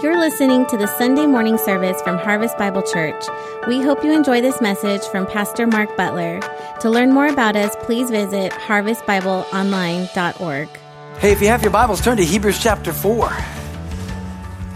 You're 0.00 0.16
listening 0.16 0.64
to 0.66 0.76
the 0.76 0.86
Sunday 0.86 1.26
morning 1.26 1.58
service 1.58 2.00
from 2.02 2.18
Harvest 2.18 2.56
Bible 2.56 2.82
Church. 2.82 3.24
We 3.66 3.80
hope 3.80 4.04
you 4.04 4.12
enjoy 4.12 4.40
this 4.40 4.60
message 4.60 5.02
from 5.02 5.26
Pastor 5.26 5.66
Mark 5.66 5.96
Butler. 5.96 6.38
To 6.82 6.88
learn 6.88 7.10
more 7.10 7.26
about 7.26 7.56
us, 7.56 7.74
please 7.80 8.08
visit 8.08 8.52
harvestbibleonline.org. 8.52 10.68
Hey, 11.18 11.32
if 11.32 11.42
you 11.42 11.48
have 11.48 11.62
your 11.62 11.72
Bibles, 11.72 12.00
turn 12.00 12.16
to 12.18 12.24
Hebrews 12.24 12.62
chapter 12.62 12.92
4. 12.92 13.28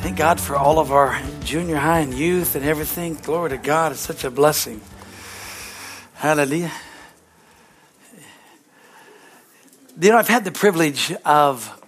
Thank 0.01 0.17
God 0.17 0.41
for 0.41 0.57
all 0.57 0.81
of 0.81 0.91
our 0.91 1.23
junior 1.45 1.77
high 1.77 2.01
and 2.01 2.13
youth 2.13 2.57
and 2.57 2.65
everything. 2.65 3.15
Glory 3.15 3.51
to 3.51 3.59
God. 3.59 3.93
It's 3.93 4.01
such 4.01 4.25
a 4.25 4.31
blessing. 4.31 4.81
Hallelujah. 6.15 6.73
You 10.01 10.11
know, 10.11 10.17
I've 10.17 10.27
had 10.27 10.45
the 10.45 10.51
privilege 10.51 11.13
of 11.25 11.79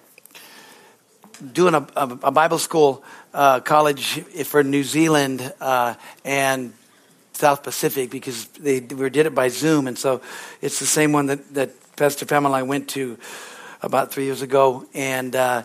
doing 1.52 1.74
a, 1.74 1.84
a, 1.96 2.18
a 2.22 2.30
Bible 2.30 2.58
school 2.58 3.02
uh, 3.34 3.60
college 3.60 4.20
for 4.44 4.62
New 4.62 4.84
Zealand 4.84 5.52
uh, 5.60 5.94
and 6.24 6.72
South 7.32 7.64
Pacific 7.64 8.10
because 8.10 8.46
they 8.46 8.78
we 8.78 9.10
did 9.10 9.26
it 9.26 9.34
by 9.34 9.48
Zoom, 9.48 9.88
and 9.88 9.98
so 9.98 10.22
it's 10.62 10.78
the 10.78 10.86
same 10.86 11.12
one 11.12 11.26
that, 11.26 11.52
that 11.54 11.96
Pastor 11.96 12.26
Pamela 12.26 12.54
and 12.54 12.64
I 12.64 12.68
went 12.68 12.88
to 12.90 13.18
about 13.82 14.12
three 14.12 14.24
years 14.24 14.40
ago, 14.40 14.86
and 14.94 15.34
uh, 15.34 15.64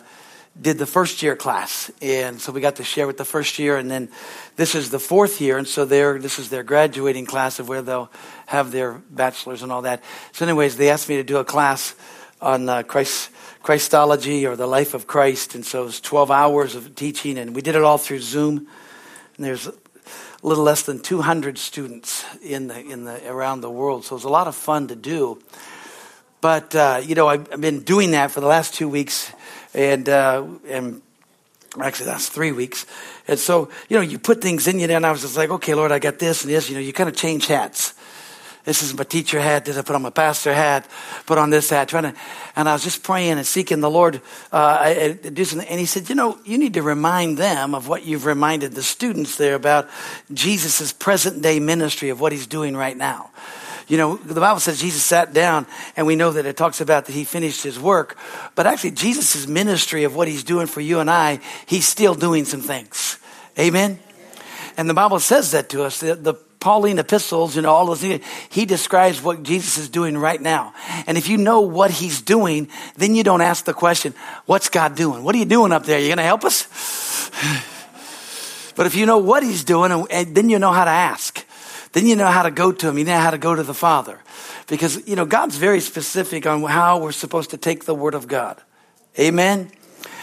did 0.60 0.78
the 0.78 0.86
first 0.86 1.22
year 1.22 1.36
class, 1.36 1.92
and 2.02 2.40
so 2.40 2.50
we 2.50 2.60
got 2.60 2.76
to 2.76 2.84
share 2.84 3.06
with 3.06 3.18
the 3.18 3.24
first 3.24 3.58
year, 3.60 3.76
and 3.76 3.88
then 3.88 4.08
this 4.56 4.74
is 4.74 4.90
the 4.90 4.98
fourth 4.98 5.40
year, 5.40 5.56
and 5.56 5.68
so 5.68 5.84
they 5.84 6.18
this 6.18 6.40
is 6.40 6.50
their 6.50 6.64
graduating 6.64 7.24
class 7.24 7.60
of 7.60 7.68
where 7.68 7.82
they'll 7.82 8.10
have 8.46 8.72
their 8.72 9.00
bachelors 9.10 9.62
and 9.62 9.70
all 9.70 9.82
that. 9.82 10.02
So, 10.32 10.44
anyways, 10.44 10.76
they 10.76 10.90
asked 10.90 11.08
me 11.08 11.16
to 11.16 11.24
do 11.24 11.36
a 11.36 11.44
class 11.44 11.94
on 12.40 12.68
uh, 12.68 12.82
Christ 12.82 13.30
Christology 13.62 14.46
or 14.46 14.56
the 14.56 14.66
life 14.66 14.94
of 14.94 15.06
Christ. 15.06 15.54
And 15.54 15.64
so 15.64 15.82
it 15.82 15.86
was 15.86 16.00
12 16.00 16.30
hours 16.30 16.74
of 16.74 16.94
teaching, 16.94 17.38
and 17.38 17.54
we 17.54 17.62
did 17.62 17.74
it 17.74 17.82
all 17.82 17.98
through 17.98 18.20
Zoom. 18.20 18.66
And 19.36 19.46
there's 19.46 19.66
a 19.66 19.74
little 20.42 20.64
less 20.64 20.82
than 20.82 21.00
200 21.00 21.58
students 21.58 22.24
in 22.42 22.68
the, 22.68 22.80
in 22.80 23.04
the, 23.04 23.30
around 23.30 23.60
the 23.60 23.70
world. 23.70 24.04
So 24.04 24.14
it 24.14 24.18
was 24.18 24.24
a 24.24 24.30
lot 24.30 24.46
of 24.46 24.54
fun 24.54 24.88
to 24.88 24.96
do. 24.96 25.40
But, 26.40 26.74
uh, 26.74 27.02
you 27.04 27.14
know, 27.14 27.28
I've, 27.28 27.52
I've, 27.52 27.60
been 27.60 27.80
doing 27.80 28.12
that 28.12 28.30
for 28.30 28.40
the 28.40 28.46
last 28.46 28.72
two 28.72 28.88
weeks, 28.88 29.30
and, 29.74 30.08
uh, 30.08 30.46
and 30.66 31.02
actually 31.78 32.06
that's 32.06 32.28
three 32.28 32.52
weeks. 32.52 32.86
And 33.28 33.38
so, 33.38 33.68
you 33.88 33.96
know, 33.96 34.02
you 34.02 34.18
put 34.18 34.40
things 34.40 34.66
in 34.66 34.78
you 34.78 34.88
and 34.88 35.06
I 35.06 35.10
was 35.10 35.20
just 35.20 35.36
like, 35.36 35.50
okay, 35.50 35.74
Lord, 35.74 35.92
I 35.92 35.98
got 35.98 36.18
this 36.18 36.42
and 36.42 36.52
this. 36.52 36.68
You 36.68 36.76
know, 36.76 36.80
you 36.80 36.92
kind 36.92 37.08
of 37.08 37.14
change 37.14 37.46
hats. 37.46 37.94
This 38.64 38.82
is 38.82 38.96
my 38.96 39.04
teacher 39.04 39.40
hat. 39.40 39.64
Did 39.64 39.78
I 39.78 39.82
put 39.82 39.96
on 39.96 40.02
my 40.02 40.10
pastor 40.10 40.52
hat? 40.52 40.86
Put 41.26 41.38
on 41.38 41.50
this 41.50 41.70
hat. 41.70 41.88
Trying 41.88 42.12
to, 42.12 42.14
and 42.56 42.68
I 42.68 42.74
was 42.74 42.84
just 42.84 43.02
praying 43.02 43.32
and 43.32 43.46
seeking 43.46 43.80
the 43.80 43.90
Lord. 43.90 44.16
Uh, 44.52 44.78
I, 44.80 44.88
I 44.88 45.18
and 45.24 45.80
He 45.80 45.86
said, 45.86 46.08
"You 46.08 46.14
know, 46.14 46.38
you 46.44 46.58
need 46.58 46.74
to 46.74 46.82
remind 46.82 47.38
them 47.38 47.74
of 47.74 47.88
what 47.88 48.04
you've 48.04 48.26
reminded 48.26 48.72
the 48.72 48.82
students 48.82 49.36
there 49.36 49.54
about 49.54 49.88
Jesus' 50.32 50.92
present 50.92 51.42
day 51.42 51.58
ministry 51.58 52.10
of 52.10 52.20
what 52.20 52.32
He's 52.32 52.46
doing 52.46 52.76
right 52.76 52.96
now." 52.96 53.30
You 53.90 53.96
know, 53.96 54.16
the 54.16 54.40
Bible 54.40 54.60
says 54.60 54.80
Jesus 54.80 55.02
sat 55.02 55.32
down, 55.32 55.66
and 55.96 56.06
we 56.06 56.14
know 56.14 56.30
that 56.30 56.46
it 56.46 56.56
talks 56.56 56.80
about 56.80 57.06
that 57.06 57.12
he 57.12 57.24
finished 57.24 57.64
his 57.64 57.76
work. 57.76 58.16
But 58.54 58.68
actually, 58.68 58.92
Jesus' 58.92 59.48
ministry 59.48 60.04
of 60.04 60.14
what 60.14 60.28
he's 60.28 60.44
doing 60.44 60.68
for 60.68 60.80
you 60.80 61.00
and 61.00 61.10
I, 61.10 61.40
he's 61.66 61.88
still 61.88 62.14
doing 62.14 62.44
some 62.44 62.60
things. 62.60 63.18
Amen? 63.58 63.98
And 64.76 64.88
the 64.88 64.94
Bible 64.94 65.18
says 65.18 65.50
that 65.50 65.68
to 65.70 65.82
us. 65.82 65.98
The, 65.98 66.14
the 66.14 66.34
Pauline 66.60 66.98
epistles 66.98 67.56
and 67.56 67.66
all 67.66 67.86
those 67.86 68.02
he 68.02 68.66
describes 68.66 69.22
what 69.22 69.42
Jesus 69.42 69.78
is 69.78 69.88
doing 69.88 70.16
right 70.16 70.40
now. 70.40 70.74
And 71.06 71.16
if 71.16 71.26
you 71.28 71.38
know 71.38 71.62
what 71.62 71.90
he's 71.90 72.20
doing, 72.20 72.68
then 72.96 73.14
you 73.14 73.24
don't 73.24 73.40
ask 73.40 73.64
the 73.64 73.72
question, 73.72 74.14
what's 74.44 74.68
God 74.68 74.94
doing? 74.94 75.24
What 75.24 75.34
are 75.34 75.38
you 75.38 75.46
doing 75.46 75.72
up 75.72 75.84
there? 75.84 75.96
Are 75.96 76.00
you 76.00 76.08
going 76.08 76.18
to 76.18 76.22
help 76.22 76.44
us? 76.44 76.66
but 78.76 78.86
if 78.86 78.94
you 78.94 79.06
know 79.06 79.18
what 79.18 79.42
he's 79.42 79.64
doing, 79.64 80.06
then 80.34 80.50
you 80.50 80.58
know 80.58 80.70
how 80.70 80.84
to 80.84 80.90
ask. 80.90 81.46
Then 81.92 82.06
you 82.06 82.14
know 82.14 82.26
how 82.26 82.42
to 82.42 82.50
go 82.50 82.72
to 82.72 82.88
him. 82.88 82.98
You 82.98 83.04
know 83.04 83.18
how 83.18 83.30
to 83.30 83.38
go 83.38 83.54
to 83.54 83.62
the 83.62 83.74
Father. 83.74 84.20
Because, 84.68 85.08
you 85.08 85.16
know, 85.16 85.24
God's 85.24 85.56
very 85.56 85.80
specific 85.80 86.46
on 86.46 86.62
how 86.62 87.00
we're 87.00 87.12
supposed 87.12 87.50
to 87.50 87.56
take 87.56 87.86
the 87.86 87.94
Word 87.94 88.14
of 88.14 88.28
God. 88.28 88.60
Amen? 89.18 89.72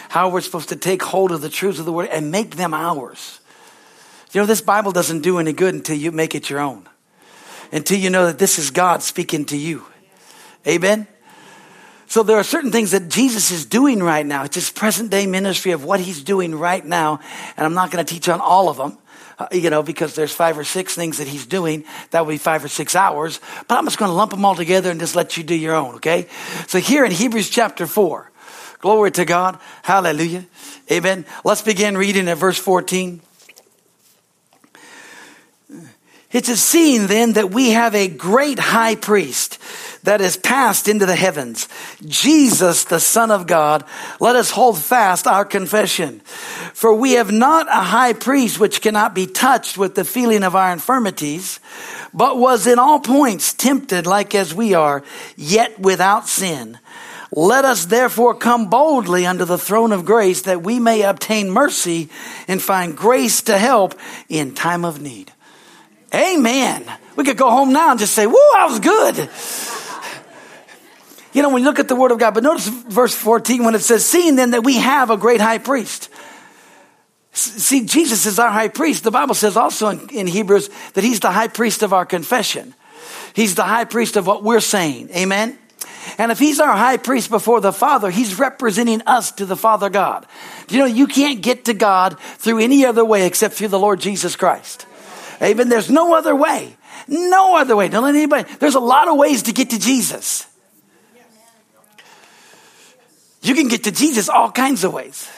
How 0.09 0.29
we're 0.29 0.41
supposed 0.41 0.69
to 0.69 0.75
take 0.75 1.01
hold 1.01 1.31
of 1.31 1.41
the 1.41 1.49
truths 1.49 1.79
of 1.79 1.85
the 1.85 1.91
Word 1.91 2.09
and 2.09 2.31
make 2.31 2.55
them 2.55 2.73
ours. 2.73 3.41
You 4.33 4.41
know, 4.41 4.45
this 4.45 4.61
Bible 4.61 4.91
doesn't 4.91 5.21
do 5.21 5.39
any 5.39 5.53
good 5.53 5.73
until 5.73 5.97
you 5.97 6.11
make 6.11 6.35
it 6.35 6.49
your 6.49 6.59
own, 6.59 6.87
until 7.71 7.97
you 7.97 8.09
know 8.09 8.25
that 8.25 8.39
this 8.39 8.59
is 8.59 8.71
God 8.71 9.01
speaking 9.01 9.45
to 9.45 9.57
you. 9.57 9.85
Amen? 10.67 11.07
So 12.07 12.23
there 12.23 12.37
are 12.37 12.43
certain 12.43 12.71
things 12.71 12.91
that 12.91 13.09
Jesus 13.09 13.51
is 13.51 13.65
doing 13.65 14.01
right 14.01 14.25
now. 14.25 14.43
It's 14.43 14.55
his 14.55 14.69
present 14.69 15.11
day 15.11 15.27
ministry 15.27 15.71
of 15.71 15.83
what 15.83 15.99
he's 15.99 16.23
doing 16.23 16.55
right 16.55 16.85
now. 16.85 17.19
And 17.57 17.65
I'm 17.65 17.73
not 17.73 17.91
going 17.91 18.03
to 18.03 18.13
teach 18.13 18.29
on 18.29 18.39
all 18.39 18.69
of 18.69 18.77
them, 18.77 18.97
uh, 19.37 19.47
you 19.51 19.69
know, 19.69 19.83
because 19.83 20.15
there's 20.15 20.31
five 20.31 20.57
or 20.57 20.63
six 20.63 20.95
things 20.95 21.17
that 21.17 21.27
he's 21.27 21.45
doing. 21.45 21.83
That 22.11 22.25
would 22.25 22.31
be 22.31 22.37
five 22.37 22.63
or 22.63 22.69
six 22.69 22.95
hours. 22.95 23.41
But 23.67 23.77
I'm 23.77 23.83
just 23.83 23.97
going 23.97 24.09
to 24.09 24.15
lump 24.15 24.31
them 24.31 24.45
all 24.45 24.55
together 24.55 24.89
and 24.89 25.01
just 25.01 25.17
let 25.17 25.35
you 25.35 25.43
do 25.43 25.55
your 25.55 25.75
own, 25.75 25.95
okay? 25.95 26.27
So 26.67 26.79
here 26.79 27.03
in 27.03 27.11
Hebrews 27.11 27.49
chapter 27.49 27.85
4, 27.85 28.31
glory 28.79 29.11
to 29.11 29.25
God. 29.25 29.59
Hallelujah. 29.83 30.45
Amen. 30.89 31.25
Let's 31.43 31.61
begin 31.61 31.97
reading 31.97 32.29
at 32.29 32.37
verse 32.37 32.57
14. 32.57 33.21
It's 36.31 36.49
a 36.49 36.57
scene 36.57 37.07
then 37.07 37.33
that 37.33 37.51
we 37.51 37.71
have 37.71 37.95
a 37.95 38.09
great 38.09 38.59
high 38.59 38.95
priest 38.95 39.59
that 40.03 40.19
is 40.19 40.35
passed 40.35 40.89
into 40.89 41.05
the 41.05 41.15
heavens. 41.15 41.69
Jesus, 42.05 42.83
the 42.83 42.99
Son 42.99 43.31
of 43.31 43.47
God. 43.47 43.85
Let 44.19 44.35
us 44.35 44.51
hold 44.51 44.77
fast 44.77 45.25
our 45.25 45.45
confession. 45.45 46.19
For 46.73 46.93
we 46.93 47.13
have 47.13 47.31
not 47.31 47.67
a 47.69 47.81
high 47.81 48.13
priest 48.13 48.59
which 48.59 48.81
cannot 48.81 49.15
be 49.15 49.25
touched 49.25 49.77
with 49.77 49.95
the 49.95 50.03
feeling 50.03 50.43
of 50.43 50.55
our 50.55 50.73
infirmities, 50.73 51.61
but 52.13 52.37
was 52.37 52.67
in 52.67 52.77
all 52.77 52.99
points 52.99 53.53
tempted 53.53 54.05
like 54.05 54.35
as 54.35 54.53
we 54.53 54.73
are, 54.73 55.03
yet 55.37 55.79
without 55.79 56.27
sin. 56.27 56.77
Let 57.31 57.65
us 57.65 57.85
therefore 57.85 58.35
come 58.35 58.69
boldly 58.69 59.25
under 59.25 59.45
the 59.45 59.57
throne 59.57 59.91
of 59.91 60.05
grace 60.05 60.43
that 60.43 60.61
we 60.61 60.79
may 60.79 61.01
obtain 61.03 61.49
mercy 61.49 62.09
and 62.47 62.61
find 62.61 62.95
grace 62.95 63.41
to 63.43 63.57
help 63.57 63.95
in 64.29 64.55
time 64.55 64.85
of 64.85 65.01
need. 65.01 65.31
Amen. 66.13 66.85
We 67.15 67.23
could 67.23 67.37
go 67.37 67.49
home 67.49 67.73
now 67.73 67.91
and 67.91 67.99
just 67.99 68.13
say, 68.13 68.27
woo, 68.27 68.35
I 68.55 68.67
was 68.67 68.79
good. 68.79 69.29
You 71.33 71.41
know, 71.43 71.49
when 71.49 71.61
you 71.61 71.69
look 71.69 71.79
at 71.79 71.87
the 71.87 71.95
Word 71.95 72.11
of 72.11 72.19
God, 72.19 72.33
but 72.33 72.43
notice 72.43 72.67
verse 72.67 73.13
14 73.13 73.63
when 73.63 73.75
it 73.75 73.81
says, 73.81 74.05
Seeing 74.05 74.35
then 74.37 74.51
that 74.51 74.63
we 74.63 74.77
have 74.77 75.09
a 75.09 75.17
great 75.17 75.41
high 75.41 75.57
priest. 75.59 76.09
See, 77.33 77.85
Jesus 77.85 78.25
is 78.25 78.39
our 78.39 78.49
high 78.49 78.69
priest. 78.69 79.03
The 79.03 79.11
Bible 79.11 79.35
says 79.35 79.55
also 79.55 79.89
in, 79.89 80.09
in 80.09 80.27
Hebrews 80.27 80.69
that 80.93 81.03
he's 81.03 81.19
the 81.19 81.29
high 81.29 81.49
priest 81.49 81.83
of 81.83 81.93
our 81.93 82.05
confession. 82.05 82.73
He's 83.35 83.53
the 83.53 83.63
high 83.63 83.85
priest 83.85 84.15
of 84.15 84.25
what 84.25 84.43
we're 84.43 84.59
saying. 84.59 85.11
Amen. 85.11 85.59
And 86.17 86.31
if 86.31 86.39
he's 86.39 86.59
our 86.59 86.75
high 86.75 86.97
priest 86.97 87.29
before 87.29 87.61
the 87.61 87.73
Father, 87.73 88.09
he's 88.09 88.39
representing 88.39 89.03
us 89.05 89.31
to 89.33 89.45
the 89.45 89.55
Father 89.55 89.91
God. 89.91 90.25
You 90.69 90.79
know, 90.79 90.85
you 90.85 91.05
can't 91.05 91.41
get 91.41 91.65
to 91.65 91.75
God 91.75 92.19
through 92.19 92.59
any 92.59 92.85
other 92.85 93.05
way 93.05 93.27
except 93.27 93.53
through 93.53 93.67
the 93.67 93.77
Lord 93.77 93.99
Jesus 93.99 94.35
Christ. 94.35 94.87
Amen. 95.41 95.69
There's 95.69 95.89
no 95.89 96.15
other 96.15 96.35
way. 96.35 96.75
No 97.07 97.57
other 97.57 97.75
way. 97.75 97.89
Don't 97.89 98.03
let 98.03 98.15
anybody. 98.15 98.51
There's 98.59 98.75
a 98.75 98.79
lot 98.79 99.07
of 99.07 99.17
ways 99.17 99.43
to 99.43 99.53
get 99.53 99.69
to 99.71 99.79
Jesus. 99.79 100.45
You 103.41 103.55
can 103.55 103.67
get 103.67 103.85
to 103.85 103.91
Jesus 103.91 104.29
all 104.29 104.51
kinds 104.51 104.83
of 104.83 104.93
ways. 104.93 105.29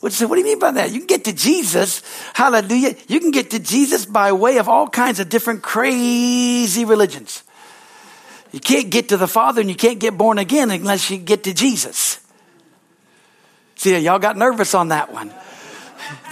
What, 0.00 0.12
what 0.22 0.34
do 0.34 0.38
you 0.40 0.44
mean 0.44 0.58
by 0.58 0.72
that? 0.72 0.90
You 0.90 0.98
can 0.98 1.06
get 1.06 1.24
to 1.26 1.32
Jesus, 1.32 2.02
hallelujah. 2.34 2.96
You 3.06 3.20
can 3.20 3.30
get 3.30 3.50
to 3.50 3.60
Jesus 3.60 4.04
by 4.04 4.32
way 4.32 4.58
of 4.58 4.68
all 4.68 4.88
kinds 4.88 5.20
of 5.20 5.28
different 5.28 5.62
crazy 5.62 6.84
religions. 6.84 7.44
You 8.50 8.58
can't 8.58 8.90
get 8.90 9.10
to 9.10 9.16
the 9.16 9.28
Father 9.28 9.60
and 9.60 9.70
you 9.70 9.76
can't 9.76 10.00
get 10.00 10.18
born 10.18 10.38
again 10.38 10.72
unless 10.72 11.08
you 11.08 11.18
get 11.18 11.44
to 11.44 11.54
Jesus. 11.54 12.18
See, 13.76 13.96
y'all 13.98 14.18
got 14.18 14.36
nervous 14.36 14.74
on 14.74 14.88
that 14.88 15.12
one. 15.12 15.32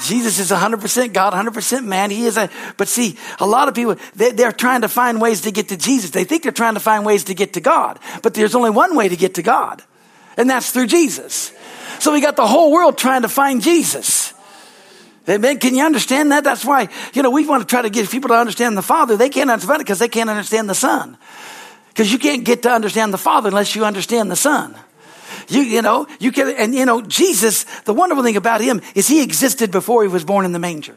Jesus 0.05 0.39
is 0.39 0.51
100% 0.51 1.13
God, 1.13 1.33
100% 1.33 1.85
man. 1.85 2.11
He 2.11 2.25
is 2.25 2.37
a, 2.37 2.49
but 2.77 2.89
see, 2.89 3.17
a 3.39 3.47
lot 3.47 3.69
of 3.69 3.75
people, 3.75 3.97
they, 4.15 4.33
they're 4.33 4.53
trying 4.53 4.83
to 4.83 4.89
find 4.89 5.21
ways 5.21 5.43
to 5.43 5.51
get 5.51 5.69
to 5.69 5.77
Jesus. 5.77 6.11
They 6.11 6.25
think 6.25 6.43
they're 6.43 6.53
trying 6.53 6.75
to 6.75 6.81
find 6.81 7.05
ways 7.05 7.25
to 7.25 7.35
get 7.35 7.55
to 7.55 7.61
God, 7.61 7.99
but 8.23 8.35
there's 8.35 8.55
only 8.55 8.71
one 8.71 8.97
way 8.97 9.09
to 9.09 9.17
get 9.17 9.35
to 9.35 9.43
God, 9.43 9.83
and 10.37 10.49
that's 10.49 10.71
through 10.71 10.87
Jesus. 10.87 11.53
So 11.99 12.13
we 12.13 12.21
got 12.21 12.37
the 12.37 12.47
whole 12.47 12.73
world 12.73 12.97
trying 12.97 13.23
to 13.23 13.29
find 13.29 13.63
Jesus. 13.63 14.33
Amen. 15.29 15.59
Can 15.59 15.75
you 15.75 15.85
understand 15.85 16.33
that? 16.33 16.45
That's 16.45 16.65
why, 16.65 16.89
you 17.13 17.23
know, 17.23 17.31
we 17.31 17.47
want 17.47 17.63
to 17.63 17.67
try 17.67 17.83
to 17.83 17.91
get 17.91 18.11
people 18.11 18.29
to 18.29 18.35
understand 18.35 18.77
the 18.77 18.83
Father. 18.83 19.17
They 19.17 19.29
can't 19.29 19.51
understand 19.51 19.81
it 19.81 19.85
because 19.85 19.99
they 19.99 20.09
can't 20.09 20.31
understand 20.31 20.69
the 20.69 20.75
Son. 20.75 21.17
Because 21.89 22.11
you 22.11 22.19
can't 22.19 22.45
get 22.45 22.63
to 22.63 22.71
understand 22.71 23.13
the 23.13 23.19
Father 23.19 23.49
unless 23.49 23.77
you 23.77 23.85
understand 23.85 24.31
the 24.31 24.37
Son. 24.37 24.75
You, 25.49 25.63
you 25.63 25.83
know, 25.83 26.07
you 26.19 26.33
can, 26.33 26.49
and 26.51 26.75
you 26.75 26.87
know, 26.87 27.03
Jesus, 27.03 27.65
the 27.83 27.95
wonderful 27.95 28.25
thing 28.25 28.37
about 28.37 28.61
him 28.61 28.81
is 28.95 29.09
he 29.09 29.23
existed 29.23 29.71
before 29.71 30.03
he 30.03 30.09
was 30.09 30.25
born 30.25 30.45
in 30.45 30.53
the 30.53 30.59
manger. 30.59 30.97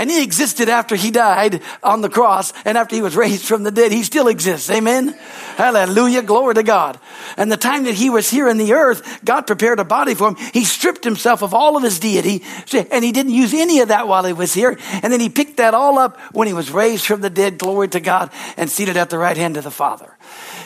And 0.00 0.10
he 0.10 0.22
existed 0.22 0.70
after 0.70 0.96
he 0.96 1.10
died 1.10 1.60
on 1.82 2.00
the 2.00 2.08
cross 2.08 2.54
and 2.64 2.78
after 2.78 2.96
he 2.96 3.02
was 3.02 3.16
raised 3.16 3.44
from 3.44 3.64
the 3.64 3.70
dead. 3.70 3.92
He 3.92 4.02
still 4.02 4.28
exists. 4.28 4.70
Amen. 4.70 5.10
Hallelujah. 5.56 6.22
Glory 6.22 6.54
to 6.54 6.62
God. 6.62 6.98
And 7.36 7.52
the 7.52 7.58
time 7.58 7.84
that 7.84 7.92
he 7.92 8.08
was 8.08 8.30
here 8.30 8.48
in 8.48 8.56
the 8.56 8.72
earth, 8.72 9.22
God 9.26 9.46
prepared 9.46 9.78
a 9.78 9.84
body 9.84 10.14
for 10.14 10.28
him. 10.28 10.36
He 10.54 10.64
stripped 10.64 11.04
himself 11.04 11.42
of 11.42 11.52
all 11.52 11.76
of 11.76 11.82
his 11.82 11.98
deity 11.98 12.42
and 12.90 13.04
he 13.04 13.12
didn't 13.12 13.34
use 13.34 13.52
any 13.52 13.80
of 13.80 13.88
that 13.88 14.08
while 14.08 14.24
he 14.24 14.32
was 14.32 14.54
here. 14.54 14.78
And 15.02 15.12
then 15.12 15.20
he 15.20 15.28
picked 15.28 15.58
that 15.58 15.74
all 15.74 15.98
up 15.98 16.18
when 16.32 16.48
he 16.48 16.54
was 16.54 16.70
raised 16.70 17.04
from 17.04 17.20
the 17.20 17.28
dead. 17.28 17.58
Glory 17.58 17.88
to 17.88 18.00
God 18.00 18.30
and 18.56 18.70
seated 18.70 18.96
at 18.96 19.10
the 19.10 19.18
right 19.18 19.36
hand 19.36 19.58
of 19.58 19.64
the 19.64 19.70
Father. 19.70 20.16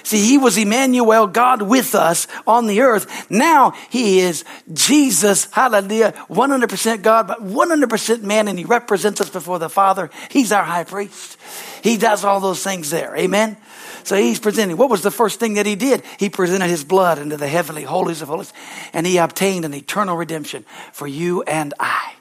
See, 0.03 0.27
he 0.27 0.39
was 0.39 0.59
Emmanuel, 0.59 1.27
God 1.27 1.63
with 1.63 1.95
us 1.95 2.27
on 2.47 2.67
the 2.67 2.81
earth. 2.83 3.31
Now 3.31 3.73
he 3.91 4.21
is 4.21 4.45
Jesus, 4.73 5.47
hallelujah, 5.51 6.13
100% 6.29 7.03
God, 7.03 7.27
but 7.27 7.43
100% 7.43 8.23
man, 8.23 8.49
and 8.49 8.59
he 8.59 8.65
represents 8.65 9.21
us 9.21 9.31
before 9.31 9.59
the 9.59 9.71
Father. 9.71 10.11
He's 10.31 10.53
our 10.53 10.65
high 10.65 10.85
priest. 10.85 11.39
He 11.83 11.97
does 11.97 12.25
all 12.25 12.41
those 12.41 12.63
things 12.63 12.91
there. 12.91 13.17
Amen. 13.17 13.57
So 14.05 14.17
he's 14.17 14.39
presenting. 14.39 14.77
What 14.77 14.91
was 14.91 15.01
the 15.01 15.11
first 15.11 15.41
thing 15.41 15.55
that 15.55 15.65
he 15.65 15.77
did? 15.77 16.03
He 16.19 16.29
presented 16.29 16.69
his 16.69 16.85
blood 16.85 17.19
into 17.19 17.39
the 17.39 17.49
heavenly 17.49 17.85
holies 17.85 18.21
of 18.21 18.29
holies, 18.29 18.53
and 18.93 19.07
he 19.07 19.17
obtained 19.17 19.65
an 19.65 19.73
eternal 19.73 20.17
redemption 20.17 20.67
for 20.93 21.07
you 21.07 21.43
and 21.43 21.73
I. 21.81 22.13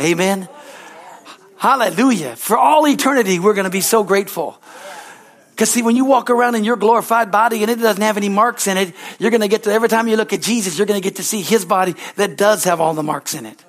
Amen. 0.00 0.48
Hallelujah. 1.58 2.34
For 2.36 2.58
all 2.58 2.86
eternity, 2.86 3.38
we're 3.38 3.54
going 3.54 3.64
to 3.64 3.70
be 3.70 3.80
so 3.80 4.02
grateful. 4.02 4.60
Because 5.56 5.70
see, 5.70 5.80
when 5.80 5.96
you 5.96 6.04
walk 6.04 6.28
around 6.28 6.54
in 6.54 6.64
your 6.64 6.76
glorified 6.76 7.32
body 7.32 7.62
and 7.62 7.70
it 7.70 7.76
doesn't 7.76 8.02
have 8.02 8.18
any 8.18 8.28
marks 8.28 8.66
in 8.66 8.76
it, 8.76 8.94
you're 9.18 9.30
going 9.30 9.40
to 9.40 9.48
get 9.48 9.62
to, 9.62 9.72
every 9.72 9.88
time 9.88 10.06
you 10.06 10.14
look 10.18 10.34
at 10.34 10.42
Jesus, 10.42 10.76
you're 10.76 10.86
going 10.86 11.00
to 11.00 11.02
get 11.02 11.16
to 11.16 11.22
see 11.22 11.40
his 11.40 11.64
body 11.64 11.94
that 12.16 12.36
does 12.36 12.64
have 12.64 12.78
all 12.78 12.92
the 12.92 13.02
marks 13.02 13.32
in 13.32 13.46
it. 13.46 13.64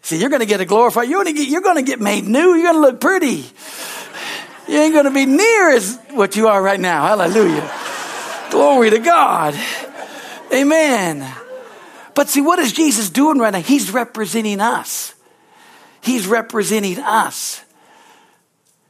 See, 0.00 0.16
you're 0.16 0.30
going 0.30 0.40
to 0.40 0.46
get 0.46 0.62
a 0.62 0.64
glorified, 0.64 1.10
you're 1.10 1.22
going 1.22 1.36
to 1.36 1.38
get, 1.42 1.50
you're 1.50 1.60
going 1.60 1.76
to 1.76 1.82
get 1.82 2.00
made 2.00 2.24
new. 2.24 2.54
You're 2.54 2.72
going 2.72 2.76
to 2.76 2.80
look 2.80 3.02
pretty. 3.02 3.44
You 4.66 4.78
ain't 4.78 4.94
going 4.94 5.04
to 5.04 5.10
be 5.10 5.26
near 5.26 5.74
as 5.76 5.98
what 6.12 6.34
you 6.34 6.48
are 6.48 6.62
right 6.62 6.80
now. 6.80 7.06
Hallelujah. 7.08 7.70
Glory 8.50 8.88
to 8.88 8.98
God. 8.98 9.54
Amen. 10.54 11.30
But 12.14 12.30
see, 12.30 12.40
what 12.40 12.58
is 12.60 12.72
Jesus 12.72 13.10
doing 13.10 13.36
right 13.36 13.52
now? 13.52 13.60
He's 13.60 13.90
representing 13.90 14.62
us. 14.62 15.14
He's 16.00 16.26
representing 16.26 16.98
us. 16.98 17.62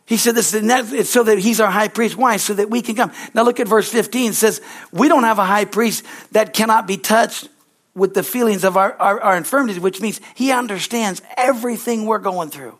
He 0.09 0.17
said 0.17 0.35
this, 0.35 0.55
it's 0.55 1.11
so 1.11 1.23
that 1.25 1.39
he's 1.39 1.61
our 1.61 1.71
high 1.71 1.89
priest. 1.89 2.17
Why? 2.17 2.39
So 2.39 2.55
that 2.55 2.71
we 2.71 2.81
can 2.81 2.97
come. 2.97 3.13
Now 3.35 3.43
look 3.43 3.61
at 3.61 3.69
verse 3.69 3.91
15. 3.91 4.31
It 4.31 4.35
says, 4.35 4.63
we 4.91 5.07
don't 5.07 5.25
have 5.25 5.39
a 5.39 5.45
high 5.45 5.67
priest 5.67 6.03
that 6.33 6.55
cannot 6.55 6.87
be 6.87 6.97
touched 6.97 7.51
with 7.95 8.15
the 8.15 8.23
feelings 8.23 8.65
of 8.65 8.79
our, 8.79 8.95
our, 8.95 9.21
our 9.21 9.37
infirmities, 9.37 9.79
which 9.79 10.01
means 10.01 10.19
he 10.35 10.51
understands 10.51 11.21
everything 11.37 12.07
we're 12.07 12.21
going 12.21 12.49
through. 12.49 12.79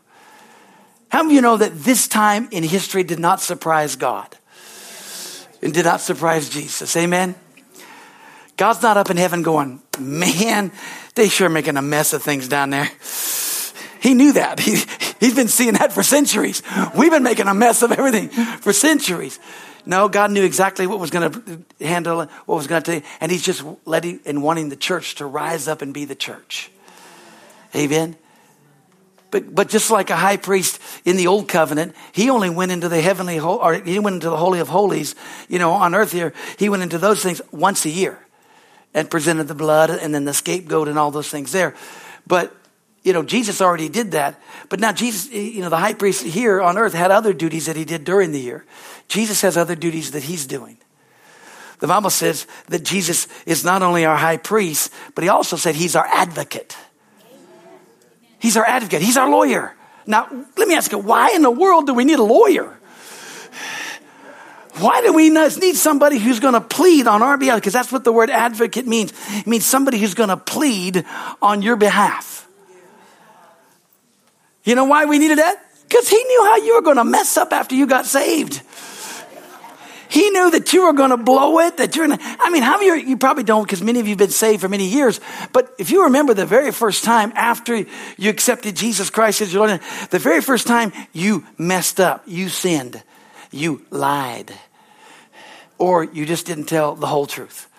How 1.11 1.23
many 1.23 1.35
of 1.35 1.37
you 1.37 1.43
know 1.43 1.59
that 1.59 1.79
this 1.79 2.09
time 2.09 2.49
in 2.51 2.63
history 2.63 3.03
did 3.03 3.19
not 3.19 3.43
surprise 3.43 3.97
God? 3.97 4.35
And 5.61 5.75
did 5.75 5.85
not 5.85 6.01
surprise 6.01 6.49
Jesus. 6.49 6.97
Amen? 6.97 7.35
God's 8.57 8.81
not 8.81 8.97
up 8.97 9.11
in 9.11 9.19
heaven 9.19 9.43
going, 9.43 9.83
man, 9.99 10.73
they 11.15 11.29
sure 11.29 11.51
making 11.51 11.77
a 11.77 11.83
mess 11.83 12.15
of 12.15 12.23
things 12.23 12.49
down 12.49 12.71
there. 12.71 12.91
He 14.01 14.15
knew 14.15 14.33
that. 14.33 14.61
He, 14.69 14.83
he's 15.21 15.35
been 15.35 15.49
seeing 15.49 15.75
that 15.75 15.93
for 15.93 16.03
centuries. 16.03 16.63
We've 16.97 17.11
been 17.11 17.23
making 17.23 17.47
a 17.47 17.55
mess 17.55 17.83
of 17.83 17.93
everything 17.93 18.29
for 18.29 18.73
centuries. 18.73 19.39
No, 19.87 20.09
God 20.09 20.31
knew 20.31 20.45
exactly 20.45 20.87
what 20.87 20.99
was 20.99 21.11
going 21.11 21.33
to 21.33 21.85
handle 21.85 22.21
it, 22.21 22.31
what 22.45 22.57
was 22.57 22.67
going 22.67 22.83
to, 22.83 22.93
take. 22.93 23.05
and 23.21 23.33
He's 23.33 23.43
just 23.43 23.65
letting 23.87 24.21
and 24.27 24.43
wanting 24.43 24.69
the 24.69 24.77
church 24.77 25.17
to 25.17 25.27
rise 25.27 25.67
up 25.67 25.81
and 25.81 25.95
be 25.95 26.05
the 26.05 26.15
church. 26.15 26.71
Amen. 27.75 28.17
But, 29.31 29.55
but 29.55 29.69
just 29.69 29.91
like 29.91 30.11
a 30.11 30.17
high 30.17 30.37
priest 30.37 30.81
in 31.05 31.17
the 31.17 31.27
old 31.27 31.49
covenant, 31.49 31.95
he 32.13 32.31
only 32.31 32.51
went 32.51 32.73
into 32.73 32.89
the 32.89 33.01
heavenly, 33.01 33.39
or 33.39 33.75
he 33.75 33.99
went 33.99 34.15
into 34.15 34.31
the 34.31 34.37
holy 34.37 34.61
of 34.61 34.69
holies, 34.69 35.15
you 35.49 35.59
know, 35.59 35.73
on 35.73 35.95
earth 35.95 36.13
here. 36.13 36.33
He 36.59 36.69
went 36.69 36.83
into 36.83 36.99
those 36.99 37.23
things 37.23 37.43
once 37.51 37.85
a 37.85 37.91
year 37.91 38.19
and 38.95 39.11
presented 39.11 39.49
the 39.49 39.55
blood 39.55 39.91
and 39.91 40.15
then 40.15 40.25
the 40.25 40.33
scapegoat 40.35 40.89
and 40.89 40.99
all 40.99 41.11
those 41.11 41.29
things 41.29 41.53
there. 41.53 41.75
But 42.27 42.55
you 43.03 43.13
know, 43.13 43.23
Jesus 43.23 43.61
already 43.61 43.89
did 43.89 44.13
that. 44.13 44.41
But 44.69 44.81
now 44.81 44.93
Jesus, 44.93 45.31
you 45.33 45.61
know, 45.61 45.69
the 45.69 45.77
high 45.77 45.95
priest 45.95 46.25
here 46.25 46.61
on 46.61 46.77
earth 46.77 46.95
had 46.95 47.11
other 47.11 47.33
duties 47.33 47.67
that 47.67 47.77
he 47.77 47.85
did 47.85 48.05
during 48.05 48.33
the 48.33 48.41
year. 48.41 48.65
Jesus 49.09 49.41
has 49.43 49.57
other 49.57 49.75
duties 49.75 50.11
that 50.13 50.23
he's 50.23 50.47
doing. 50.47 50.79
The 51.81 51.87
Bible 51.87 52.11
says 52.11 52.47
that 52.69 52.83
Jesus 52.83 53.29
is 53.47 53.65
not 53.65 53.83
only 53.83 54.05
our 54.05 54.17
high 54.17 54.37
priest, 54.37 54.93
but 55.15 55.23
he 55.23 55.31
also 55.31 55.57
said 55.57 55.77
he's 55.77 55.95
our 55.95 56.07
advocate. 56.07 56.77
He's 58.41 58.57
our 58.57 58.65
advocate. 58.65 59.01
He's 59.01 59.17
our 59.17 59.31
lawyer. 59.31 59.75
Now, 60.07 60.27
let 60.57 60.67
me 60.67 60.75
ask 60.75 60.91
you, 60.91 60.99
why 60.99 61.31
in 61.35 61.43
the 61.43 61.51
world 61.51 61.87
do 61.87 61.95
we 61.95 62.05
need 62.05 62.19
a 62.19 62.25
lawyer? 62.25 62.75
Why 64.79 65.03
do 65.03 65.13
we 65.13 65.31
need 65.31 65.77
somebody 65.77 66.19
who's 66.19 66.41
going 66.41 66.55
to 66.55 66.61
plead 66.61 67.07
on 67.07 67.23
our 67.23 67.37
behalf? 67.37 67.59
Because 67.59 67.73
that's 67.73 67.93
what 67.93 68.05
the 68.05 68.13
word 68.13 68.31
advocate 68.31 68.87
means. 68.87 69.13
It 69.31 69.47
means 69.47 69.67
somebody 69.67 69.99
who's 69.99 70.15
going 70.15 70.31
to 70.31 70.37
plead 70.37 71.05
on 71.43 71.63
your 71.63 71.77
behalf. 71.77 72.48
You 74.69 74.75
know 74.75 74.85
why 74.85 75.07
we 75.07 75.19
needed 75.19 75.39
that? 75.39 75.65
Because 75.89 76.11
he 76.11 76.23
knew 76.23 76.45
how 76.45 76.57
you 76.57 76.75
were 76.75 76.83
going 76.83 76.99
to 76.99 77.05
mess 77.05 77.39
up 77.39 77.55
after 77.55 77.75
you 77.75 77.87
got 77.87 78.05
saved. 78.05 78.61
He 80.11 80.29
knew 80.29 80.51
that 80.51 80.75
you 80.75 80.85
were 80.85 80.93
going 80.93 81.09
to 81.09 81.17
blow 81.17 81.59
it, 81.61 81.79
that 81.79 81.97
you're 81.97 82.07
to, 82.07 82.19
I 82.21 82.51
mean, 82.51 82.63
how 82.63 82.77
many 82.77 82.87
you, 82.87 83.09
you 83.09 83.17
probably 83.17 83.45
don't 83.45 83.63
because 83.63 83.81
many 83.81 83.99
of 83.99 84.07
you 84.07 84.11
have 84.11 84.19
been 84.19 84.29
saved 84.29 84.61
for 84.61 84.69
many 84.69 84.87
years. 84.87 85.21
But 85.55 85.75
if 85.79 85.91
you 85.91 86.05
remember 86.05 86.35
the 86.35 86.45
very 86.45 86.71
first 86.71 87.03
time 87.03 87.33
after 87.35 87.87
you 88.19 88.29
accepted 88.29 88.77
Jesus 88.77 89.09
Christ 89.09 89.41
as 89.41 89.55
your 89.55 89.67
Lord, 89.67 89.81
the 90.11 90.19
very 90.19 90.43
first 90.43 90.67
time 90.67 90.93
you 91.15 91.47
messed 91.57 91.99
up, 91.99 92.25
you 92.27 92.51
sinned, 92.51 93.03
you 93.51 93.87
lied, 93.89 94.53
or 95.79 96.05
you 96.05 96.27
just 96.27 96.45
didn't 96.45 96.67
tell 96.67 96.95
the 96.95 97.07
whole 97.07 97.25
truth, 97.25 97.71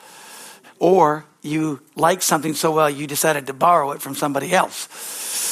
or 0.80 1.24
you 1.44 1.82
liked 1.96 2.24
something 2.24 2.56
so 2.56 2.72
well 2.72 2.90
you 2.90 3.06
decided 3.06 3.46
to 3.46 3.54
borrow 3.54 3.92
it 3.92 4.02
from 4.02 4.16
somebody 4.16 4.54
else 4.54 5.49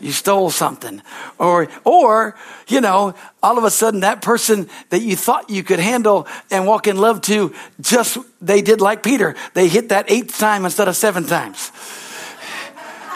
you 0.00 0.12
stole 0.12 0.50
something. 0.50 1.02
Or 1.38 1.68
or 1.84 2.36
you 2.68 2.80
know 2.80 3.14
all 3.42 3.58
of 3.58 3.64
a 3.64 3.70
sudden 3.70 4.00
that 4.00 4.22
person 4.22 4.68
that 4.90 5.00
you 5.00 5.16
thought 5.16 5.50
you 5.50 5.62
could 5.62 5.78
handle 5.78 6.26
and 6.50 6.66
walk 6.66 6.86
in 6.86 6.96
love 6.96 7.20
to 7.22 7.54
just 7.80 8.18
they 8.40 8.62
did 8.62 8.80
like 8.80 9.02
peter. 9.02 9.34
They 9.54 9.68
hit 9.68 9.90
that 9.90 10.10
eighth 10.10 10.38
time 10.38 10.64
instead 10.64 10.88
of 10.88 10.96
seven 10.96 11.26
times. 11.26 11.72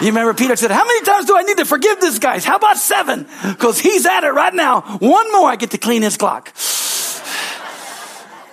You 0.00 0.08
remember 0.08 0.34
peter 0.34 0.56
said 0.56 0.70
how 0.70 0.84
many 0.84 1.04
times 1.04 1.26
do 1.26 1.36
i 1.36 1.42
need 1.42 1.58
to 1.58 1.64
forgive 1.64 2.00
this 2.00 2.18
guy? 2.18 2.40
How 2.40 2.56
about 2.56 2.78
seven? 2.78 3.26
Because 3.42 3.78
he's 3.78 4.06
at 4.06 4.24
it 4.24 4.32
right 4.32 4.54
now. 4.54 4.80
One 4.98 5.32
more 5.32 5.48
i 5.48 5.56
get 5.56 5.72
to 5.72 5.78
clean 5.78 6.02
his 6.02 6.16
clock. 6.16 6.52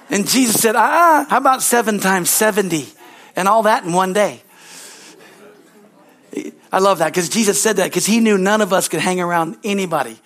And 0.10 0.28
jesus 0.28 0.62
said 0.62 0.76
ah 0.76 1.26
how 1.30 1.38
about 1.38 1.62
seven 1.62 2.00
times 2.00 2.30
70 2.30 2.88
and 3.36 3.48
all 3.48 3.64
that 3.64 3.84
in 3.86 3.94
one 3.94 4.14
day 4.14 4.42
I 6.72 6.80
love 6.80 7.00
that 7.00 7.08
because 7.14 7.30
Jesus 7.30 7.62
said 7.62 7.78
that 7.78 7.86
because 7.86 8.06
he 8.06 8.20
knew 8.20 8.38
none 8.38 8.62
of 8.62 8.74
us 8.74 8.88
could 8.88 9.00
hang 9.00 9.20
around 9.20 9.58
anybody 9.64 10.18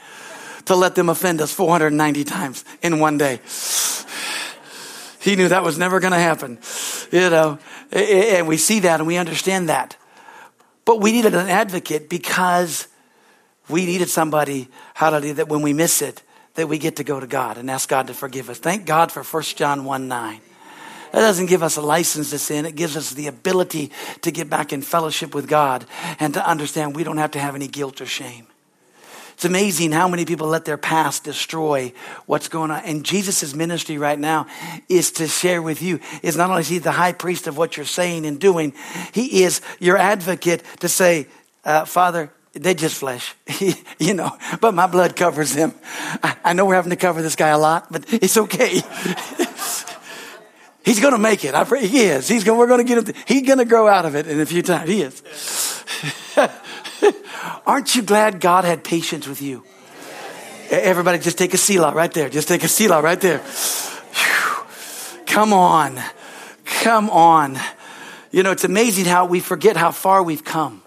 to 0.66 0.76
let 0.76 0.96
them 0.96 1.10
offend 1.10 1.42
us 1.42 1.54
490 1.54 2.24
times 2.24 2.66
in 2.82 3.00
one 3.00 3.18
day. 3.18 3.40
He 5.20 5.36
knew 5.36 5.48
that 5.50 5.64
was 5.64 5.78
never 5.78 6.00
going 6.00 6.14
to 6.14 6.20
happen, 6.20 6.58
you 7.12 7.30
know, 7.30 7.60
and 7.92 8.48
we 8.48 8.58
see 8.58 8.80
that 8.82 9.00
and 9.00 9.08
we 9.08 9.18
understand 9.18 9.70
that. 9.70 9.96
But 10.84 11.00
we 11.00 11.12
needed 11.12 11.36
an 11.36 11.48
advocate 11.48 12.10
because 12.10 12.88
we 13.70 13.86
needed 13.86 14.10
somebody, 14.10 14.68
hallelujah, 14.96 15.36
that 15.36 15.48
when 15.48 15.62
we 15.62 15.74
miss 15.74 16.02
it, 16.02 16.24
that 16.56 16.68
we 16.68 16.80
get 16.80 16.96
to 16.98 17.04
go 17.04 17.20
to 17.20 17.28
God 17.28 17.58
and 17.58 17.70
ask 17.70 17.88
God 17.88 18.08
to 18.08 18.14
forgive 18.14 18.50
us. 18.50 18.58
Thank 18.58 18.86
God 18.86 19.12
for 19.12 19.24
1 19.24 19.44
John 19.56 19.86
1 19.86 20.08
9. 20.08 20.42
That 21.12 21.20
doesn't 21.20 21.48
give 21.48 21.62
us 21.62 21.78
a 21.78 21.82
license 21.82 22.30
to 22.30 22.40
sin. 22.40 22.66
It 22.66 22.76
gives 22.76 22.96
us 22.96 23.12
the 23.12 23.28
ability 23.28 23.92
to 24.22 24.32
get 24.32 24.50
back 24.50 24.72
in 24.72 24.82
fellowship 24.82 25.36
with 25.36 25.48
God 25.48 25.86
and 26.20 26.34
to 26.36 26.48
understand 26.48 26.96
we 26.96 27.04
don't 27.04 27.18
have 27.18 27.32
to 27.32 27.40
have 27.40 27.56
any 27.56 27.68
guilt 27.68 28.00
or 28.00 28.06
shame. 28.06 28.48
It's 29.34 29.46
amazing 29.48 29.92
how 29.92 30.08
many 30.08 30.24
people 30.24 30.48
let 30.48 30.66
their 30.66 30.78
past 30.78 31.24
destroy 31.24 31.94
what's 32.28 32.48
going 32.48 32.70
on. 32.70 32.84
And 32.84 33.04
Jesus' 33.04 33.56
ministry 33.56 33.98
right 33.98 34.20
now 34.20 34.46
is 34.88 35.12
to 35.14 35.28
share 35.28 35.64
with 35.64 35.82
you, 35.82 36.00
is 36.22 36.38
not 36.38 36.52
only 36.52 36.62
is 36.62 36.68
he 36.68 36.78
the 36.78 36.92
high 36.92 37.14
priest 37.14 37.48
of 37.48 37.58
what 37.58 37.76
you're 37.76 37.86
saying 37.88 38.28
and 38.28 38.40
doing, 38.40 38.74
he 39.14 39.44
is 39.44 39.62
your 39.80 39.98
advocate 39.98 40.62
to 40.82 40.88
say, 40.88 41.26
uh, 41.66 41.86
Father, 41.86 42.32
they're 42.54 42.76
just 42.76 42.98
flesh, 42.98 43.34
you 44.00 44.14
know, 44.14 44.38
but 44.60 44.74
my 44.74 44.86
blood 44.86 45.16
covers 45.16 45.54
them. 45.54 45.74
I, 46.22 46.36
I 46.44 46.54
know 46.54 46.66
we're 46.66 46.76
having 46.76 46.92
to 46.92 46.96
cover 46.96 47.22
this 47.22 47.36
guy 47.36 47.50
a 47.50 47.58
lot, 47.58 47.92
but 47.92 48.14
it's 48.14 48.38
okay. 48.38 48.82
He's 50.84 51.00
going 51.00 51.14
to 51.14 51.20
make 51.20 51.46
it. 51.46 51.54
I 51.54 51.64
pray 51.64 51.86
he 51.86 52.02
is. 52.02 52.28
He's 52.28 52.44
going, 52.44 52.58
we're 52.58 52.68
going 52.68 52.86
to 52.86 52.96
get 52.96 53.08
him. 53.08 53.16
He's 53.28 53.46
going 53.46 53.60
to 53.60 53.66
grow 53.66 53.88
out 53.88 54.06
of 54.06 54.16
it 54.16 54.28
in 54.28 54.40
a 54.40 54.46
few 54.46 54.62
times. 54.64 54.90
He 54.90 55.04
is. 55.04 55.22
Aren't 57.66 57.96
you 57.96 58.02
glad 58.02 58.40
God 58.40 58.66
had 58.66 58.84
patience 58.84 59.28
with 59.28 59.42
you? 59.42 59.64
Everybody 60.72 61.20
just 61.20 61.38
take 61.38 61.54
a 61.54 61.58
Selah 61.58 61.94
right 61.94 62.12
there. 62.12 62.30
Just 62.30 62.48
take 62.48 62.64
a 62.64 62.68
Selah 62.68 63.02
right 63.02 63.20
there. 63.20 63.40
Whew. 63.40 65.26
Come 65.26 65.54
on. 65.54 66.00
Come 66.66 67.10
on. 67.10 67.60
You 68.32 68.44
know, 68.44 68.52
it's 68.52 68.64
amazing 68.64 69.06
how 69.06 69.26
we 69.26 69.40
forget 69.40 69.76
how 69.76 69.92
far 69.92 70.24
we've 70.24 70.44
come. 70.44 70.82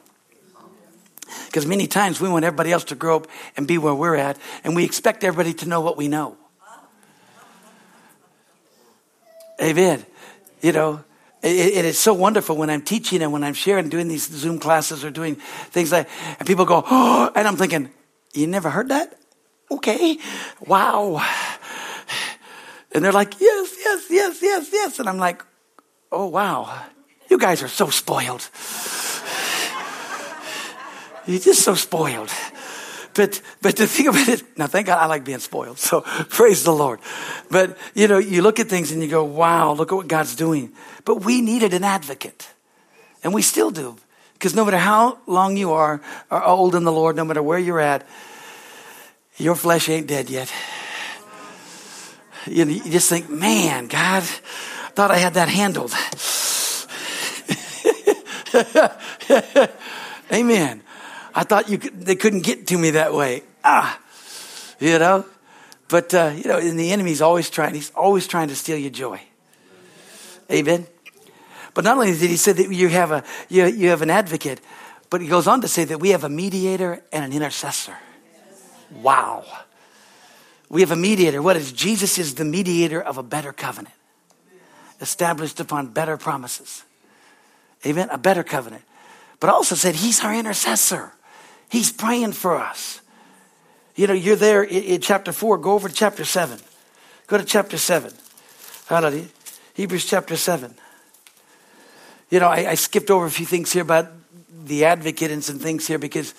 Because 1.46 1.66
many 1.66 1.86
times 1.86 2.20
we 2.20 2.28
want 2.28 2.44
everybody 2.44 2.72
else 2.72 2.84
to 2.84 2.94
grow 2.94 3.16
up 3.16 3.28
and 3.56 3.68
be 3.68 3.78
where 3.78 3.94
we're 3.94 4.16
at, 4.16 4.38
and 4.64 4.74
we 4.74 4.84
expect 4.84 5.22
everybody 5.22 5.54
to 5.54 5.68
know 5.68 5.80
what 5.80 5.96
we 5.96 6.08
know. 6.08 6.36
Amen. 9.62 10.04
You 10.60 10.72
know, 10.72 11.04
it, 11.42 11.76
it 11.76 11.84
is 11.84 11.98
so 11.98 12.14
wonderful 12.14 12.56
when 12.56 12.70
I'm 12.70 12.82
teaching 12.82 13.22
and 13.22 13.32
when 13.32 13.44
I'm 13.44 13.54
sharing, 13.54 13.88
doing 13.88 14.08
these 14.08 14.28
Zoom 14.28 14.58
classes 14.58 15.04
or 15.04 15.10
doing 15.10 15.36
things 15.36 15.92
like, 15.92 16.08
and 16.38 16.46
people 16.46 16.64
go, 16.64 16.82
oh, 16.90 17.30
and 17.34 17.46
I'm 17.46 17.56
thinking, 17.56 17.90
you 18.32 18.46
never 18.46 18.70
heard 18.70 18.88
that? 18.88 19.18
Okay. 19.70 20.18
Wow. 20.60 21.24
And 22.92 23.04
they're 23.04 23.12
like, 23.12 23.40
yes, 23.40 23.74
yes, 23.78 24.06
yes, 24.08 24.38
yes, 24.42 24.70
yes. 24.72 24.98
And 25.00 25.08
I'm 25.08 25.18
like, 25.18 25.42
oh, 26.10 26.26
wow. 26.26 26.82
You 27.28 27.38
guys 27.38 27.62
are 27.62 27.68
so 27.68 27.88
spoiled. 27.90 28.48
You're 31.26 31.40
just 31.40 31.62
so 31.62 31.74
spoiled. 31.74 32.30
But 33.14 33.40
but 33.62 33.76
the 33.76 33.86
thing 33.86 34.08
about 34.08 34.28
it, 34.28 34.58
now 34.58 34.66
thank 34.66 34.86
God 34.86 34.98
I 34.98 35.06
like 35.06 35.24
being 35.24 35.38
spoiled. 35.38 35.78
So 35.78 36.00
praise 36.28 36.64
the 36.64 36.72
Lord. 36.72 37.00
But 37.50 37.76
you 37.94 38.08
know, 38.08 38.18
you 38.18 38.42
look 38.42 38.60
at 38.60 38.68
things 38.68 38.90
and 38.90 39.02
you 39.02 39.08
go, 39.08 39.24
wow, 39.24 39.72
look 39.72 39.92
at 39.92 39.94
what 39.94 40.08
God's 40.08 40.34
doing. 40.34 40.72
But 41.04 41.24
we 41.24 41.40
needed 41.40 41.74
an 41.74 41.84
advocate. 41.84 42.48
And 43.22 43.32
we 43.32 43.42
still 43.42 43.70
do. 43.70 43.96
Because 44.34 44.54
no 44.54 44.64
matter 44.64 44.78
how 44.78 45.18
long 45.26 45.56
you 45.56 45.72
are, 45.72 46.02
are 46.30 46.44
old 46.44 46.74
in 46.74 46.84
the 46.84 46.92
Lord, 46.92 47.16
no 47.16 47.24
matter 47.24 47.42
where 47.42 47.58
you're 47.58 47.80
at, 47.80 48.06
your 49.38 49.54
flesh 49.54 49.88
ain't 49.88 50.06
dead 50.06 50.28
yet. 50.28 50.52
You, 52.46 52.66
you 52.66 52.90
just 52.90 53.08
think, 53.08 53.30
man, 53.30 53.86
God, 53.86 54.22
thought 54.94 55.10
I 55.10 55.16
had 55.16 55.34
that 55.34 55.48
handled. 55.48 55.94
Amen. 60.32 60.82
I 61.34 61.42
thought 61.42 61.68
you 61.68 61.78
could, 61.78 62.00
they 62.00 62.14
couldn't 62.14 62.42
get 62.42 62.68
to 62.68 62.78
me 62.78 62.90
that 62.90 63.12
way. 63.12 63.42
Ah, 63.64 63.98
you 64.78 64.98
know. 64.98 65.24
But 65.88 66.14
uh, 66.14 66.32
you 66.36 66.44
know, 66.44 66.58
and 66.58 66.78
the 66.78 66.92
enemy's 66.92 67.20
always 67.20 67.50
trying. 67.50 67.74
He's 67.74 67.90
always 67.90 68.26
trying 68.26 68.48
to 68.48 68.56
steal 68.56 68.78
your 68.78 68.90
joy. 68.90 69.20
Amen. 70.50 70.86
But 71.74 71.84
not 71.84 71.96
only 71.96 72.12
did 72.12 72.30
he 72.30 72.36
say 72.36 72.52
that 72.52 72.72
you 72.72 72.88
have 72.88 73.10
a 73.10 73.24
you, 73.48 73.66
you 73.66 73.88
have 73.88 74.02
an 74.02 74.10
advocate, 74.10 74.60
but 75.10 75.20
he 75.20 75.26
goes 75.26 75.46
on 75.46 75.60
to 75.62 75.68
say 75.68 75.84
that 75.84 75.98
we 75.98 76.10
have 76.10 76.24
a 76.24 76.28
mediator 76.28 77.02
and 77.12 77.24
an 77.24 77.32
intercessor. 77.32 77.96
Wow. 79.02 79.44
We 80.68 80.80
have 80.80 80.90
a 80.90 80.96
mediator. 80.96 81.42
What 81.42 81.56
is 81.56 81.72
Jesus 81.72 82.18
is 82.18 82.34
the 82.34 82.44
mediator 82.44 83.00
of 83.00 83.18
a 83.18 83.22
better 83.22 83.52
covenant, 83.52 83.94
established 85.00 85.60
upon 85.60 85.88
better 85.88 86.16
promises. 86.16 86.84
Amen. 87.84 88.08
A 88.10 88.18
better 88.18 88.42
covenant. 88.42 88.82
But 89.40 89.50
also 89.50 89.74
said 89.74 89.96
he's 89.96 90.24
our 90.24 90.34
intercessor. 90.34 91.12
He's 91.68 91.92
praying 91.92 92.32
for 92.32 92.56
us. 92.56 93.00
You 93.96 94.06
know, 94.06 94.12
you're 94.12 94.36
there 94.36 94.62
in, 94.62 94.82
in 94.82 95.00
chapter 95.00 95.32
4. 95.32 95.58
Go 95.58 95.72
over 95.72 95.88
to 95.88 95.94
chapter 95.94 96.24
7. 96.24 96.58
Go 97.26 97.38
to 97.38 97.44
chapter 97.44 97.78
7. 97.78 98.12
Hallelujah. 98.86 99.26
Hebrews 99.74 100.04
chapter 100.04 100.36
7. 100.36 100.74
You 102.30 102.40
know, 102.40 102.48
I, 102.48 102.70
I, 102.70 102.74
skipped 102.74 103.10
over 103.10 103.26
a 103.26 103.30
few 103.30 103.46
things 103.46 103.72
here 103.72 103.82
about 103.82 104.08
the 104.64 104.86
advocate 104.86 105.30
and 105.30 105.44
some 105.44 105.58
things 105.58 105.86
here 105.86 105.98
because, 105.98 106.34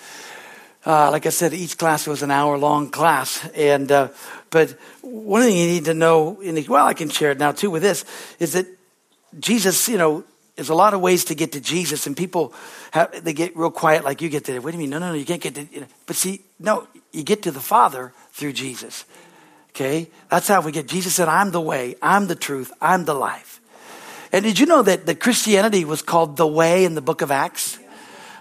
uh, 0.84 1.10
like 1.10 1.26
I 1.26 1.30
said, 1.30 1.54
each 1.54 1.78
class 1.78 2.06
was 2.06 2.22
an 2.22 2.30
hour 2.30 2.58
long 2.58 2.90
class. 2.90 3.48
And, 3.54 3.90
uh, 3.90 4.08
but 4.50 4.76
one 5.00 5.42
thing 5.42 5.56
you 5.56 5.66
need 5.66 5.84
to 5.86 5.94
know, 5.94 6.40
and 6.42 6.66
well, 6.68 6.86
I 6.86 6.94
can 6.94 7.08
share 7.08 7.30
it 7.30 7.38
now 7.38 7.52
too 7.52 7.70
with 7.70 7.82
this, 7.82 8.04
is 8.38 8.52
that 8.52 8.66
Jesus, 9.38 9.88
you 9.88 9.98
know, 9.98 10.24
there's 10.56 10.70
a 10.70 10.74
lot 10.74 10.94
of 10.94 11.02
ways 11.02 11.26
to 11.26 11.34
get 11.34 11.52
to 11.52 11.60
Jesus, 11.60 12.06
and 12.06 12.16
people 12.16 12.54
have, 12.92 13.22
they 13.22 13.34
get 13.34 13.56
real 13.56 13.70
quiet, 13.70 14.04
like 14.04 14.22
you 14.22 14.30
get 14.30 14.44
to. 14.46 14.58
What 14.58 14.70
do 14.70 14.76
you 14.76 14.80
mean? 14.80 14.90
No, 14.90 14.98
no, 14.98 15.08
no, 15.08 15.14
you 15.14 15.26
can't 15.26 15.40
get 15.40 15.54
to. 15.54 15.68
You 15.70 15.80
know. 15.80 15.86
But 16.06 16.16
see, 16.16 16.40
no, 16.58 16.88
you 17.12 17.22
get 17.22 17.42
to 17.42 17.50
the 17.50 17.60
Father 17.60 18.12
through 18.32 18.54
Jesus. 18.54 19.04
Okay, 19.70 20.08
that's 20.30 20.48
how 20.48 20.62
we 20.62 20.72
get. 20.72 20.88
Jesus 20.88 21.14
said, 21.14 21.28
"I'm 21.28 21.50
the 21.50 21.60
way, 21.60 21.96
I'm 22.00 22.26
the 22.26 22.34
truth, 22.34 22.72
I'm 22.80 23.04
the 23.04 23.14
life." 23.14 23.60
And 24.32 24.44
did 24.44 24.58
you 24.58 24.64
know 24.64 24.82
that 24.82 25.04
that 25.04 25.20
Christianity 25.20 25.84
was 25.84 26.00
called 26.00 26.38
the 26.38 26.46
way 26.46 26.84
in 26.84 26.94
the 26.94 27.02
Book 27.02 27.20
of 27.20 27.30
Acts? 27.30 27.78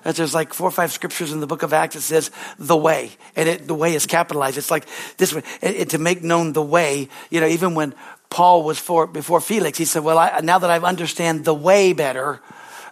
That 0.04 0.16
there's 0.16 0.34
like 0.34 0.54
four 0.54 0.68
or 0.68 0.72
five 0.72 0.94
scriptures 0.94 1.34
in 1.34 1.42
the 1.42 1.48
Book 1.48 1.64
of 1.64 1.74
Acts 1.74 1.96
that 1.96 2.02
says 2.02 2.32
the 2.58 2.78
way, 2.78 3.12
and 3.36 3.50
it, 3.50 3.68
the 3.68 3.76
way 3.76 3.94
is 3.94 4.06
capitalized. 4.06 4.58
It's 4.58 4.72
like 4.72 4.86
this 5.18 5.34
way, 5.34 5.44
and, 5.62 5.76
and 5.76 5.90
to 5.90 5.98
make 5.98 6.24
known 6.24 6.54
the 6.54 6.62
way. 6.62 7.10
You 7.30 7.42
know, 7.42 7.48
even 7.48 7.76
when 7.76 7.94
Paul 8.30 8.64
was 8.64 8.80
for, 8.80 9.08
before 9.08 9.42
Felix, 9.42 9.78
he 9.78 9.86
said, 9.86 10.04
Well, 10.04 10.18
I, 10.18 10.40
now 10.42 10.60
that 10.60 10.70
I 10.70 10.78
understand 10.78 11.46
the 11.46 11.54
way 11.54 11.94
better, 11.94 12.42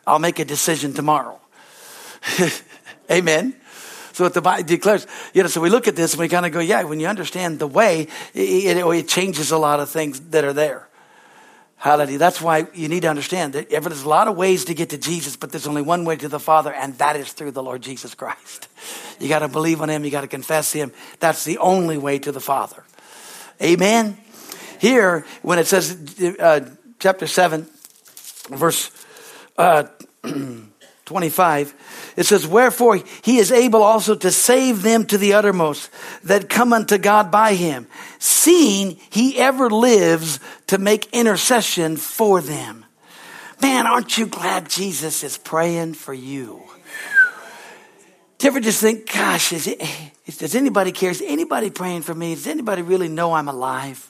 I'll 0.06 0.20
make 0.20 0.40
a 0.40 0.46
decision 0.46 0.94
tomorrow. 0.94 1.40
Amen. 3.12 3.56
So 4.14 4.26
what 4.26 4.36
the 4.36 4.42
Bible 4.42 4.68
declares, 4.68 5.08
you 5.34 5.42
know, 5.42 5.50
so 5.50 5.60
we 5.60 5.70
look 5.70 5.88
at 5.88 5.96
this 5.96 6.14
and 6.14 6.20
we 6.20 6.30
kind 6.30 6.46
of 6.46 6.52
go, 6.52 6.60
yeah, 6.60 6.84
when 6.84 7.00
you 7.00 7.08
understand 7.08 7.58
the 7.58 7.68
way, 7.68 8.08
it, 8.34 8.78
it, 8.78 8.78
it, 8.78 9.08
changes 9.08 9.50
a 9.50 9.58
lot 9.58 9.80
of 9.80 9.90
things 9.90 10.20
that 10.20 10.44
are 10.44 10.54
there. 10.54 10.88
Hallelujah. 11.78 12.20
That's 12.20 12.40
why 12.40 12.68
you 12.74 12.88
need 12.88 13.02
to 13.02 13.10
understand 13.10 13.54
that 13.54 13.70
there's 13.70 14.04
a 14.04 14.10
lot 14.10 14.28
of 14.28 14.38
ways 14.38 14.66
to 14.66 14.74
get 14.74 14.92
to 14.92 14.98
Jesus, 14.98 15.36
but 15.36 15.52
there's 15.52 15.68
only 15.68 15.82
one 15.82 16.06
way 16.06 16.16
to 16.16 16.30
the 16.30 16.40
Father, 16.40 16.72
and 16.72 16.98
that 17.00 17.16
is 17.16 17.34
through 17.34 17.52
the 17.52 17.64
Lord 17.64 17.82
Jesus 17.82 18.16
Christ. 18.16 18.68
You 19.20 19.30
got 19.30 19.40
to 19.40 19.48
believe 19.48 19.82
on 19.82 19.90
Him. 19.90 20.04
You 20.04 20.12
got 20.12 20.22
to 20.22 20.28
confess 20.28 20.74
Him. 20.74 20.92
That's 21.20 21.46
the 21.46 21.60
only 21.60 21.98
way 21.98 22.20
to 22.20 22.32
the 22.34 22.42
Father. 22.42 22.84
Amen. 23.62 24.18
Here, 24.84 25.26
when 25.44 25.60
it 25.60 25.68
says, 25.68 25.96
uh, 26.42 26.60
chapter 27.00 27.26
7, 27.26 27.66
verse 28.50 28.92
uh, 29.58 29.86
25, 31.06 32.14
it 32.18 32.26
says, 32.26 32.46
Wherefore 32.46 32.98
he 33.22 33.38
is 33.38 33.50
able 33.50 33.82
also 33.82 34.14
to 34.14 34.30
save 34.30 34.82
them 34.82 35.06
to 35.06 35.18
the 35.18 35.36
uttermost 35.36 35.90
that 36.26 36.50
come 36.50 36.74
unto 36.74 36.98
God 36.98 37.32
by 37.32 37.54
him, 37.54 37.88
seeing 38.20 38.98
he 39.10 39.40
ever 39.40 39.70
lives 39.70 40.42
to 40.68 40.78
make 40.78 41.08
intercession 41.14 41.96
for 41.96 42.42
them. 42.42 42.84
Man, 43.62 43.88
aren't 43.88 44.18
you 44.18 44.26
glad 44.26 44.70
Jesus 44.70 45.24
is 45.24 45.38
praying 45.38 45.94
for 45.94 46.14
you? 46.14 46.62
Do 48.38 48.48
you 48.48 48.52
ever 48.52 48.60
just 48.60 48.82
think, 48.82 49.10
gosh, 49.10 49.54
is 49.54 49.66
it, 49.66 49.82
does 50.40 50.56
anybody 50.56 50.92
care? 50.92 51.12
Is 51.12 51.24
anybody 51.26 51.70
praying 51.70 52.02
for 52.02 52.14
me? 52.14 52.36
Does 52.36 52.48
anybody 52.48 52.82
really 52.82 53.08
know 53.08 53.32
I'm 53.32 53.48
alive? 53.48 54.10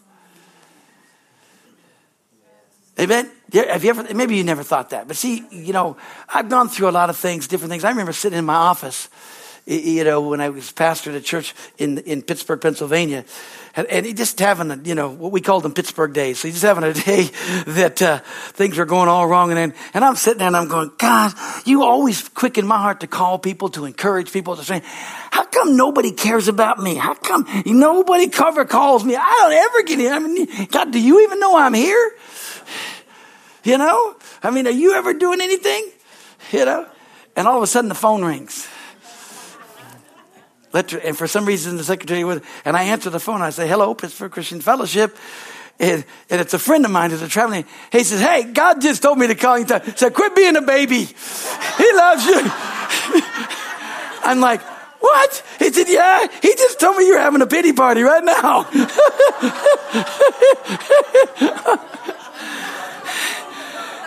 Amen. 2.99 3.29
Have 3.53 3.83
you 3.83 3.89
ever? 3.89 4.13
Maybe 4.13 4.35
you 4.35 4.43
never 4.43 4.63
thought 4.63 4.91
that, 4.91 5.07
but 5.07 5.15
see, 5.15 5.43
you 5.51 5.73
know, 5.73 5.97
I've 6.29 6.49
gone 6.49 6.69
through 6.69 6.89
a 6.89 6.91
lot 6.91 7.09
of 7.09 7.17
things, 7.17 7.47
different 7.47 7.71
things. 7.71 7.83
I 7.83 7.89
remember 7.89 8.13
sitting 8.13 8.37
in 8.37 8.45
my 8.45 8.55
office, 8.55 9.09
you 9.65 10.03
know, 10.03 10.21
when 10.21 10.41
I 10.41 10.49
was 10.49 10.71
pastor 10.71 11.09
at 11.09 11.15
a 11.15 11.21
church 11.21 11.55
in 11.79 11.97
in 11.99 12.21
Pittsburgh, 12.21 12.61
Pennsylvania, 12.61 13.25
and 13.75 14.15
just 14.15 14.39
having 14.39 14.69
a, 14.69 14.75
you 14.83 14.93
know, 14.93 15.09
what 15.09 15.31
we 15.31 15.41
called 15.41 15.63
them 15.63 15.73
Pittsburgh 15.73 16.13
days. 16.13 16.39
So 16.39 16.49
just 16.49 16.61
having 16.61 16.83
a 16.83 16.93
day 17.05 17.29
that 17.65 17.99
uh, 18.01 18.19
things 18.53 18.77
were 18.77 18.85
going 18.85 19.09
all 19.09 19.27
wrong, 19.27 19.49
and 19.49 19.57
then, 19.57 19.73
and 19.95 20.05
I'm 20.05 20.15
sitting 20.15 20.39
there 20.39 20.47
and 20.47 20.55
I'm 20.57 20.67
going, 20.67 20.91
God, 20.99 21.33
you 21.65 21.83
always 21.83 22.27
quicken 22.29 22.67
my 22.67 22.77
heart 22.77 22.99
to 22.99 23.07
call 23.07 23.39
people, 23.39 23.69
to 23.69 23.85
encourage 23.85 24.31
people, 24.31 24.55
to 24.55 24.63
say, 24.63 24.83
how 25.31 25.45
come 25.45 25.75
nobody 25.75 26.11
cares 26.11 26.47
about 26.47 26.77
me? 26.77 26.93
How 26.93 27.15
come 27.15 27.47
nobody 27.65 28.29
cover 28.29 28.65
calls 28.65 29.03
me? 29.03 29.15
I 29.15 29.37
don't 29.41 29.53
ever 29.53 29.83
get 29.83 29.99
in. 29.99 30.13
I 30.13 30.19
mean, 30.19 30.67
God, 30.67 30.91
do 30.91 30.99
you 30.99 31.21
even 31.23 31.39
know 31.39 31.57
I'm 31.57 31.73
here? 31.73 32.11
You 33.63 33.77
know? 33.77 34.15
I 34.41 34.51
mean, 34.51 34.67
are 34.67 34.71
you 34.71 34.93
ever 34.93 35.13
doing 35.13 35.41
anything? 35.41 35.89
You 36.51 36.65
know? 36.65 36.87
And 37.35 37.47
all 37.47 37.57
of 37.57 37.63
a 37.63 37.67
sudden 37.67 37.89
the 37.89 37.95
phone 37.95 38.23
rings. 38.23 38.67
And 40.73 41.17
for 41.17 41.27
some 41.27 41.45
reason 41.45 41.77
the 41.77 41.83
secretary 41.83 42.23
would, 42.23 42.43
and 42.65 42.75
I 42.75 42.83
answer 42.83 43.09
the 43.09 43.19
phone. 43.19 43.41
I 43.41 43.51
say, 43.51 43.67
hello, 43.67 43.93
Pittsburgh 43.93 44.31
Christian 44.31 44.59
Fellowship. 44.59 45.15
And, 45.79 46.05
and, 46.29 46.39
it's 46.39 46.53
a 46.53 46.59
friend 46.59 46.85
of 46.85 46.91
mine 46.91 47.09
who's 47.09 47.23
a 47.23 47.27
traveling. 47.27 47.65
He 47.91 48.03
says, 48.03 48.21
hey, 48.21 48.43
God 48.43 48.79
just 48.79 49.01
told 49.01 49.17
me 49.17 49.25
to 49.27 49.35
call 49.35 49.57
you. 49.57 49.65
He 49.65 49.91
said, 49.95 50.13
quit 50.13 50.35
being 50.35 50.55
a 50.55 50.61
baby. 50.61 51.03
He 51.05 51.93
loves 51.93 52.25
you. 52.25 52.39
I'm 54.23 54.39
like, 54.39 54.61
what? 54.99 55.43
He 55.59 55.71
said, 55.73 55.87
yeah, 55.89 56.27
he 56.41 56.53
just 56.53 56.79
told 56.79 56.97
me 56.97 57.07
you're 57.07 57.19
having 57.19 57.41
a 57.41 57.47
pity 57.47 57.73
party 57.73 58.03
right 58.03 58.23
now. 58.23 58.69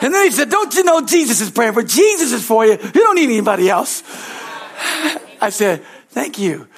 And 0.02 0.14
then 0.14 0.24
he 0.26 0.30
said, 0.30 0.50
Don't 0.50 0.74
you 0.74 0.84
know 0.84 1.04
Jesus 1.04 1.40
is 1.40 1.50
praying 1.50 1.72
for? 1.72 1.82
Jesus 1.82 2.32
is 2.32 2.44
for 2.44 2.64
you. 2.64 2.72
You 2.72 2.78
don't 2.92 3.16
need 3.16 3.30
anybody 3.30 3.68
else. 3.68 4.02
I 5.40 5.50
said, 5.50 5.82
Thank 6.10 6.38
you. 6.38 6.68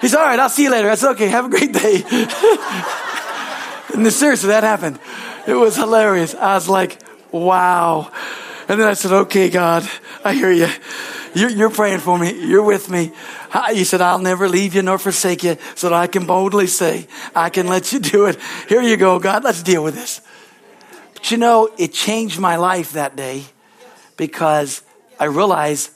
He 0.00 0.08
said, 0.08 0.18
All 0.18 0.26
right, 0.26 0.38
I'll 0.38 0.48
see 0.48 0.64
you 0.64 0.70
later. 0.70 0.88
I 0.88 0.94
said, 0.94 1.10
Okay, 1.10 1.28
have 1.28 1.46
a 1.46 1.48
great 1.48 1.72
day. 1.72 2.02
and 3.94 4.12
seriously, 4.12 4.48
that 4.48 4.62
happened. 4.62 4.98
It 5.46 5.54
was 5.54 5.76
hilarious. 5.76 6.34
I 6.34 6.54
was 6.54 6.68
like, 6.68 7.02
Wow. 7.32 8.12
And 8.68 8.80
then 8.80 8.86
I 8.86 8.94
said, 8.94 9.12
Okay, 9.12 9.50
God, 9.50 9.88
I 10.24 10.32
hear 10.34 10.52
you. 10.52 10.68
You're, 11.34 11.50
you're 11.50 11.70
praying 11.70 12.00
for 12.00 12.18
me. 12.18 12.46
You're 12.46 12.62
with 12.62 12.88
me. 12.88 13.12
He 13.72 13.84
said, 13.84 14.00
I'll 14.00 14.18
never 14.18 14.48
leave 14.48 14.74
you 14.74 14.82
nor 14.82 14.98
forsake 14.98 15.42
you 15.44 15.56
so 15.74 15.88
that 15.88 15.96
I 15.96 16.06
can 16.06 16.26
boldly 16.26 16.66
say, 16.66 17.06
I 17.34 17.50
can 17.50 17.66
let 17.66 17.92
you 17.92 17.98
do 17.98 18.26
it. 18.26 18.38
Here 18.68 18.82
you 18.82 18.96
go, 18.96 19.18
God. 19.18 19.44
Let's 19.44 19.62
deal 19.62 19.84
with 19.84 19.94
this. 19.94 20.20
But 21.20 21.30
you 21.30 21.36
know, 21.36 21.68
it 21.76 21.92
changed 21.92 22.40
my 22.40 22.56
life 22.56 22.92
that 22.92 23.14
day 23.14 23.44
because 24.16 24.82
I 25.18 25.26
realized 25.26 25.90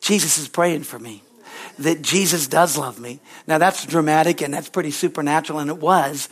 Jesus 0.00 0.38
is 0.38 0.48
praying 0.48 0.84
for 0.84 0.98
me. 1.00 1.22
that 1.78 2.02
Jesus 2.02 2.46
does 2.48 2.76
love 2.76 2.98
me. 2.98 3.20
Now 3.46 3.58
that's 3.58 3.86
dramatic 3.86 4.42
and 4.42 4.52
that's 4.52 4.68
pretty 4.68 4.90
supernatural, 4.90 5.60
and 5.60 5.70
it 5.70 5.78
was. 5.78 6.28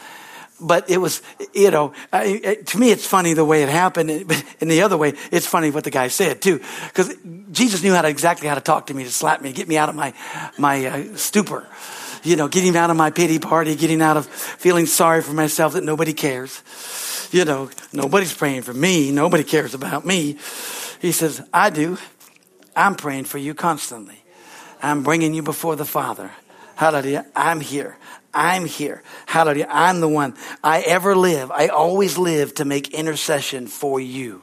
But 0.59 0.89
it 0.89 0.97
was, 0.97 1.21
you 1.53 1.71
know, 1.71 1.93
I, 2.11 2.57
to 2.67 2.79
me, 2.79 2.91
it's 2.91 3.07
funny 3.07 3.35
the 3.35 3.45
way 3.45 3.63
it 3.63 3.69
happened. 3.69 4.27
But 4.27 4.43
in 4.61 4.69
the 4.69 4.83
other 4.83 4.97
way, 4.97 5.13
it's 5.31 5.47
funny 5.47 5.71
what 5.71 5.85
the 5.85 5.91
guy 5.91 6.09
said 6.09 6.41
too, 6.41 6.61
because 6.89 7.15
Jesus 7.53 7.83
knew 7.83 7.93
how 7.93 8.03
to 8.03 8.09
exactly 8.09 8.49
how 8.49 8.55
to 8.55 8.61
talk 8.61 8.87
to 8.87 8.95
me, 8.95 9.05
to 9.05 9.11
slap 9.11 9.43
me, 9.43 9.51
to 9.51 9.57
get 9.57 9.69
me 9.69 9.77
out 9.77 9.89
of 9.89 9.95
my 9.95 10.15
my 10.59 10.87
uh, 10.87 11.17
stupor 11.17 11.67
you 12.27 12.37
know, 12.37 12.49
getting 12.49 12.77
out 12.77 12.91
of 12.91 12.97
my 12.97 13.11
pity 13.11 13.39
party, 13.39 13.77
getting 13.77 14.03
out 14.03 14.17
of 14.17 14.27
feeling 14.27 14.87
sorry 14.87 15.23
for 15.23 15.33
myself 15.33 15.75
that 15.75 15.85
nobody 15.85 16.13
cares. 16.13 16.63
You 17.33 17.45
know, 17.45 17.71
nobody's 17.93 18.35
praying 18.35 18.63
for 18.63 18.75
me. 18.75 19.13
Nobody 19.13 19.45
cares 19.45 19.75
about 19.75 20.05
me. 20.05 20.37
He 21.01 21.13
says, 21.13 21.47
I 21.53 21.71
do. 21.71 21.99
I'm 22.75 22.95
praying 22.95 23.25
for 23.25 23.39
you 23.39 23.55
constantly. 23.55 24.23
I'm 24.83 25.03
bringing 25.03 25.35
you 25.35 25.43
before 25.43 25.77
the 25.77 25.85
Father. 25.85 26.31
Hallelujah. 26.75 27.27
I'm 27.35 27.61
here. 27.61 27.97
I'm 28.35 28.67
here. 28.67 29.03
Hallelujah. 29.27 29.69
I'm 29.71 30.01
the 30.01 30.09
one. 30.09 30.35
I 30.63 30.81
ever 30.83 31.17
live. 31.17 31.51
I 31.51 31.69
always 31.69 32.19
live 32.19 32.55
to 32.57 32.65
make 32.65 32.93
intercession 32.93 33.67
for 33.67 33.99
you. 33.99 34.43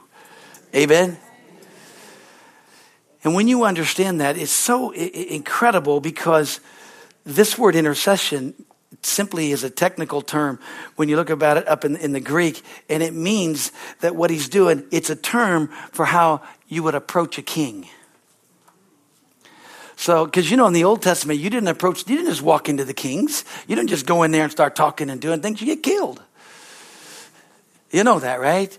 Amen. 0.74 1.18
And 3.22 3.34
when 3.34 3.46
you 3.46 3.64
understand 3.64 4.20
that, 4.20 4.36
it's 4.36 4.50
so 4.50 4.90
incredible 4.90 6.00
because 6.00 6.60
this 7.24 7.58
word 7.58 7.74
intercession 7.74 8.54
simply 9.02 9.50
is 9.50 9.64
a 9.64 9.70
technical 9.70 10.22
term 10.22 10.58
when 10.96 11.08
you 11.08 11.16
look 11.16 11.30
about 11.30 11.56
it 11.56 11.66
up 11.68 11.84
in, 11.84 11.96
in 11.96 12.12
the 12.12 12.20
Greek, 12.20 12.62
and 12.88 13.02
it 13.02 13.14
means 13.14 13.72
that 14.00 14.14
what 14.14 14.30
he's 14.30 14.48
doing, 14.48 14.84
it's 14.90 15.10
a 15.10 15.16
term 15.16 15.68
for 15.92 16.04
how 16.06 16.42
you 16.68 16.82
would 16.82 16.94
approach 16.94 17.38
a 17.38 17.42
king. 17.42 17.86
So, 19.96 20.24
because 20.24 20.50
you 20.50 20.56
know, 20.56 20.66
in 20.66 20.72
the 20.72 20.84
Old 20.84 21.02
Testament, 21.02 21.40
you 21.40 21.50
didn't 21.50 21.68
approach, 21.68 22.08
you 22.08 22.16
didn't 22.16 22.30
just 22.30 22.42
walk 22.42 22.68
into 22.68 22.84
the 22.84 22.94
kings. 22.94 23.44
You 23.68 23.76
didn't 23.76 23.90
just 23.90 24.06
go 24.06 24.22
in 24.22 24.32
there 24.32 24.42
and 24.42 24.52
start 24.52 24.74
talking 24.74 25.08
and 25.08 25.20
doing 25.20 25.40
things. 25.40 25.60
You 25.60 25.66
get 25.66 25.82
killed. 25.82 26.22
You 27.90 28.02
know 28.02 28.18
that, 28.18 28.40
right? 28.40 28.76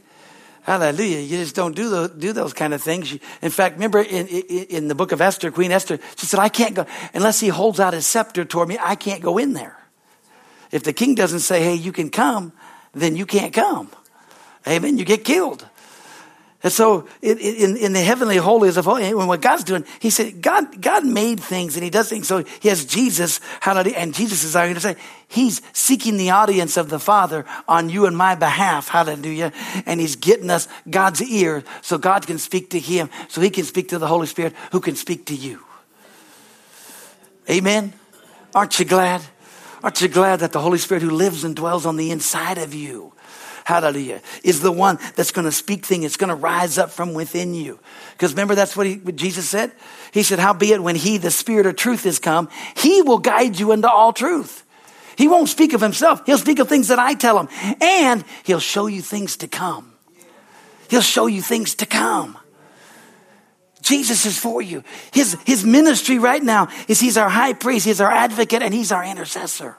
Hallelujah. 0.66 1.20
You 1.20 1.38
just 1.38 1.56
don't 1.56 1.76
do 1.76 1.92
those, 1.92 2.10
do 2.10 2.34
those 2.34 2.52
kind 2.52 2.74
of 2.74 2.82
things. 2.82 3.16
In 3.44 3.52
fact, 3.52 3.76
remember 3.76 4.02
in, 4.02 4.26
in, 4.28 4.66
in, 4.66 4.88
the 4.88 4.96
book 4.96 5.12
of 5.12 5.22
Esther, 5.22 5.52
Queen 5.52 5.72
Esther, 5.72 6.00
she 6.16 6.26
said, 6.26 6.40
I 6.40 6.50
can't 6.50 6.74
go, 6.74 6.88
unless 7.14 7.40
he 7.40 7.50
holds 7.50 7.80
out 7.80 7.94
his 7.94 8.08
scepter 8.08 8.44
toward 8.46 8.68
me, 8.68 8.80
I 8.82 8.96
can't 8.96 9.22
go 9.22 9.38
in 9.38 9.54
there. 9.54 9.78
If 10.72 10.82
the 10.82 10.92
king 10.92 11.14
doesn't 11.14 11.42
say, 11.42 11.62
hey, 11.62 11.76
you 11.76 11.92
can 11.92 12.10
come, 12.10 12.52
then 12.94 13.16
you 13.16 13.28
can't 13.28 13.54
come. 13.54 13.92
Amen. 14.68 14.98
You 14.98 15.06
get 15.06 15.24
killed. 15.24 15.68
And 16.66 16.74
so 16.74 17.08
in, 17.22 17.38
in 17.78 17.94
the 17.94 18.02
heavenly 18.02 18.38
holies 18.38 18.76
of 18.76 18.86
holy, 18.86 19.14
when 19.14 19.28
what 19.28 19.40
God's 19.40 19.64
doing, 19.64 19.86
he 20.00 20.10
said, 20.10 20.42
God, 20.42 20.82
God 20.82 21.06
made 21.06 21.40
things 21.40 21.76
and 21.76 21.84
he 21.84 21.92
does 21.92 22.10
things. 22.10 22.28
So 22.28 22.44
he 22.60 22.70
has 22.70 22.86
Jesus, 22.86 23.40
hallelujah. 23.60 23.98
And 23.98 24.16
Jesus 24.16 24.44
is 24.44 24.54
going 24.54 24.74
to 24.74 24.80
say, 24.80 24.96
he's 25.28 25.62
seeking 25.74 26.18
the 26.18 26.32
audience 26.32 26.76
of 26.76 26.90
the 26.90 26.98
Father 26.98 27.46
on 27.68 27.92
you 27.92 28.08
and 28.08 28.18
my 28.18 28.34
behalf, 28.34 28.88
hallelujah. 28.88 29.54
And 29.86 30.00
he's 30.00 30.16
getting 30.16 30.50
us 30.50 30.68
God's 30.90 31.22
ear 31.22 31.64
so 31.84 32.00
God 32.00 32.26
can 32.26 32.40
speak 32.40 32.72
to 32.72 32.80
him, 32.80 33.12
so 33.28 33.42
he 33.42 33.52
can 33.52 33.64
speak 33.64 33.90
to 33.90 34.00
the 34.00 34.08
Holy 34.08 34.26
Spirit 34.26 34.56
who 34.72 34.80
can 34.80 34.96
speak 34.96 35.28
to 35.28 35.36
you. 35.36 35.64
Amen. 37.48 37.94
Aren't 38.56 38.80
you 38.80 38.86
glad? 38.86 39.22
Aren't 39.84 40.02
you 40.02 40.08
glad 40.08 40.40
that 40.40 40.52
the 40.52 40.62
Holy 40.62 40.80
Spirit 40.80 41.04
who 41.04 41.12
lives 41.12 41.44
and 41.44 41.56
dwells 41.56 41.86
on 41.86 41.96
the 41.96 42.10
inside 42.10 42.58
of 42.58 42.74
you 42.74 43.14
hallelujah, 43.66 44.22
is 44.44 44.62
the 44.62 44.72
one 44.72 44.98
that's 45.16 45.32
going 45.32 45.46
to 45.46 45.52
speak 45.52 45.86
things. 45.86 46.06
It's 46.06 46.18
going 46.18 46.30
to 46.30 46.36
rise 46.36 46.78
up 46.78 46.92
from 46.92 47.14
within 47.14 47.54
you. 47.54 47.80
Because 48.14 48.32
remember, 48.32 48.56
that's 48.56 48.78
what, 48.78 48.88
he, 48.88 48.96
what 48.98 49.18
Jesus 49.18 49.50
said? 49.50 49.72
He 50.12 50.24
said, 50.24 50.40
Howbeit, 50.40 50.82
when 50.82 50.96
he, 50.96 51.18
the 51.18 51.32
Spirit 51.32 51.66
of 51.66 51.76
truth, 51.76 52.06
is 52.06 52.20
come, 52.20 52.48
he 52.78 53.02
will 53.02 53.18
guide 53.18 53.60
you 53.60 53.74
into 53.74 53.90
all 53.90 54.14
truth. 54.14 54.64
He 55.18 55.28
won't 55.28 55.50
speak 55.50 55.74
of 55.74 55.82
himself. 55.82 56.22
He'll 56.26 56.38
speak 56.38 56.60
of 56.60 56.70
things 56.70 56.90
that 56.90 57.00
I 57.00 57.16
tell 57.16 57.40
him. 57.40 57.50
And 57.82 58.24
he'll 58.44 58.60
show 58.60 58.88
you 58.88 59.02
things 59.02 59.38
to 59.38 59.48
come. 59.48 59.94
He'll 60.90 61.02
show 61.02 61.26
you 61.26 61.42
things 61.42 61.76
to 61.76 61.86
come. 61.86 62.38
Jesus 63.82 64.26
is 64.26 64.38
for 64.38 64.62
you. 64.62 64.84
His, 65.14 65.38
his 65.46 65.64
ministry 65.64 66.20
right 66.20 66.42
now 66.42 66.70
is 66.88 67.00
he's 67.00 67.18
our 67.18 67.30
high 67.30 67.54
priest, 67.54 67.86
he's 67.86 68.02
our 68.02 68.12
advocate, 68.12 68.62
and 68.62 68.74
he's 68.74 68.92
our 68.92 69.04
intercessor. 69.04 69.78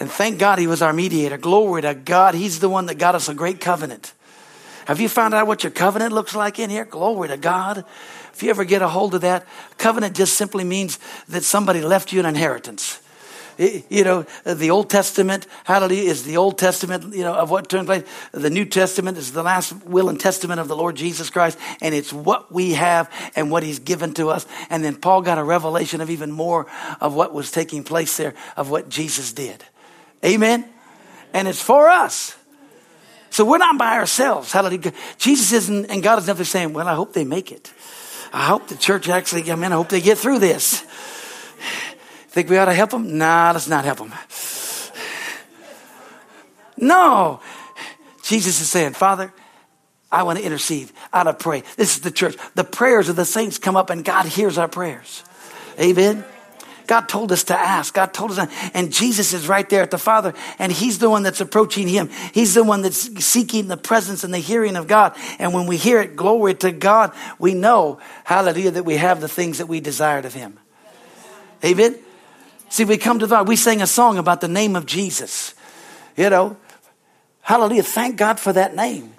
And 0.00 0.10
thank 0.10 0.38
God 0.38 0.58
he 0.58 0.66
was 0.66 0.80
our 0.80 0.94
mediator. 0.94 1.36
Glory 1.36 1.82
to 1.82 1.94
God. 1.94 2.34
He's 2.34 2.58
the 2.58 2.70
one 2.70 2.86
that 2.86 2.96
got 2.96 3.14
us 3.14 3.28
a 3.28 3.34
great 3.34 3.60
covenant. 3.60 4.14
Have 4.86 4.98
you 4.98 5.08
found 5.08 5.34
out 5.34 5.46
what 5.46 5.62
your 5.62 5.70
covenant 5.70 6.12
looks 6.12 6.34
like 6.34 6.58
in 6.58 6.70
here? 6.70 6.86
Glory 6.86 7.28
to 7.28 7.36
God. 7.36 7.84
If 8.32 8.42
you 8.42 8.50
ever 8.50 8.64
get 8.64 8.80
a 8.80 8.88
hold 8.88 9.14
of 9.14 9.20
that, 9.20 9.46
covenant 9.76 10.16
just 10.16 10.34
simply 10.34 10.64
means 10.64 10.98
that 11.28 11.44
somebody 11.44 11.82
left 11.82 12.12
you 12.12 12.20
an 12.20 12.26
inheritance. 12.26 12.98
you 13.90 14.04
know, 14.04 14.24
the 14.44 14.70
Old 14.70 14.88
Testament, 14.88 15.46
hallelujah, 15.64 16.10
is 16.10 16.22
the 16.22 16.38
Old 16.38 16.56
Testament, 16.56 17.14
you 17.14 17.22
know, 17.22 17.34
of 17.34 17.50
what 17.50 17.68
took 17.68 17.84
place. 17.84 18.08
The 18.32 18.48
New 18.48 18.64
Testament 18.64 19.18
is 19.18 19.32
the 19.32 19.42
last 19.42 19.84
will 19.84 20.08
and 20.08 20.18
testament 20.18 20.60
of 20.60 20.68
the 20.68 20.76
Lord 20.76 20.96
Jesus 20.96 21.28
Christ, 21.28 21.58
and 21.82 21.94
it's 21.94 22.12
what 22.12 22.50
we 22.50 22.72
have 22.72 23.10
and 23.36 23.50
what 23.50 23.62
He's 23.62 23.78
given 23.78 24.14
to 24.14 24.30
us. 24.30 24.46
And 24.70 24.82
then 24.82 24.96
Paul 24.96 25.20
got 25.20 25.36
a 25.36 25.44
revelation 25.44 26.00
of 26.00 26.08
even 26.08 26.30
more 26.30 26.66
of 27.00 27.14
what 27.14 27.34
was 27.34 27.50
taking 27.50 27.84
place 27.84 28.16
there, 28.16 28.34
of 28.56 28.70
what 28.70 28.88
Jesus 28.88 29.32
did. 29.32 29.62
Amen. 30.24 30.64
And 31.32 31.48
it's 31.48 31.62
for 31.62 31.88
us. 31.88 32.36
So 33.30 33.44
we're 33.44 33.58
not 33.58 33.78
by 33.78 33.96
ourselves. 33.96 34.52
Hallelujah. 34.52 34.92
Jesus 35.18 35.52
isn't, 35.52 35.86
and 35.86 36.02
God 36.02 36.18
is 36.18 36.26
never 36.26 36.44
saying, 36.44 36.72
well, 36.72 36.88
I 36.88 36.94
hope 36.94 37.12
they 37.12 37.24
make 37.24 37.52
it. 37.52 37.72
I 38.32 38.46
hope 38.46 38.68
the 38.68 38.76
church 38.76 39.08
actually, 39.08 39.50
I 39.50 39.54
mean, 39.54 39.72
I 39.72 39.76
hope 39.76 39.88
they 39.88 40.00
get 40.00 40.18
through 40.18 40.40
this. 40.40 40.80
Think 42.28 42.48
we 42.48 42.58
ought 42.58 42.66
to 42.66 42.74
help 42.74 42.90
them? 42.90 43.18
Nah, 43.18 43.50
let's 43.52 43.68
not 43.68 43.84
help 43.84 43.98
them. 43.98 44.12
No. 46.76 47.40
Jesus 48.22 48.60
is 48.60 48.68
saying, 48.68 48.94
Father, 48.94 49.32
I 50.10 50.22
want 50.22 50.38
to 50.38 50.44
intercede. 50.44 50.90
I 51.12 51.24
want 51.24 51.38
to 51.38 51.42
pray. 51.42 51.62
This 51.76 51.96
is 51.96 52.02
the 52.02 52.10
church. 52.10 52.36
The 52.54 52.64
prayers 52.64 53.08
of 53.08 53.16
the 53.16 53.24
saints 53.24 53.58
come 53.58 53.76
up 53.76 53.90
and 53.90 54.04
God 54.04 54.26
hears 54.26 54.58
our 54.58 54.68
prayers. 54.68 55.24
Amen. 55.78 56.24
God 56.90 57.08
told 57.08 57.30
us 57.30 57.44
to 57.44 57.56
ask. 57.56 57.94
God 57.94 58.12
told 58.12 58.32
us, 58.32 58.50
and 58.74 58.92
Jesus 58.92 59.32
is 59.32 59.46
right 59.46 59.68
there 59.68 59.80
at 59.80 59.92
the 59.92 59.96
Father, 59.96 60.34
and 60.58 60.72
He's 60.72 60.98
the 60.98 61.08
one 61.08 61.22
that's 61.22 61.40
approaching 61.40 61.86
Him. 61.86 62.10
He's 62.34 62.54
the 62.54 62.64
one 62.64 62.82
that's 62.82 63.24
seeking 63.24 63.68
the 63.68 63.76
presence 63.76 64.24
and 64.24 64.34
the 64.34 64.40
hearing 64.40 64.74
of 64.74 64.88
God. 64.88 65.16
And 65.38 65.54
when 65.54 65.68
we 65.68 65.76
hear 65.76 66.00
it, 66.00 66.16
glory 66.16 66.54
to 66.54 66.72
God, 66.72 67.12
we 67.38 67.54
know, 67.54 68.00
hallelujah, 68.24 68.72
that 68.72 68.84
we 68.84 68.96
have 68.96 69.20
the 69.20 69.28
things 69.28 69.58
that 69.58 69.66
we 69.66 69.78
desired 69.78 70.24
of 70.24 70.34
Him. 70.34 70.58
Amen. 71.64 71.96
See, 72.70 72.84
we 72.84 72.98
come 72.98 73.20
to 73.20 73.26
the, 73.28 73.44
we 73.44 73.54
sang 73.54 73.82
a 73.82 73.86
song 73.86 74.18
about 74.18 74.40
the 74.40 74.48
name 74.48 74.74
of 74.74 74.84
Jesus. 74.84 75.54
You 76.16 76.28
know, 76.28 76.56
hallelujah. 77.42 77.84
Thank 77.84 78.16
God 78.16 78.40
for 78.40 78.52
that 78.52 78.74
name. 78.74 79.14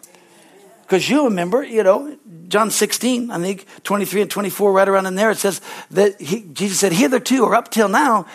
Because 0.81 1.09
you 1.09 1.23
remember, 1.23 1.63
you 1.63 1.83
know, 1.83 2.17
John 2.51 2.69
16, 2.69 3.31
I 3.31 3.39
think 3.39 3.65
23 3.83 4.23
and 4.23 4.29
24, 4.29 4.73
right 4.73 4.87
around 4.87 5.05
in 5.05 5.15
there, 5.15 5.31
it 5.31 5.37
says 5.37 5.61
that 5.91 6.19
he, 6.19 6.41
Jesus 6.53 6.79
said, 6.79 6.91
Hitherto 6.91 7.43
or 7.43 7.55
up 7.55 7.71
till 7.71 7.89
now, 7.89 8.27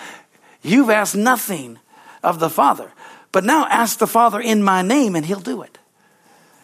you've 0.62 0.90
asked 0.90 1.14
nothing 1.14 1.78
of 2.22 2.40
the 2.40 2.50
Father. 2.50 2.90
But 3.30 3.44
now 3.44 3.66
ask 3.66 3.98
the 3.98 4.06
Father 4.06 4.40
in 4.40 4.62
my 4.62 4.80
name 4.80 5.14
and 5.14 5.26
he'll 5.26 5.40
do 5.40 5.60
it. 5.62 5.78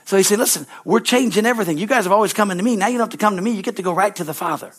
So 0.07 0.17
he 0.17 0.23
said, 0.23 0.39
Listen, 0.39 0.67
we're 0.85 1.01
changing 1.01 1.47
everything. 1.47 1.79
You 1.79 1.87
guys 1.87 2.05
have 2.05 2.13
always 2.13 2.33
come 2.33 2.49
to 2.49 2.63
me. 2.63 2.77
Now 2.77 2.89
you 2.89 2.99
don't 2.99 3.07
have 3.07 3.19
to 3.19 3.25
come 3.25 3.37
to 3.37 3.43
me. 3.43 3.53
You 3.53 3.63
get 3.63 3.77
to 3.77 3.83
go 3.83 3.93
right 3.93 4.17
to 4.17 4.25
the 4.25 4.35
Father 4.35 4.73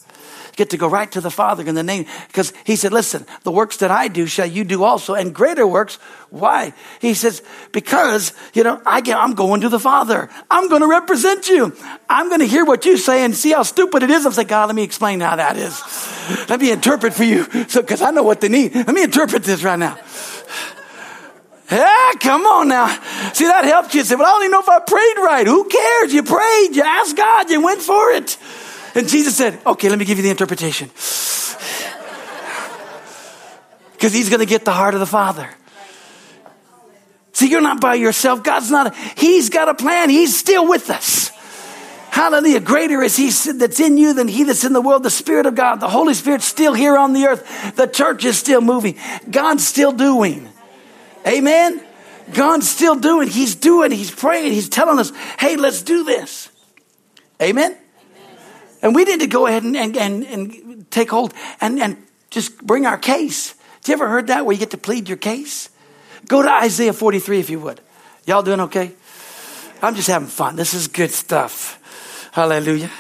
get 0.56 0.70
to 0.72 0.78
go 0.78 0.88
right 0.88 1.12
to 1.12 1.22
the 1.22 1.32
Father 1.32 1.68
in 1.68 1.76
the 1.76 1.84
name. 1.84 2.06
Because 2.28 2.54
he 2.66 2.76
said, 2.76 2.94
listen, 2.94 3.26
the 3.44 3.52
works 3.52 3.78
that 3.78 3.92
I 3.92 4.08
do 4.08 4.26
shall 4.26 4.46
you 4.46 4.64
do 4.64 4.84
also, 4.84 5.14
and 5.14 5.34
greater 5.34 5.66
works. 5.66 5.96
Why? 6.30 6.74
He 7.00 7.14
says, 7.14 7.42
because, 7.72 8.34
you 8.54 8.64
know, 8.64 8.82
I 8.86 9.02
get, 9.02 9.18
I'm 9.18 9.34
going 9.34 9.62
to 9.62 9.70
the 9.70 9.80
Father. 9.80 10.30
I'm 10.50 10.70
going 10.70 10.82
to 10.82 10.88
represent 10.88 11.48
you. 11.48 11.76
I'm 12.10 12.30
going 12.30 12.40
to 12.40 12.48
hear 12.48 12.66
what 12.66 12.86
you 12.86 12.98
say 12.98 13.24
and 13.24 13.36
see 13.36 13.52
how 13.52 13.64
stupid 13.64 14.04
it 14.04 14.10
is. 14.10 14.26
I'm 14.26 14.32
saying, 14.32 14.48
God, 14.48 14.68
let 14.68 14.76
me 14.76 14.84
explain 14.84 15.20
how 15.20 15.36
that 15.36 15.58
is. 15.58 15.82
Let 16.50 16.60
me 16.60 16.72
interpret 16.72 17.14
for 17.14 17.24
you. 17.24 17.44
So, 17.68 17.82
because 17.82 18.02
I 18.02 18.12
know 18.12 18.24
what 18.24 18.42
they 18.42 18.50
need. 18.50 18.76
Let 18.76 18.94
me 18.94 19.04
interpret 19.04 19.44
this 19.44 19.64
right 19.64 19.80
now. 19.80 19.98
Yeah, 21.72 22.12
come 22.20 22.46
on 22.46 22.68
now. 22.68 22.88
See, 23.34 23.46
that 23.46 23.66
helps 23.66 23.96
you. 23.96 24.04
Say, 24.04 24.16
well, 24.16 24.28
I 24.28 24.32
don't 24.32 24.42
even 24.44 24.52
know 24.52 24.60
if 24.60 24.70
I 24.70 24.80
prayed 24.80 25.26
right. 25.26 25.48
Who 25.48 25.68
cares? 25.68 26.14
You 26.14 26.22
prayed. 26.22 26.76
You 26.76 26.84
asked 26.84 27.18
God. 27.18 27.50
You 27.50 27.64
went 27.64 27.82
for 27.82 28.12
it. 28.12 28.38
And 28.96 29.08
Jesus 29.08 29.36
said, 29.36 29.60
okay, 29.66 29.90
let 29.90 29.98
me 29.98 30.06
give 30.06 30.18
you 30.18 30.24
the 30.24 30.30
interpretation. 30.30 30.90
Because 33.94 34.14
he's 34.14 34.30
going 34.30 34.40
to 34.40 34.46
get 34.46 34.66
the 34.66 34.72
heart 34.72 34.94
of 34.94 35.00
the 35.00 35.06
Father. 35.06 35.50
See, 37.32 37.50
you're 37.50 37.62
not 37.62 37.82
by 37.82 37.96
yourself. 37.96 38.44
God's 38.44 38.70
not, 38.70 38.96
he's 39.18 39.50
got 39.50 39.68
a 39.70 39.74
plan. 39.74 40.10
He's 40.10 40.38
still 40.38 40.68
with 40.68 40.90
us. 40.90 41.30
Hallelujah. 42.12 42.60
Greater 42.60 43.02
is 43.02 43.16
he 43.16 43.32
that's 43.54 43.80
in 43.80 43.98
you 43.98 44.14
than 44.14 44.28
he 44.28 44.44
that's 44.44 44.64
in 44.64 44.74
the 44.74 44.82
world. 44.82 45.02
The 45.02 45.10
Spirit 45.10 45.48
of 45.48 45.56
God, 45.56 45.80
the 45.80 45.90
Holy 45.90 46.14
Spirit's 46.14 46.46
still 46.46 46.76
here 46.76 46.96
on 46.96 47.14
the 47.14 47.26
earth. 47.26 47.76
The 47.76 47.88
church 47.88 48.24
is 48.24 48.38
still 48.38 48.62
moving. 48.62 48.98
God's 49.32 49.66
still 49.66 49.92
doing. 49.92 50.48
Amen. 51.26 51.84
God's 52.32 52.70
still 52.70 52.96
doing. 52.96 53.30
He's 53.30 53.56
doing. 53.56 53.90
He's 53.90 54.12
praying. 54.12 54.54
He's 54.54 54.70
telling 54.70 55.00
us, 55.00 55.12
hey, 55.40 55.56
let's 55.56 55.82
do 55.82 56.04
this. 56.04 56.52
Amen. 57.42 57.76
And 58.84 58.94
we 58.94 59.06
need 59.06 59.22
to 59.22 59.28
go 59.28 59.48
ahead 59.48 59.64
and, 59.64 59.76
and, 59.78 59.98
and, 59.98 60.24
and 60.24 60.92
take 60.92 61.10
hold 61.10 61.34
and, 61.62 61.80
and 61.82 61.98
just 62.30 62.62
bring 62.62 62.86
our 62.86 62.98
case. 62.98 63.52
Have 63.52 63.88
you 63.88 63.94
ever 63.94 64.10
heard 64.10 64.28
that 64.28 64.46
where 64.46 64.54
you 64.54 64.60
get 64.60 64.72
to 64.72 64.78
plead 64.78 65.08
your 65.08 65.18
case? 65.18 65.70
Go 66.28 66.42
to 66.42 66.50
Isaiah 66.50 66.94
43 66.94 67.40
if 67.40 67.50
you 67.50 67.60
would. 67.62 67.80
Y'all 68.28 68.44
doing 68.44 68.60
okay? 68.60 68.92
I'm 69.82 69.96
just 69.96 70.10
having 70.10 70.28
fun. 70.28 70.58
This 70.58 70.74
is 70.74 70.90
good 70.90 71.12
stuff. 71.12 71.80
Hallelujah. 72.34 72.92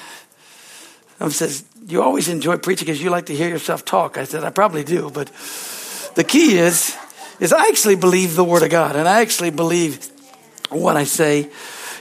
I 1.19 1.29
says, 1.29 1.65
you 1.87 2.01
always 2.01 2.29
enjoy 2.29 2.57
preaching 2.57 2.85
because 2.85 3.01
you 3.01 3.09
like 3.09 3.25
to 3.27 3.35
hear 3.35 3.49
yourself 3.49 3.83
talk. 3.83 4.17
I 4.17 4.23
said, 4.23 4.43
I 4.43 4.49
probably 4.49 4.83
do, 4.83 5.09
but 5.09 5.27
the 6.15 6.23
key 6.23 6.57
is, 6.57 6.95
is 7.39 7.51
I 7.51 7.67
actually 7.67 7.95
believe 7.95 8.35
the 8.35 8.43
word 8.43 8.63
of 8.63 8.69
God 8.69 8.95
and 8.95 9.07
I 9.07 9.21
actually 9.21 9.51
believe 9.51 10.09
what 10.69 10.95
I 10.95 11.03
say. 11.03 11.49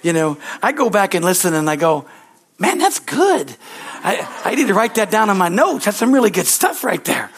You 0.02 0.12
know, 0.12 0.38
I 0.62 0.72
go 0.72 0.90
back 0.90 1.14
and 1.14 1.24
listen 1.24 1.54
and 1.54 1.68
I 1.68 1.76
go, 1.76 2.06
man, 2.58 2.78
that's 2.78 2.98
good. 2.98 3.54
I, 4.04 4.42
I 4.44 4.54
need 4.54 4.68
to 4.68 4.74
write 4.74 4.96
that 4.96 5.10
down 5.10 5.30
on 5.30 5.38
my 5.38 5.48
notes. 5.48 5.84
That's 5.84 5.96
some 5.96 6.12
really 6.12 6.30
good 6.30 6.46
stuff 6.46 6.84
right 6.84 7.04
there. 7.04 7.30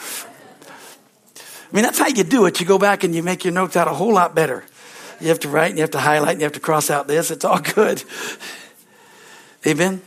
I 1.37 1.75
mean, 1.75 1.83
that's 1.83 1.99
how 1.99 2.07
you 2.07 2.23
do 2.23 2.45
it. 2.45 2.59
You 2.59 2.65
go 2.65 2.79
back 2.79 3.03
and 3.03 3.13
you 3.13 3.21
make 3.23 3.43
your 3.43 3.53
notes 3.53 3.75
out 3.75 3.87
a 3.87 3.93
whole 3.93 4.13
lot 4.13 4.35
better. 4.35 4.63
You 5.19 5.27
have 5.29 5.39
to 5.41 5.49
write 5.49 5.69
and 5.69 5.77
you 5.77 5.81
have 5.81 5.91
to 5.91 5.99
highlight 5.99 6.33
and 6.33 6.41
you 6.41 6.45
have 6.45 6.53
to 6.53 6.59
cross 6.59 6.89
out 6.89 7.07
this. 7.07 7.31
It's 7.31 7.45
all 7.45 7.59
good. 7.75 8.03
Amen. 9.65 10.01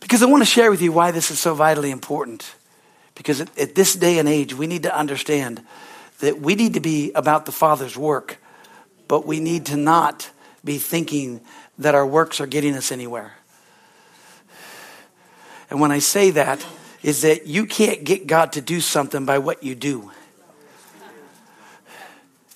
Because 0.00 0.22
I 0.22 0.26
want 0.26 0.42
to 0.42 0.46
share 0.46 0.70
with 0.70 0.82
you 0.82 0.92
why 0.92 1.10
this 1.10 1.30
is 1.30 1.38
so 1.38 1.54
vitally 1.54 1.90
important. 1.90 2.54
Because 3.14 3.40
at, 3.40 3.58
at 3.58 3.74
this 3.74 3.94
day 3.94 4.18
and 4.18 4.28
age, 4.28 4.54
we 4.54 4.66
need 4.66 4.84
to 4.84 4.96
understand 4.96 5.62
that 6.20 6.40
we 6.40 6.54
need 6.54 6.74
to 6.74 6.80
be 6.80 7.12
about 7.12 7.46
the 7.46 7.52
Father's 7.52 7.96
work, 7.96 8.38
but 9.06 9.26
we 9.26 9.40
need 9.40 9.66
to 9.66 9.76
not 9.76 10.30
be 10.64 10.78
thinking 10.78 11.40
that 11.78 11.94
our 11.94 12.06
works 12.06 12.40
are 12.40 12.46
getting 12.46 12.74
us 12.74 12.90
anywhere. 12.90 13.37
And 15.70 15.80
when 15.80 15.90
I 15.90 15.98
say 15.98 16.30
that, 16.30 16.64
is 17.02 17.22
that 17.22 17.46
you 17.46 17.66
can't 17.66 18.04
get 18.04 18.26
God 18.26 18.52
to 18.52 18.60
do 18.60 18.80
something 18.80 19.24
by 19.24 19.38
what 19.38 19.62
you 19.62 19.74
do. 19.74 20.10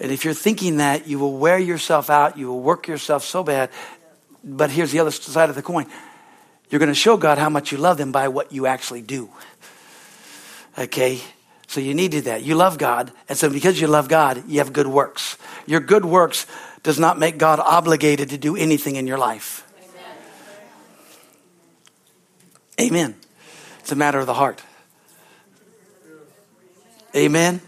And 0.01 0.11
if 0.11 0.25
you're 0.25 0.35
thinking 0.35 0.79
that, 0.79 1.07
you 1.07 1.19
will 1.19 1.39
wear 1.39 1.59
yourself 1.59 2.11
out, 2.11 2.37
you 2.37 2.49
will 2.49 2.61
work 2.61 2.89
yourself 2.89 3.25
so 3.25 3.45
bad. 3.45 3.71
But 4.43 4.71
here's 4.71 4.91
the 4.91 4.99
other 4.99 5.13
side 5.13 5.49
of 5.49 5.55
the 5.55 5.63
coin 5.63 5.87
you're 6.71 6.79
going 6.79 6.89
to 6.89 6.95
show 6.95 7.19
God 7.19 7.39
how 7.39 7.51
much 7.51 7.71
you 7.71 7.79
love 7.79 8.01
Him 8.01 8.13
by 8.13 8.29
what 8.29 8.51
you 8.51 8.67
actually 8.67 9.03
do. 9.03 9.31
Okay? 10.79 11.21
So 11.67 11.81
you 11.81 11.95
need 11.95 12.13
to 12.13 12.19
do 12.19 12.23
that. 12.23 12.43
You 12.43 12.55
love 12.55 12.79
God. 12.79 13.13
And 13.29 13.39
so 13.39 13.49
because 13.49 13.81
you 13.81 13.87
love 13.87 14.09
God, 14.09 14.43
you 14.49 14.59
have 14.59 14.73
good 14.73 14.87
works. 14.87 15.37
Your 15.67 15.81
good 15.81 16.05
works 16.05 16.47
does 16.83 16.99
not 16.99 17.19
make 17.19 17.39
God 17.39 17.61
obligated 17.61 18.31
to 18.31 18.39
do 18.39 18.57
anything 18.57 18.97
in 18.97 19.07
your 19.07 19.19
life. 19.19 19.67
Amen. 22.81 23.15
It's 23.81 23.93
a 23.93 23.97
matter 23.97 24.19
of 24.19 24.27
the 24.27 24.35
heart. 24.35 24.63
Amen. 27.15 27.61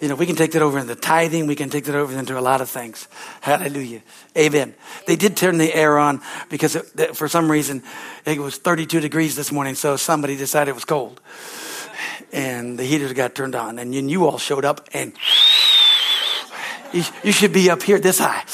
You 0.00 0.08
know, 0.08 0.16
we 0.16 0.26
can 0.26 0.34
take 0.34 0.50
that 0.52 0.62
over 0.62 0.78
into 0.78 0.96
tithing. 0.96 1.46
We 1.46 1.54
can 1.54 1.70
take 1.70 1.84
that 1.84 1.94
over 1.94 2.18
into 2.18 2.36
a 2.36 2.40
lot 2.40 2.60
of 2.60 2.68
things. 2.68 3.06
Hallelujah. 3.40 4.02
Amen. 4.36 4.74
They 5.06 5.14
did 5.14 5.36
turn 5.36 5.58
the 5.58 5.72
air 5.72 5.96
on 5.98 6.20
because 6.48 6.74
it, 6.74 7.16
for 7.16 7.28
some 7.28 7.50
reason 7.50 7.82
it 8.24 8.38
was 8.38 8.56
32 8.56 9.00
degrees 9.00 9.36
this 9.36 9.52
morning, 9.52 9.76
so 9.76 9.96
somebody 9.96 10.36
decided 10.36 10.72
it 10.72 10.74
was 10.74 10.84
cold. 10.84 11.20
And 12.32 12.78
the 12.78 12.84
heaters 12.84 13.12
got 13.12 13.34
turned 13.34 13.54
on, 13.54 13.78
and 13.78 13.94
you, 13.94 14.02
you 14.02 14.26
all 14.26 14.38
showed 14.38 14.64
up, 14.64 14.88
and 14.92 15.12
you, 16.92 17.04
you 17.22 17.32
should 17.32 17.52
be 17.52 17.70
up 17.70 17.82
here 17.82 18.00
this 18.00 18.18
high. 18.18 18.44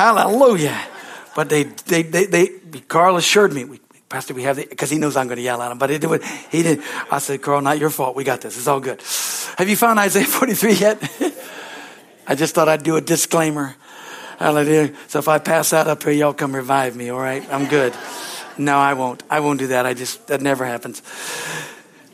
Hallelujah. 0.00 0.89
But 1.34 1.48
they, 1.48 1.64
they, 1.64 2.02
they, 2.02 2.26
they, 2.26 2.48
Carl 2.88 3.16
assured 3.16 3.52
me, 3.52 3.64
we, 3.64 3.80
Pastor, 4.08 4.34
we 4.34 4.42
have 4.42 4.56
the, 4.56 4.66
because 4.66 4.90
he 4.90 4.98
knows 4.98 5.16
I'm 5.16 5.28
going 5.28 5.36
to 5.36 5.42
yell 5.42 5.62
at 5.62 5.70
him, 5.70 5.78
but 5.78 5.90
it, 5.90 6.02
he 6.50 6.62
did. 6.62 6.82
I 7.10 7.18
said, 7.18 7.40
Carl, 7.42 7.60
not 7.60 7.78
your 7.78 7.90
fault. 7.90 8.16
We 8.16 8.24
got 8.24 8.40
this. 8.40 8.56
It's 8.56 8.66
all 8.66 8.80
good. 8.80 9.00
Have 9.56 9.68
you 9.68 9.76
found 9.76 9.98
Isaiah 9.98 10.24
43 10.26 10.72
yet? 10.74 11.12
I 12.26 12.34
just 12.34 12.54
thought 12.54 12.68
I'd 12.68 12.82
do 12.82 12.96
a 12.96 13.00
disclaimer. 13.00 13.76
Hallelujah. 14.38 14.94
So 15.08 15.18
if 15.18 15.28
I 15.28 15.38
pass 15.38 15.72
out 15.72 15.86
up 15.86 16.02
here, 16.02 16.12
y'all 16.12 16.32
come 16.32 16.54
revive 16.54 16.96
me, 16.96 17.10
all 17.10 17.20
right? 17.20 17.46
I'm 17.52 17.68
good. 17.68 17.94
No, 18.58 18.78
I 18.78 18.94
won't. 18.94 19.22
I 19.30 19.40
won't 19.40 19.58
do 19.58 19.68
that. 19.68 19.86
I 19.86 19.94
just, 19.94 20.26
that 20.26 20.40
never 20.40 20.64
happens. 20.64 21.02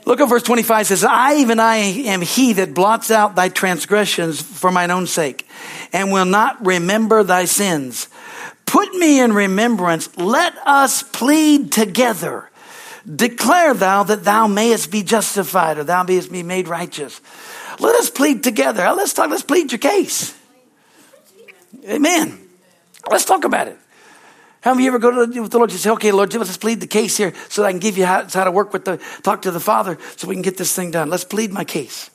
Look 0.04 0.20
at 0.20 0.28
verse 0.28 0.42
25 0.44 0.86
says, 0.86 1.04
I, 1.04 1.36
even 1.36 1.58
I 1.58 1.76
am 1.76 2.20
he 2.20 2.52
that 2.54 2.74
blots 2.74 3.10
out 3.10 3.34
thy 3.34 3.48
transgressions 3.48 4.40
for 4.40 4.70
mine 4.70 4.90
own 4.90 5.06
sake 5.06 5.46
and 5.92 6.12
will 6.12 6.24
not 6.24 6.64
remember 6.64 7.24
thy 7.24 7.44
sins. 7.44 8.08
Put 8.66 8.94
me 8.94 9.20
in 9.20 9.32
remembrance. 9.32 10.14
Let 10.18 10.54
us 10.66 11.02
plead 11.02 11.72
together. 11.72 12.50
Declare 13.06 13.74
thou 13.74 14.02
that 14.02 14.24
thou 14.24 14.48
mayest 14.48 14.90
be 14.90 15.02
justified 15.02 15.78
or 15.78 15.84
thou 15.84 16.02
mayest 16.02 16.30
be 16.32 16.42
made 16.42 16.66
righteous. 16.66 17.20
Let 17.78 17.94
us 17.96 18.10
plead 18.10 18.42
together. 18.42 18.82
Let's 18.96 19.12
talk, 19.12 19.30
let's 19.30 19.42
plead 19.42 19.70
your 19.70 19.78
case. 19.78 20.36
Amen. 21.88 22.38
Let's 23.08 23.24
talk 23.24 23.44
about 23.44 23.68
it. 23.68 23.78
Of 24.64 24.80
you 24.80 24.88
ever 24.88 24.98
go 24.98 25.24
to 25.24 25.26
the 25.26 25.58
Lord 25.58 25.70
and 25.70 25.78
say, 25.78 25.90
okay, 25.90 26.10
Lord, 26.10 26.34
let's 26.34 26.56
plead 26.56 26.80
the 26.80 26.88
case 26.88 27.16
here 27.16 27.32
so 27.48 27.62
that 27.62 27.68
I 27.68 27.70
can 27.70 27.78
give 27.78 27.96
you 27.96 28.04
how, 28.04 28.26
how 28.28 28.42
to 28.42 28.50
work 28.50 28.72
with 28.72 28.84
the, 28.84 28.96
talk 29.22 29.42
to 29.42 29.52
the 29.52 29.60
Father 29.60 29.96
so 30.16 30.26
we 30.26 30.34
can 30.34 30.42
get 30.42 30.56
this 30.56 30.74
thing 30.74 30.90
done. 30.90 31.08
Let's 31.08 31.22
plead 31.22 31.52
my 31.52 31.62
case. 31.62 32.10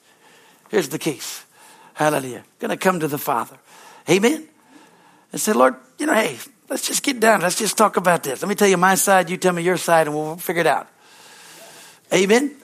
Here's 0.67 0.89
the 0.89 0.99
case. 0.99 1.45
Hallelujah. 1.93 2.43
Going 2.59 2.71
to 2.71 2.77
come 2.77 2.99
to 2.99 3.07
the 3.07 3.17
Father. 3.17 3.57
Amen. 4.09 4.49
And 5.31 5.39
say, 5.39 5.53
Lord, 5.53 5.75
you 5.97 6.05
know, 6.05 6.13
hey, 6.13 6.37
let's 6.69 6.87
just 6.87 7.03
get 7.03 7.19
down. 7.19 7.41
Let's 7.41 7.57
just 7.57 7.77
talk 7.77 7.97
about 7.97 8.23
this. 8.23 8.41
Let 8.41 8.49
me 8.49 8.55
tell 8.55 8.67
you 8.67 8.77
my 8.77 8.95
side, 8.95 9.29
you 9.29 9.37
tell 9.37 9.53
me 9.53 9.63
your 9.63 9.77
side, 9.77 10.07
and 10.07 10.15
we'll 10.15 10.37
figure 10.37 10.61
it 10.61 10.67
out. 10.67 10.87
Amen? 12.13 12.55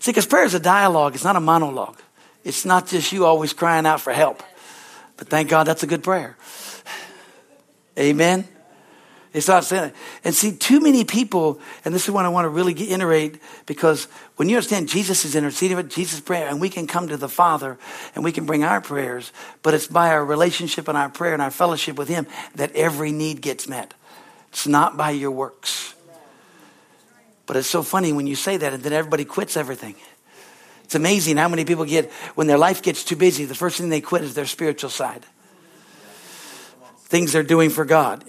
See, 0.00 0.10
because 0.10 0.26
prayer 0.26 0.44
is 0.44 0.54
a 0.54 0.60
dialogue, 0.60 1.14
it's 1.14 1.24
not 1.24 1.36
a 1.36 1.40
monologue. 1.40 1.98
It's 2.44 2.64
not 2.64 2.86
just 2.86 3.12
you 3.12 3.26
always 3.26 3.52
crying 3.52 3.86
out 3.86 4.00
for 4.00 4.12
help. 4.12 4.42
But 5.16 5.28
thank 5.28 5.48
God 5.48 5.64
that's 5.64 5.82
a 5.82 5.86
good 5.86 6.02
prayer. 6.02 6.36
Amen? 7.98 8.46
It's 9.38 9.48
not 9.48 9.64
saying 9.64 9.84
it. 9.84 9.94
And 10.24 10.34
see, 10.34 10.52
too 10.52 10.80
many 10.80 11.04
people, 11.04 11.60
and 11.84 11.94
this 11.94 12.04
is 12.04 12.10
what 12.10 12.24
I 12.24 12.28
want 12.28 12.44
to 12.44 12.48
really 12.48 12.74
iterate, 12.90 13.40
because 13.66 14.04
when 14.36 14.48
you 14.48 14.56
understand 14.56 14.88
Jesus 14.88 15.24
is 15.24 15.36
interceding 15.36 15.76
with 15.76 15.90
Jesus' 15.90 16.20
prayer, 16.20 16.48
and 16.48 16.60
we 16.60 16.68
can 16.68 16.86
come 16.86 17.08
to 17.08 17.16
the 17.16 17.28
Father 17.28 17.78
and 18.14 18.24
we 18.24 18.32
can 18.32 18.46
bring 18.46 18.64
our 18.64 18.80
prayers, 18.80 19.32
but 19.62 19.74
it's 19.74 19.86
by 19.86 20.10
our 20.10 20.24
relationship 20.24 20.88
and 20.88 20.98
our 20.98 21.08
prayer 21.08 21.32
and 21.32 21.40
our 21.40 21.50
fellowship 21.50 21.96
with 21.96 22.08
Him 22.08 22.26
that 22.56 22.74
every 22.74 23.12
need 23.12 23.40
gets 23.40 23.68
met. 23.68 23.94
It's 24.48 24.66
not 24.66 24.96
by 24.96 25.12
your 25.12 25.30
works. 25.30 25.94
But 27.46 27.56
it's 27.56 27.70
so 27.70 27.82
funny 27.82 28.12
when 28.12 28.26
you 28.26 28.34
say 28.34 28.56
that, 28.56 28.74
and 28.74 28.82
then 28.82 28.92
everybody 28.92 29.24
quits 29.24 29.56
everything. 29.56 29.94
It's 30.82 30.94
amazing 30.94 31.36
how 31.36 31.48
many 31.48 31.64
people 31.64 31.84
get, 31.84 32.10
when 32.34 32.46
their 32.46 32.58
life 32.58 32.82
gets 32.82 33.04
too 33.04 33.16
busy, 33.16 33.44
the 33.44 33.54
first 33.54 33.78
thing 33.78 33.88
they 33.88 34.00
quit 34.00 34.22
is 34.22 34.34
their 34.34 34.46
spiritual 34.46 34.90
side. 34.90 35.24
Things 37.04 37.32
they're 37.32 37.42
doing 37.42 37.70
for 37.70 37.84
God. 37.84 38.24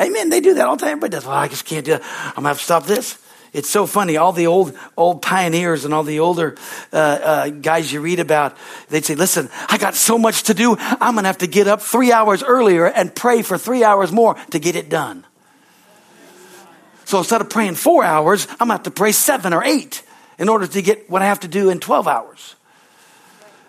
Amen. 0.00 0.28
They 0.28 0.40
do 0.40 0.54
that 0.54 0.66
all 0.66 0.76
the 0.76 0.80
time. 0.80 0.90
Everybody 0.90 1.12
does. 1.12 1.24
Well, 1.24 1.34
I 1.34 1.48
just 1.48 1.64
can't 1.64 1.84
do 1.84 1.92
that. 1.92 2.02
I'm 2.36 2.42
to 2.42 2.48
have 2.48 2.58
to 2.58 2.64
stop 2.64 2.86
this. 2.86 3.18
It's 3.52 3.70
so 3.70 3.86
funny. 3.86 4.18
All 4.18 4.32
the 4.32 4.48
old, 4.48 4.76
old 4.98 5.22
pioneers 5.22 5.86
and 5.86 5.94
all 5.94 6.02
the 6.02 6.20
older 6.20 6.56
uh, 6.92 6.96
uh, 6.96 7.48
guys 7.48 7.90
you 7.90 8.02
read 8.02 8.20
about, 8.20 8.54
they'd 8.88 9.04
say, 9.04 9.14
listen, 9.14 9.48
I 9.68 9.78
got 9.78 9.94
so 9.94 10.18
much 10.18 10.42
to 10.44 10.54
do. 10.54 10.76
I'm 10.78 11.14
to 11.14 11.22
have 11.22 11.38
to 11.38 11.46
get 11.46 11.66
up 11.66 11.80
three 11.80 12.12
hours 12.12 12.42
earlier 12.42 12.86
and 12.86 13.14
pray 13.14 13.40
for 13.40 13.56
three 13.56 13.82
hours 13.82 14.12
more 14.12 14.34
to 14.50 14.58
get 14.58 14.76
it 14.76 14.90
done. 14.90 15.24
So 17.06 17.18
instead 17.18 17.40
of 17.40 17.48
praying 17.48 17.76
four 17.76 18.04
hours, 18.04 18.46
I'm 18.60 18.66
to 18.66 18.74
have 18.74 18.82
to 18.82 18.90
pray 18.90 19.12
seven 19.12 19.54
or 19.54 19.64
eight 19.64 20.02
in 20.38 20.48
order 20.48 20.66
to 20.66 20.82
get 20.82 21.08
what 21.08 21.22
I 21.22 21.26
have 21.26 21.40
to 21.40 21.48
do 21.48 21.70
in 21.70 21.80
12 21.80 22.06
hours. 22.06 22.55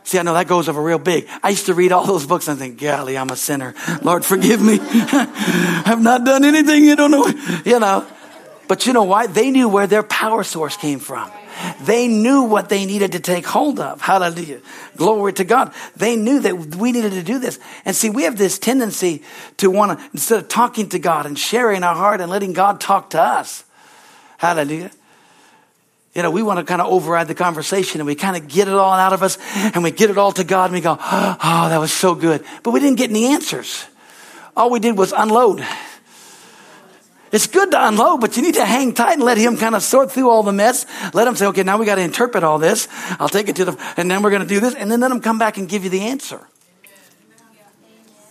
See, 0.07 0.17
I 0.17 0.21
know 0.21 0.35
that 0.35 0.47
goes 0.47 0.69
over 0.69 0.81
real 0.81 0.99
big. 0.99 1.27
I 1.43 1.49
used 1.49 1.65
to 1.65 1.73
read 1.73 1.91
all 1.91 2.05
those 2.05 2.25
books 2.25 2.47
and 2.47 2.57
think, 2.57 2.79
golly, 2.79 3.17
I'm 3.17 3.29
a 3.29 3.35
sinner. 3.35 3.75
Lord, 4.01 4.23
forgive 4.23 4.61
me. 4.61 4.79
I've 4.81 6.01
not 6.01 6.23
done 6.23 6.45
anything 6.45 6.85
you 6.85 6.95
don't 6.95 7.11
know. 7.11 7.27
You 7.65 7.81
know. 7.81 8.07
But 8.69 8.87
you 8.87 8.93
know 8.93 9.03
why? 9.03 9.27
They 9.27 9.51
knew 9.51 9.67
where 9.67 9.85
their 9.85 10.03
power 10.03 10.45
source 10.45 10.77
came 10.77 10.99
from. 10.99 11.29
They 11.81 12.07
knew 12.07 12.43
what 12.43 12.69
they 12.69 12.85
needed 12.85 13.11
to 13.11 13.19
take 13.19 13.45
hold 13.45 13.81
of. 13.81 13.99
Hallelujah. 13.99 14.61
Glory 14.95 15.33
to 15.33 15.43
God. 15.43 15.73
They 15.97 16.15
knew 16.15 16.39
that 16.39 16.57
we 16.77 16.93
needed 16.93 17.11
to 17.11 17.23
do 17.23 17.37
this. 17.37 17.59
And 17.83 17.93
see, 17.93 18.09
we 18.09 18.23
have 18.23 18.37
this 18.37 18.57
tendency 18.57 19.23
to 19.57 19.69
want 19.69 19.99
to, 19.99 20.05
instead 20.13 20.39
of 20.39 20.47
talking 20.47 20.87
to 20.89 20.99
God 20.99 21.25
and 21.25 21.37
sharing 21.37 21.83
our 21.83 21.95
heart 21.95 22.21
and 22.21 22.31
letting 22.31 22.53
God 22.53 22.79
talk 22.79 23.09
to 23.09 23.21
us, 23.21 23.65
hallelujah, 24.37 24.91
you 26.17 26.23
know, 26.23 26.31
we 26.31 26.41
want 26.41 26.57
to 26.57 26.65
kind 26.65 26.81
of 26.81 26.87
override 26.87 27.27
the 27.27 27.35
conversation 27.35 28.01
and 28.01 28.07
we 28.07 28.15
kind 28.15 28.35
of 28.35 28.47
get 28.47 28.67
it 28.67 28.73
all 28.73 28.93
out 28.93 29.13
of 29.13 29.21
us 29.21 29.37
and 29.53 29.83
we 29.83 29.91
get 29.91 30.09
it 30.09 30.17
all 30.17 30.31
to 30.31 30.43
God 30.43 30.65
and 30.65 30.73
we 30.73 30.81
go, 30.81 30.97
oh, 30.99 31.69
that 31.69 31.77
was 31.79 31.93
so 31.93 32.15
good. 32.15 32.43
But 32.63 32.71
we 32.71 32.79
didn't 32.79 32.97
get 32.97 33.11
any 33.11 33.27
answers. 33.27 33.85
All 34.55 34.71
we 34.71 34.79
did 34.79 34.97
was 34.97 35.13
unload. 35.15 35.63
It's 37.31 37.45
good 37.45 37.69
to 37.69 37.87
unload, 37.87 38.21
but 38.21 38.35
you 38.35 38.41
need 38.41 38.55
to 38.55 38.65
hang 38.65 38.95
tight 38.95 39.13
and 39.13 39.21
let 39.21 39.37
him 39.37 39.57
kind 39.57 39.75
of 39.75 39.83
sort 39.83 40.11
through 40.11 40.31
all 40.31 40.41
the 40.41 40.51
mess. 40.51 40.87
Let 41.13 41.27
him 41.27 41.35
say, 41.35 41.45
okay, 41.47 41.61
now 41.61 41.77
we 41.77 41.85
got 41.85 41.95
to 41.95 42.01
interpret 42.01 42.43
all 42.43 42.57
this. 42.57 42.87
I'll 43.19 43.29
take 43.29 43.47
it 43.47 43.57
to 43.57 43.65
the, 43.65 43.93
and 43.95 44.09
then 44.09 44.23
we're 44.23 44.31
going 44.31 44.41
to 44.41 44.47
do 44.47 44.59
this. 44.59 44.73
And 44.73 44.89
then 44.89 45.01
let 45.01 45.11
him 45.11 45.21
come 45.21 45.37
back 45.37 45.59
and 45.59 45.69
give 45.69 45.83
you 45.83 45.91
the 45.91 46.01
answer. 46.01 46.41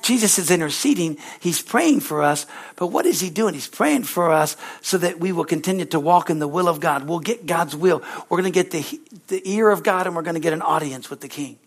Jesus 0.06 0.38
is 0.38 0.52
interceding. 0.52 1.18
He's 1.40 1.60
praying 1.60 1.98
for 1.98 2.22
us. 2.22 2.46
But 2.76 2.88
what 2.88 3.06
is 3.06 3.20
he 3.20 3.28
doing? 3.28 3.54
He's 3.54 3.66
praying 3.66 4.04
for 4.04 4.30
us 4.30 4.56
so 4.80 4.98
that 4.98 5.18
we 5.18 5.32
will 5.32 5.44
continue 5.44 5.84
to 5.86 5.98
walk 5.98 6.30
in 6.30 6.38
the 6.38 6.46
will 6.46 6.68
of 6.68 6.78
God. 6.78 7.08
We'll 7.08 7.18
get 7.18 7.44
God's 7.44 7.74
will. 7.74 8.04
We're 8.28 8.40
going 8.40 8.52
to 8.52 8.62
get 8.62 8.70
the, 8.70 9.00
the 9.26 9.42
ear 9.50 9.68
of 9.68 9.82
God 9.82 10.06
and 10.06 10.14
we're 10.14 10.22
going 10.22 10.34
to 10.34 10.40
get 10.40 10.52
an 10.52 10.62
audience 10.62 11.10
with 11.10 11.22
the 11.22 11.28
King. 11.28 11.58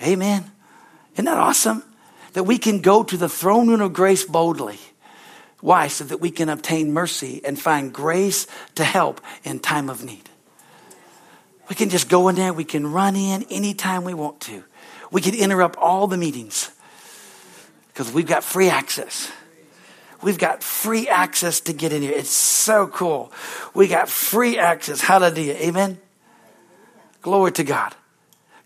Amen. 0.00 0.48
Isn't 1.14 1.24
that 1.24 1.36
awesome? 1.36 1.82
That 2.34 2.44
we 2.44 2.58
can 2.58 2.80
go 2.80 3.02
to 3.02 3.16
the 3.16 3.28
throne 3.28 3.66
room 3.66 3.80
of 3.80 3.92
grace 3.92 4.24
boldly. 4.24 4.78
Why? 5.60 5.88
So 5.88 6.04
that 6.04 6.20
we 6.20 6.30
can 6.30 6.48
obtain 6.48 6.92
mercy 6.92 7.40
and 7.44 7.58
find 7.58 7.92
grace 7.92 8.46
to 8.76 8.84
help 8.84 9.20
in 9.42 9.58
time 9.58 9.90
of 9.90 10.04
need. 10.04 10.30
We 11.68 11.74
can 11.74 11.88
just 11.88 12.08
go 12.08 12.28
in 12.28 12.36
there. 12.36 12.52
We 12.52 12.62
can 12.62 12.86
run 12.86 13.16
in 13.16 13.46
anytime 13.50 14.04
we 14.04 14.14
want 14.14 14.38
to. 14.42 14.62
We 15.10 15.20
can 15.20 15.34
interrupt 15.34 15.74
all 15.74 16.06
the 16.06 16.16
meetings 16.16 16.70
because 17.96 18.12
we've 18.12 18.26
got 18.26 18.44
free 18.44 18.68
access. 18.68 19.32
We've 20.20 20.36
got 20.36 20.62
free 20.62 21.08
access 21.08 21.60
to 21.60 21.72
get 21.72 21.94
in 21.94 22.02
here. 22.02 22.12
It's 22.12 22.28
so 22.28 22.88
cool. 22.88 23.32
We 23.72 23.88
got 23.88 24.10
free 24.10 24.58
access. 24.58 25.00
Hallelujah. 25.00 25.54
Amen. 25.54 25.96
Glory 27.22 27.52
to 27.52 27.64
God. 27.64 27.94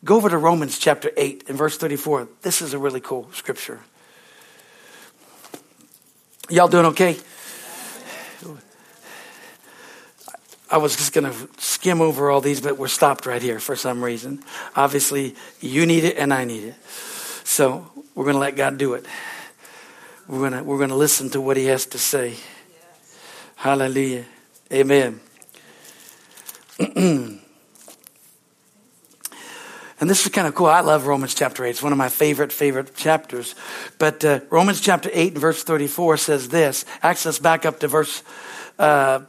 Go 0.04 0.16
over 0.16 0.28
to 0.28 0.36
Romans 0.36 0.80
chapter 0.80 1.12
8 1.16 1.44
and 1.48 1.56
verse 1.56 1.78
34. 1.78 2.26
This 2.42 2.60
is 2.60 2.74
a 2.74 2.78
really 2.78 3.00
cool 3.00 3.30
scripture. 3.32 3.78
Y'all 6.48 6.66
doing 6.66 6.86
okay? 6.86 7.16
I 10.72 10.78
was 10.78 10.96
just 10.96 11.12
going 11.12 11.30
to 11.30 11.48
skim 11.58 12.00
over 12.00 12.30
all 12.30 12.40
these, 12.40 12.60
but 12.60 12.78
we're 12.78 12.88
stopped 12.88 13.26
right 13.26 13.42
here 13.42 13.60
for 13.60 13.76
some 13.76 14.02
reason. 14.02 14.42
Obviously, 14.74 15.36
you 15.60 15.86
need 15.86 16.02
it 16.02 16.16
and 16.16 16.34
I 16.34 16.44
need 16.44 16.64
it. 16.64 16.74
So 17.50 17.90
we're 18.14 18.26
going 18.26 18.36
to 18.36 18.40
let 18.40 18.54
God 18.54 18.78
do 18.78 18.94
it. 18.94 19.04
We're 20.28 20.38
going 20.38 20.52
to, 20.52 20.62
we're 20.62 20.76
going 20.76 20.90
to 20.90 20.94
listen 20.94 21.30
to 21.30 21.40
what 21.40 21.56
he 21.56 21.64
has 21.64 21.84
to 21.86 21.98
say. 21.98 22.36
Hallelujah. 23.56 24.24
Amen. 24.72 25.20
and 26.78 27.40
this 29.98 30.24
is 30.24 30.28
kind 30.30 30.46
of 30.46 30.54
cool. 30.54 30.68
I 30.68 30.78
love 30.78 31.08
Romans 31.08 31.34
chapter 31.34 31.64
8. 31.64 31.70
It's 31.70 31.82
one 31.82 31.90
of 31.90 31.98
my 31.98 32.08
favorite, 32.08 32.52
favorite 32.52 32.94
chapters. 32.94 33.56
But 33.98 34.24
uh, 34.24 34.40
Romans 34.48 34.80
chapter 34.80 35.10
8 35.12 35.32
and 35.32 35.40
verse 35.40 35.64
34 35.64 36.18
says 36.18 36.50
this. 36.50 36.84
Let's 37.02 37.40
back 37.40 37.66
up 37.66 37.80
to 37.80 37.88
verse 37.88 38.22
uh, 38.78 39.22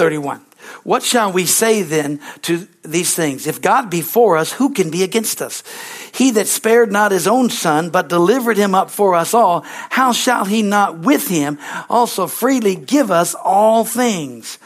31. 0.00 0.40
What 0.82 1.02
shall 1.02 1.30
we 1.30 1.44
say 1.44 1.82
then 1.82 2.20
to 2.40 2.66
these 2.82 3.14
things? 3.14 3.46
If 3.46 3.60
God 3.60 3.90
be 3.90 4.00
for 4.00 4.38
us, 4.38 4.50
who 4.50 4.72
can 4.72 4.90
be 4.90 5.02
against 5.02 5.42
us? 5.42 5.62
He 6.14 6.30
that 6.30 6.46
spared 6.46 6.90
not 6.90 7.12
his 7.12 7.26
own 7.26 7.50
son, 7.50 7.90
but 7.90 8.08
delivered 8.08 8.56
him 8.56 8.74
up 8.74 8.90
for 8.90 9.14
us 9.14 9.34
all, 9.34 9.60
how 9.90 10.12
shall 10.12 10.46
he 10.46 10.62
not 10.62 11.00
with 11.00 11.28
him 11.28 11.58
also 11.90 12.26
freely 12.26 12.76
give 12.76 13.10
us 13.10 13.34
all 13.34 13.84
things? 13.84 14.58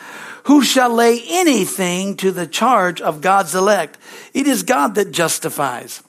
Who 0.45 0.63
shall 0.63 0.91
lay 0.91 1.21
anything 1.27 2.17
to 2.19 2.31
the 2.31 2.47
charge 2.47 3.01
of 3.01 3.21
God's 3.21 3.57
elect? 3.57 3.99
It 4.35 4.47
is 4.47 4.63
God 4.63 4.95
that 4.95 5.11
justifies. 5.11 6.01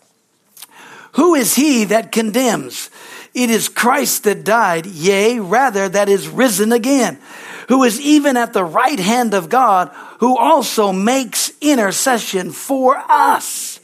Who 1.13 1.33
is 1.33 1.55
he 1.55 1.85
that 1.85 2.11
condemns? 2.11 2.91
It 3.35 3.51
is 3.51 3.69
Christ 3.69 4.23
that 4.23 4.43
died, 4.43 4.87
yea, 4.87 5.39
rather 5.39 5.87
that 5.89 6.09
is 6.09 6.27
risen 6.27 6.71
again 6.71 7.19
who 7.67 7.83
is 7.83 7.99
even 7.99 8.37
at 8.37 8.53
the 8.53 8.63
right 8.63 8.99
hand 8.99 9.33
of 9.33 9.49
God, 9.49 9.89
who 10.19 10.37
also 10.37 10.91
makes 10.91 11.51
intercession 11.61 12.51
for 12.51 12.97
us. 12.97 13.79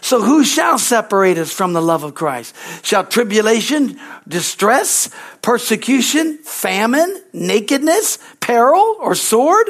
So 0.00 0.20
who 0.20 0.44
shall 0.44 0.78
separate 0.78 1.38
us 1.38 1.52
from 1.52 1.72
the 1.72 1.82
love 1.82 2.02
of 2.02 2.14
Christ? 2.14 2.54
Shall 2.82 3.04
tribulation, 3.04 4.00
distress, 4.26 5.08
persecution, 5.42 6.38
famine, 6.38 7.22
nakedness, 7.32 8.18
peril, 8.40 8.96
or 8.98 9.14
sword? 9.14 9.68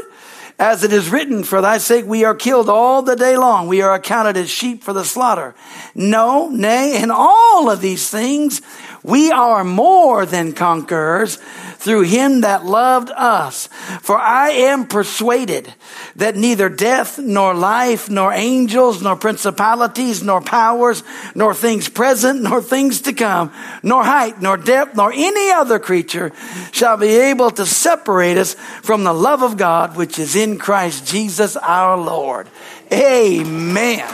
As 0.59 0.85
it 0.85 0.93
is 0.93 1.11
written, 1.11 1.45
for 1.45 1.61
thy 1.61 1.79
sake 1.79 2.07
we 2.07 2.25
are 2.25 2.35
killed 2.35 2.69
all 2.69 3.03
the 3.03 3.17
day 3.17 3.37
long. 3.37 3.69
We 3.69 3.83
are 3.83 3.95
accounted 3.95 4.37
as 4.37 4.49
sheep 4.49 4.85
for 4.85 4.93
the 4.93 5.05
slaughter. 5.05 5.55
No, 5.95 6.49
nay, 6.49 7.03
in 7.03 7.11
all 7.11 7.69
of 7.69 7.81
these 7.81 8.09
things 8.09 8.63
we 9.03 9.33
are 9.33 9.65
more 9.65 10.25
than 10.27 10.53
conquerors 10.53 11.37
through 11.83 12.03
him 12.03 12.43
that 12.43 12.65
loved 12.65 13.11
us. 13.11 13.67
For 14.01 14.17
I 14.17 14.51
am 14.51 14.87
persuaded 14.87 15.75
that 16.15 16.37
neither 16.37 16.69
death, 16.69 17.19
nor 17.19 17.55
life, 17.55 18.09
nor 18.09 18.33
angels, 18.33 19.03
nor 19.03 19.17
principalities, 19.17 20.23
nor 20.23 20.41
powers, 20.41 21.03
nor 21.35 21.53
things 21.53 21.89
present, 21.89 22.43
nor 22.43 22.63
things 22.63 23.01
to 23.03 23.13
come, 23.13 23.53
nor 23.83 24.05
height, 24.05 24.41
nor 24.41 24.57
depth, 24.57 24.95
nor 24.95 25.13
any 25.13 25.51
other 25.51 25.81
creature 25.81 26.33
shall 26.71 26.97
be 26.97 27.09
able 27.09 27.51
to 27.51 27.67
separate 27.67 28.39
us 28.39 28.55
from 28.83 29.03
the 29.03 29.13
love 29.13 29.43
of 29.43 29.57
God 29.57 29.97
which 29.97 30.21
is 30.21 30.37
in 30.37 30.59
Christ 30.59 31.09
Jesus 31.09 31.57
our 31.57 31.99
Lord. 31.99 32.47
Amen. 32.93 34.07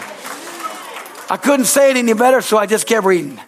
I 1.30 1.36
couldn't 1.36 1.66
say 1.66 1.90
it 1.90 1.98
any 1.98 2.14
better, 2.14 2.40
so 2.40 2.56
I 2.56 2.64
just 2.64 2.86
kept 2.86 3.04
reading. 3.04 3.38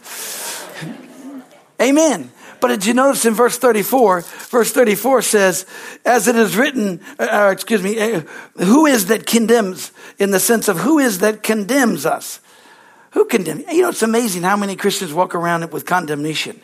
Amen. 1.80 2.30
But 2.60 2.68
did 2.68 2.84
you 2.84 2.92
notice 2.92 3.24
in 3.24 3.32
verse 3.32 3.56
34, 3.56 4.20
verse 4.20 4.70
34 4.70 5.22
says, 5.22 5.66
as 6.04 6.28
it 6.28 6.36
is 6.36 6.56
written, 6.56 7.00
uh, 7.18 7.46
uh, 7.46 7.50
excuse 7.50 7.82
me, 7.82 7.98
uh, 7.98 8.20
who 8.58 8.84
is 8.84 9.06
that 9.06 9.26
condemns 9.26 9.92
in 10.18 10.30
the 10.30 10.40
sense 10.40 10.68
of 10.68 10.78
who 10.78 10.98
is 10.98 11.20
that 11.20 11.42
condemns 11.42 12.04
us? 12.04 12.40
Who 13.12 13.24
condemns? 13.24 13.64
You 13.72 13.82
know, 13.82 13.88
it's 13.88 14.02
amazing 14.02 14.42
how 14.42 14.56
many 14.56 14.76
Christians 14.76 15.14
walk 15.14 15.34
around 15.34 15.70
with 15.72 15.86
condemnation. 15.86 16.60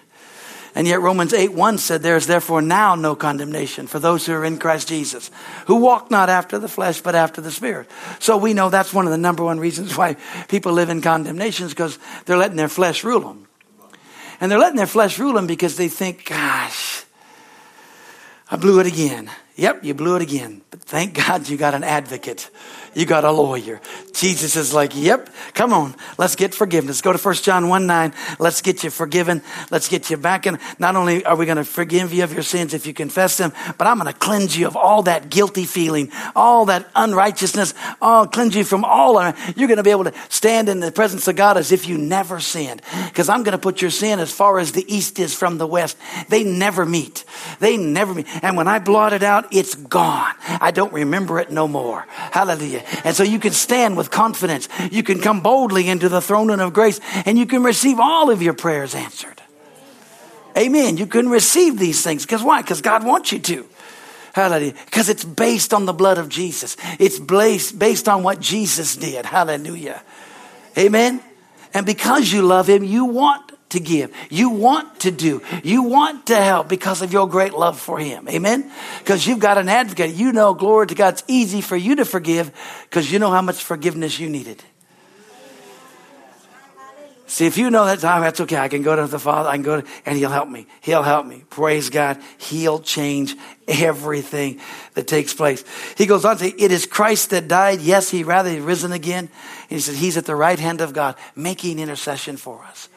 And 0.75 0.87
yet 0.87 1.01
Romans 1.01 1.33
8 1.33 1.55
1 1.55 1.79
said, 1.79 2.03
There 2.03 2.19
is 2.19 2.27
therefore 2.27 2.61
now 2.61 2.95
no 2.95 3.17
condemnation 3.17 3.87
for 3.87 3.99
those 3.99 4.27
who 4.27 4.35
are 4.35 4.45
in 4.45 4.59
Christ 4.59 4.89
Jesus, 4.89 5.31
who 5.67 5.77
walk 5.77 6.11
not 6.11 6.29
after 6.29 6.59
the 6.59 6.69
flesh, 6.69 7.01
but 7.01 7.15
after 7.15 7.41
the 7.41 7.51
Spirit. 7.51 7.91
So 8.19 8.37
we 8.37 8.53
know 8.53 8.69
that's 8.69 8.93
one 8.93 9.07
of 9.07 9.11
the 9.11 9.17
number 9.17 9.43
one 9.43 9.59
reasons 9.59 9.97
why 9.97 10.17
people 10.49 10.73
live 10.73 10.91
in 10.91 11.01
condemnations, 11.01 11.71
because 11.71 11.99
they're 12.27 12.37
letting 12.37 12.59
their 12.59 12.69
flesh 12.69 13.03
rule 13.03 13.21
them. 13.21 13.46
And 14.41 14.51
they're 14.51 14.59
letting 14.59 14.77
their 14.77 14.87
flesh 14.87 15.19
rule 15.19 15.35
them 15.35 15.47
because 15.47 15.77
they 15.77 15.89
think, 15.89 16.27
gosh, 16.27 17.05
I 18.51 18.57
blew 18.57 18.81
it 18.81 18.87
again. 18.87 19.31
Yep, 19.57 19.85
you 19.85 19.95
blew 19.95 20.17
it 20.17 20.23
again. 20.23 20.63
But 20.71 20.81
thank 20.83 21.15
God 21.27 21.49
you 21.49 21.57
got 21.57 21.75
an 21.75 21.85
advocate 21.85 22.51
you 22.97 23.05
got 23.05 23.25
a 23.25 23.31
lawyer. 23.31 23.79
Jesus 24.15 24.57
is 24.57 24.73
like, 24.73 24.97
yep, 24.97 25.29
come 25.53 25.75
on, 25.75 25.95
let's 26.17 26.35
get 26.35 26.55
forgiveness. 26.55 27.03
Go 27.03 27.13
to 27.13 27.19
1 27.19 27.35
John 27.37 27.69
1 27.69 27.87
9. 27.87 28.15
Let's 28.39 28.63
get 28.63 28.83
you 28.83 28.89
forgiven. 28.89 29.43
Let's 29.71 29.89
get 29.89 30.09
you 30.09 30.17
back 30.17 30.47
in. 30.47 30.59
Not 30.79 30.97
only 30.97 31.23
are 31.27 31.37
we 31.37 31.45
going 31.45 31.59
to 31.59 31.65
forgive 31.65 32.15
you 32.15 32.25
of 32.25 32.33
your 32.33 32.43
sins 32.43 32.73
if 32.73 32.87
you 32.87 32.95
confess 32.95 33.37
them, 33.37 33.53
but 33.77 33.87
I'm 33.87 33.99
going 33.99 34.11
to 34.11 34.19
cleanse 34.19 34.57
you 34.57 34.67
of 34.67 34.77
all 34.77 35.03
that 35.03 35.29
guilty 35.29 35.67
feeling, 35.67 36.11
all 36.35 36.65
that 36.67 36.89
unrighteousness. 36.95 37.75
I'll 38.01 38.27
cleanse 38.27 38.57
you 38.57 38.65
from 38.65 38.83
all. 38.83 39.23
You're 39.57 39.69
going 39.69 39.77
to 39.77 39.83
be 39.83 39.91
able 39.91 40.05
to 40.05 40.15
stand 40.31 40.71
in 40.71 40.81
the 40.81 40.91
presence 40.91 41.29
of 41.29 41.37
God 41.37 41.59
as 41.59 41.73
if 41.73 41.87
you 41.87 41.99
never 41.99 42.41
sinned. 42.41 42.81
Because 43.05 43.29
I'm 43.29 43.43
going 43.43 43.53
to 43.53 43.59
put 43.59 43.83
your 43.83 43.91
sin 43.91 44.21
as 44.21 44.33
far 44.33 44.59
as 44.59 44.73
the 44.73 44.91
east 44.93 45.19
is 45.19 45.35
from 45.35 45.59
the 45.59 45.67
west. 45.67 45.99
They 46.31 46.45
never 46.45 46.87
meet. 46.87 47.27
They 47.61 47.77
never 47.77 48.15
meet. 48.15 48.27
And 48.43 48.57
when 48.57 48.69
I 48.69 48.79
blot 48.79 49.13
it 49.13 49.23
out, 49.23 49.53
it's 49.53 49.75
gone. 49.75 50.35
I 50.49 50.71
don't 50.71 50.95
remember 50.95 51.39
it 51.41 51.51
no 51.51 51.69
more. 51.69 52.07
Hallelujah. 52.09 52.85
And 53.05 53.15
so 53.17 53.23
you 53.23 53.39
can 53.39 53.53
stand 53.53 53.97
with 53.97 54.11
confidence. 54.11 54.69
You 54.91 55.03
can 55.03 55.21
come 55.21 55.41
boldly 55.41 55.89
into 55.89 56.09
the 56.09 56.21
throne 56.21 56.51
of 56.51 56.73
grace 56.73 57.01
and 57.25 57.39
you 57.39 57.47
can 57.47 57.63
receive 57.63 57.99
all 57.99 58.31
of 58.31 58.43
your 58.43 58.55
prayers 58.55 58.95
answered. 58.95 59.43
Amen. 60.57 60.97
You 60.97 61.07
can 61.07 61.29
receive 61.29 61.79
these 61.79 62.03
things. 62.03 62.25
Because 62.25 62.43
why? 62.43 62.63
Because 62.63 62.81
God 62.81 63.05
wants 63.05 63.33
you 63.33 63.39
to. 63.41 63.67
Hallelujah. 64.33 64.75
Because 64.85 65.09
it's 65.09 65.25
based 65.25 65.75
on 65.75 65.87
the 65.87 65.93
blood 65.93 66.19
of 66.19 66.29
Jesus. 66.29 66.77
It's 66.99 67.19
based, 67.19 67.79
based 67.79 68.09
on 68.09 68.23
what 68.23 68.41
Jesus 68.41 68.97
did. 68.97 69.27
Hallelujah. 69.27 70.03
Amen. 70.79 71.23
And 71.75 71.85
because 71.85 72.33
you 72.33 72.43
love 72.43 72.69
him, 72.69 72.85
you 72.85 73.05
want 73.05 73.46
to 73.77 73.81
give. 73.81 74.13
You 74.31 74.51
want 74.51 75.01
to 75.01 75.11
do. 75.11 75.43
You 75.63 75.85
want 75.85 76.27
to 76.27 76.37
help 76.37 76.69
because 76.69 77.03
of 77.03 77.13
your 77.13 77.29
great 77.29 77.53
love 77.53 77.79
for 77.79 77.99
Him. 77.99 78.29
Amen? 78.29 78.71
Because 78.99 79.27
you've 79.27 79.39
got 79.39 79.59
an 79.59 79.69
advocate. 79.69 80.15
You 80.15 80.33
know, 80.33 80.55
glory 80.55 80.89
to 80.89 80.95
God, 80.95 81.15
it's 81.15 81.25
easy 81.29 81.61
for 81.61 81.77
you 81.77 81.97
to 81.97 82.05
forgive 82.05 82.51
because 82.85 83.11
you 83.11 83.19
know 83.19 83.31
how 83.31 83.43
much 83.43 83.63
forgiveness 83.63 84.19
you 84.19 84.29
needed. 84.29 84.63
See, 87.29 87.45
if 87.45 87.59
you 87.59 87.71
know 87.71 87.85
that 87.87 87.99
time, 87.99 88.23
that's 88.23 88.41
okay. 88.41 88.57
I 88.57 88.69
can 88.69 88.83
go 88.83 88.95
to 88.95 89.09
the 89.09 89.19
Father, 89.19 89.49
I 89.49 89.55
can 89.55 89.65
go 89.65 89.81
to, 89.81 89.87
and 90.07 90.17
He'll 90.17 90.31
help 90.31 90.49
me. 90.49 90.67
He'll 90.81 91.03
help 91.03 91.27
me. 91.27 91.43
Praise 91.51 91.91
God. 91.91 92.19
He'll 92.39 92.79
change 92.79 93.35
everything 93.67 94.61
that 94.95 95.09
takes 95.09 95.35
place. 95.35 95.65
He 95.99 96.07
goes 96.07 96.25
on 96.25 96.37
to 96.37 96.45
say, 96.45 96.55
It 96.57 96.71
is 96.71 96.87
Christ 96.87 97.31
that 97.31 97.49
died. 97.49 97.81
Yes, 97.81 98.11
He 98.11 98.23
rather 98.23 98.61
risen 98.61 98.93
again. 98.93 99.29
And 99.69 99.71
he 99.71 99.81
said, 99.81 99.97
He's 99.97 100.17
at 100.17 100.25
the 100.25 100.37
right 100.37 100.59
hand 100.59 100.81
of 100.81 100.93
God, 100.93 101.17
making 101.35 101.81
intercession 101.81 102.37
for 102.37 102.63
us. 102.63 102.89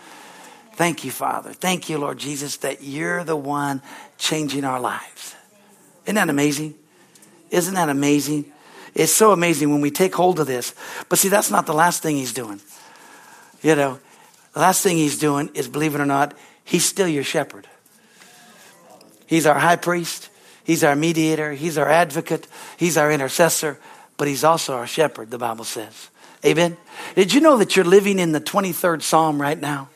Thank 0.80 1.04
you, 1.04 1.12
Father. 1.12 1.52
Thank 1.52 1.90
you, 1.90 1.98
Lord 1.98 2.20
Jesus, 2.20 2.56
that 2.58 2.82
you're 2.82 3.26
the 3.26 3.36
one 3.36 3.82
changing 4.18 4.64
our 4.64 4.80
lives. 4.80 5.36
Isn't 6.06 6.16
that 6.16 6.30
amazing? 6.30 6.74
Isn't 7.52 7.74
that 7.74 7.90
amazing? 7.90 8.46
It's 8.96 9.12
so 9.12 9.34
amazing 9.34 9.72
when 9.72 9.82
we 9.82 9.92
take 9.92 10.16
hold 10.16 10.40
of 10.40 10.48
this. 10.48 10.74
But 11.10 11.20
see, 11.20 11.28
that's 11.28 11.52
not 11.52 11.66
the 11.66 11.74
last 11.74 12.02
thing 12.02 12.16
he's 12.16 12.32
doing. 12.32 12.62
You 13.62 13.76
know, 13.76 14.00
the 14.54 14.62
last 14.62 14.82
thing 14.82 14.96
he's 14.96 15.20
doing 15.20 15.50
is, 15.54 15.68
believe 15.68 15.96
it 15.96 16.00
or 16.00 16.06
not, 16.06 16.34
he's 16.64 16.86
still 16.86 17.10
your 17.10 17.26
shepherd. 17.26 17.68
He's 19.28 19.46
our 19.46 19.60
high 19.60 19.76
priest. 19.76 20.30
He's 20.64 20.86
our 20.86 20.96
mediator. 20.96 21.52
He's 21.52 21.78
our 21.78 21.90
advocate. 21.90 22.48
He's 22.78 22.96
our 22.96 23.12
intercessor. 23.12 23.82
But 24.16 24.30
he's 24.30 24.46
also 24.46 24.76
our 24.76 24.88
shepherd, 24.88 25.30
the 25.30 25.38
Bible 25.38 25.66
says. 25.66 26.10
Amen. 26.46 26.78
Did 27.16 27.34
you 27.34 27.42
know 27.42 27.58
that 27.58 27.76
you're 27.76 27.84
living 27.84 28.18
in 28.18 28.32
the 28.32 28.40
23rd 28.40 29.02
Psalm 29.02 29.42
right 29.42 29.60
now? 29.60 29.90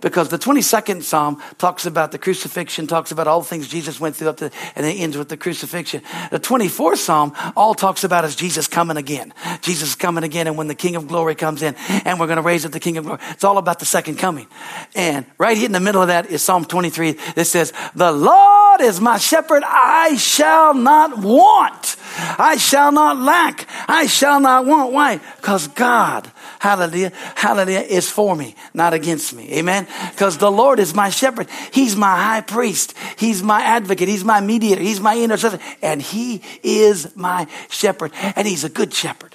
Because 0.00 0.28
the 0.28 0.38
22nd 0.38 1.02
Psalm 1.02 1.42
talks 1.58 1.86
about 1.86 2.12
the 2.12 2.18
crucifixion, 2.18 2.86
talks 2.86 3.10
about 3.12 3.26
all 3.26 3.40
the 3.40 3.48
things 3.48 3.68
Jesus 3.68 4.00
went 4.00 4.16
through 4.16 4.28
up 4.28 4.36
to, 4.38 4.50
and 4.76 4.86
it 4.86 5.00
ends 5.00 5.16
with 5.16 5.28
the 5.28 5.36
crucifixion. 5.36 6.02
The 6.30 6.40
24th 6.40 6.98
Psalm 6.98 7.32
all 7.56 7.74
talks 7.74 8.04
about 8.04 8.24
is 8.24 8.36
Jesus 8.36 8.68
coming 8.68 8.96
again. 8.96 9.32
Jesus 9.62 9.90
is 9.90 9.94
coming 9.94 10.24
again, 10.24 10.46
and 10.46 10.56
when 10.56 10.68
the 10.68 10.74
King 10.74 10.96
of 10.96 11.08
Glory 11.08 11.34
comes 11.34 11.62
in, 11.62 11.74
and 12.04 12.18
we're 12.18 12.26
going 12.26 12.36
to 12.36 12.42
raise 12.42 12.64
up 12.64 12.72
the 12.72 12.80
King 12.80 12.98
of 12.98 13.04
Glory. 13.04 13.20
It's 13.30 13.44
all 13.44 13.58
about 13.58 13.78
the 13.78 13.84
second 13.84 14.16
coming. 14.16 14.46
And 14.94 15.26
right 15.38 15.56
here 15.56 15.66
in 15.66 15.72
the 15.72 15.80
middle 15.80 16.02
of 16.02 16.08
that 16.08 16.30
is 16.30 16.42
Psalm 16.42 16.64
23 16.64 17.12
that 17.34 17.46
says, 17.46 17.72
The 17.94 18.12
Lord 18.12 18.80
is 18.80 19.00
my 19.00 19.18
shepherd, 19.18 19.62
I 19.66 20.16
shall 20.16 20.74
not 20.74 21.18
want. 21.18 21.96
I 22.16 22.56
shall 22.56 22.92
not 22.92 23.16
lack. 23.18 23.66
I 23.88 24.06
shall 24.06 24.40
not 24.40 24.66
want. 24.66 24.92
Why? 24.92 25.20
Because 25.36 25.68
God, 25.68 26.30
hallelujah, 26.58 27.12
hallelujah, 27.34 27.80
is 27.80 28.10
for 28.10 28.34
me, 28.34 28.54
not 28.74 28.92
against 28.92 29.34
me. 29.34 29.52
Amen. 29.58 29.86
Because 30.10 30.38
the 30.38 30.50
Lord 30.50 30.78
is 30.78 30.94
my 30.94 31.10
shepherd. 31.10 31.48
He's 31.72 31.96
my 31.96 32.16
high 32.16 32.40
priest. 32.40 32.94
He's 33.16 33.42
my 33.42 33.62
advocate. 33.62 34.08
He's 34.08 34.24
my 34.24 34.40
mediator. 34.40 34.82
He's 34.82 35.00
my 35.00 35.18
intercessor. 35.18 35.58
And 35.82 36.02
He 36.02 36.42
is 36.62 37.14
my 37.16 37.46
shepherd. 37.68 38.12
And 38.36 38.46
He's 38.46 38.64
a 38.64 38.70
good 38.70 38.92
shepherd. 38.92 39.34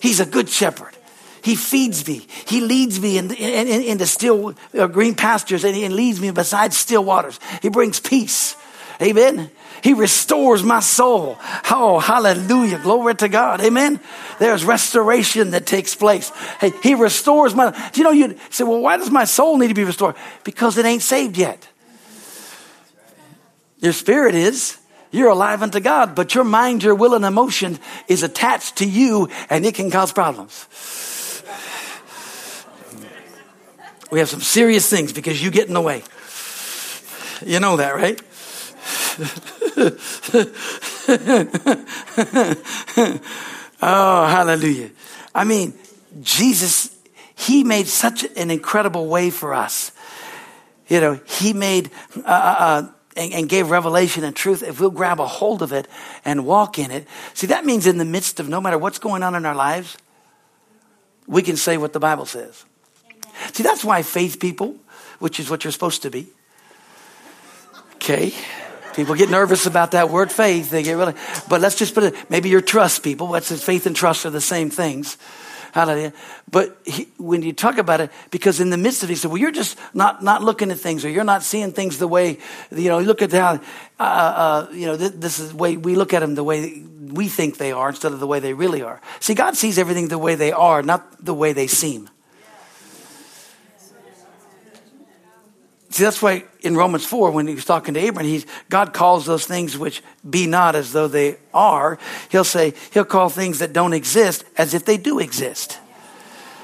He's 0.00 0.20
a 0.20 0.26
good 0.26 0.48
shepherd. 0.48 0.96
He 1.42 1.56
feeds 1.56 2.06
me. 2.06 2.26
He 2.46 2.60
leads 2.60 3.00
me 3.00 3.18
into, 3.18 3.34
into 3.36 4.06
still 4.06 4.54
uh, 4.78 4.86
green 4.86 5.14
pastures 5.14 5.64
and 5.64 5.74
he 5.74 5.88
leads 5.88 6.20
me 6.20 6.30
beside 6.30 6.72
still 6.72 7.04
waters. 7.04 7.38
He 7.60 7.68
brings 7.68 7.98
peace. 7.98 8.56
Amen. 9.02 9.50
He 9.82 9.94
restores 9.94 10.62
my 10.62 10.80
soul. 10.80 11.36
Oh, 11.70 11.98
hallelujah. 11.98 12.78
Glory 12.78 13.16
to 13.16 13.28
God. 13.28 13.60
Amen. 13.60 13.98
There's 14.38 14.64
restoration 14.64 15.50
that 15.50 15.66
takes 15.66 15.94
place. 15.96 16.30
Hey, 16.60 16.72
he 16.82 16.94
restores 16.94 17.54
my, 17.54 17.70
Do 17.92 18.00
you 18.00 18.04
know, 18.04 18.12
you 18.12 18.38
say, 18.50 18.62
well, 18.62 18.80
why 18.80 18.96
does 18.96 19.10
my 19.10 19.24
soul 19.24 19.58
need 19.58 19.68
to 19.68 19.74
be 19.74 19.84
restored? 19.84 20.14
Because 20.44 20.78
it 20.78 20.86
ain't 20.86 21.02
saved 21.02 21.36
yet. 21.36 21.68
Your 23.80 23.92
spirit 23.92 24.36
is. 24.36 24.78
You're 25.10 25.28
alive 25.28 25.62
unto 25.62 25.78
God, 25.78 26.14
but 26.14 26.34
your 26.34 26.44
mind, 26.44 26.82
your 26.82 26.94
will, 26.94 27.12
and 27.12 27.24
emotion 27.24 27.78
is 28.08 28.22
attached 28.22 28.76
to 28.76 28.88
you 28.88 29.28
and 29.50 29.66
it 29.66 29.74
can 29.74 29.90
cause 29.90 30.10
problems. 30.10 30.66
We 34.10 34.20
have 34.20 34.28
some 34.28 34.40
serious 34.40 34.88
things 34.88 35.12
because 35.12 35.42
you 35.42 35.50
get 35.50 35.68
in 35.68 35.74
the 35.74 35.80
way. 35.80 36.02
You 37.44 37.60
know 37.60 37.76
that, 37.76 37.94
right? 37.94 38.20
oh, 43.82 44.26
hallelujah. 44.26 44.90
I 45.34 45.44
mean, 45.44 45.74
Jesus, 46.22 46.94
He 47.34 47.64
made 47.64 47.86
such 47.86 48.24
an 48.36 48.50
incredible 48.50 49.06
way 49.06 49.30
for 49.30 49.54
us. 49.54 49.92
You 50.88 51.00
know, 51.00 51.20
He 51.26 51.52
made, 51.52 51.90
uh, 52.16 52.28
uh, 52.28 52.56
uh, 52.58 52.88
and, 53.16 53.32
and 53.32 53.48
gave 53.48 53.70
revelation 53.70 54.24
and 54.24 54.34
truth. 54.34 54.62
If 54.62 54.80
we'll 54.80 54.90
grab 54.90 55.20
a 55.20 55.26
hold 55.26 55.62
of 55.62 55.72
it 55.72 55.88
and 56.24 56.46
walk 56.46 56.78
in 56.78 56.90
it. 56.90 57.06
See, 57.34 57.46
that 57.48 57.64
means 57.64 57.86
in 57.86 57.98
the 57.98 58.04
midst 58.04 58.40
of 58.40 58.48
no 58.48 58.60
matter 58.60 58.78
what's 58.78 58.98
going 58.98 59.22
on 59.22 59.34
in 59.34 59.46
our 59.46 59.54
lives, 59.54 59.96
we 61.26 61.42
can 61.42 61.56
say 61.56 61.76
what 61.76 61.92
the 61.92 62.00
Bible 62.00 62.26
says. 62.26 62.64
Amen. 63.06 63.52
See, 63.52 63.62
that's 63.62 63.84
why 63.84 64.02
faith 64.02 64.40
people, 64.40 64.76
which 65.18 65.38
is 65.38 65.50
what 65.50 65.64
you're 65.64 65.72
supposed 65.72 66.02
to 66.02 66.10
be, 66.10 66.26
okay, 67.96 68.32
People 68.94 69.14
get 69.14 69.30
nervous 69.30 69.66
about 69.66 69.92
that 69.92 70.10
word 70.10 70.30
faith. 70.30 70.70
They 70.70 70.82
get 70.82 70.94
really, 70.94 71.14
but 71.48 71.60
let's 71.60 71.76
just 71.76 71.94
put 71.94 72.04
it, 72.04 72.30
maybe 72.30 72.48
your 72.48 72.60
trust 72.60 73.02
people. 73.02 73.28
What's 73.28 73.64
faith 73.64 73.86
and 73.86 73.96
trust 73.96 74.26
are 74.26 74.30
the 74.30 74.40
same 74.40 74.70
things. 74.70 75.18
Hallelujah. 75.72 76.12
But 76.50 76.76
he, 76.84 77.08
when 77.16 77.40
you 77.40 77.54
talk 77.54 77.78
about 77.78 78.02
it, 78.02 78.10
because 78.30 78.60
in 78.60 78.68
the 78.68 78.76
midst 78.76 79.02
of 79.02 79.08
it, 79.08 79.14
he 79.14 79.16
said, 79.16 79.30
well, 79.30 79.40
you're 79.40 79.50
just 79.50 79.78
not, 79.94 80.22
not 80.22 80.42
looking 80.42 80.70
at 80.70 80.78
things 80.78 81.02
or 81.02 81.08
you're 81.08 81.24
not 81.24 81.42
seeing 81.42 81.72
things 81.72 81.96
the 81.96 82.06
way, 82.06 82.38
you 82.70 82.90
know, 82.90 83.00
look 83.00 83.22
at 83.22 83.32
how, 83.32 83.58
uh, 83.98 84.02
uh, 84.02 84.68
you 84.72 84.84
know, 84.84 84.96
this, 84.96 85.10
this 85.12 85.38
is 85.38 85.52
the 85.52 85.56
way 85.56 85.78
we 85.78 85.96
look 85.96 86.12
at 86.12 86.20
them 86.20 86.34
the 86.34 86.44
way 86.44 86.82
we 87.00 87.26
think 87.26 87.56
they 87.56 87.72
are 87.72 87.88
instead 87.88 88.12
of 88.12 88.20
the 88.20 88.26
way 88.26 88.38
they 88.38 88.52
really 88.52 88.82
are. 88.82 89.00
See, 89.20 89.34
God 89.34 89.56
sees 89.56 89.78
everything 89.78 90.08
the 90.08 90.18
way 90.18 90.34
they 90.34 90.52
are, 90.52 90.82
not 90.82 91.24
the 91.24 91.34
way 91.34 91.54
they 91.54 91.66
seem. 91.66 92.10
See, 95.92 96.04
that's 96.04 96.22
why 96.22 96.44
in 96.62 96.74
Romans 96.74 97.04
4, 97.04 97.32
when 97.32 97.46
he 97.46 97.54
was 97.54 97.66
talking 97.66 97.92
to 97.94 98.00
Abraham, 98.00 98.30
he's, 98.30 98.46
God 98.70 98.94
calls 98.94 99.26
those 99.26 99.44
things 99.44 99.76
which 99.76 100.02
be 100.28 100.46
not 100.46 100.74
as 100.74 100.92
though 100.92 101.06
they 101.06 101.36
are. 101.52 101.98
He'll 102.30 102.44
say, 102.44 102.72
he'll 102.92 103.04
call 103.04 103.28
things 103.28 103.58
that 103.58 103.74
don't 103.74 103.92
exist 103.92 104.44
as 104.56 104.72
if 104.72 104.86
they 104.86 104.96
do 104.96 105.18
exist. 105.18 105.78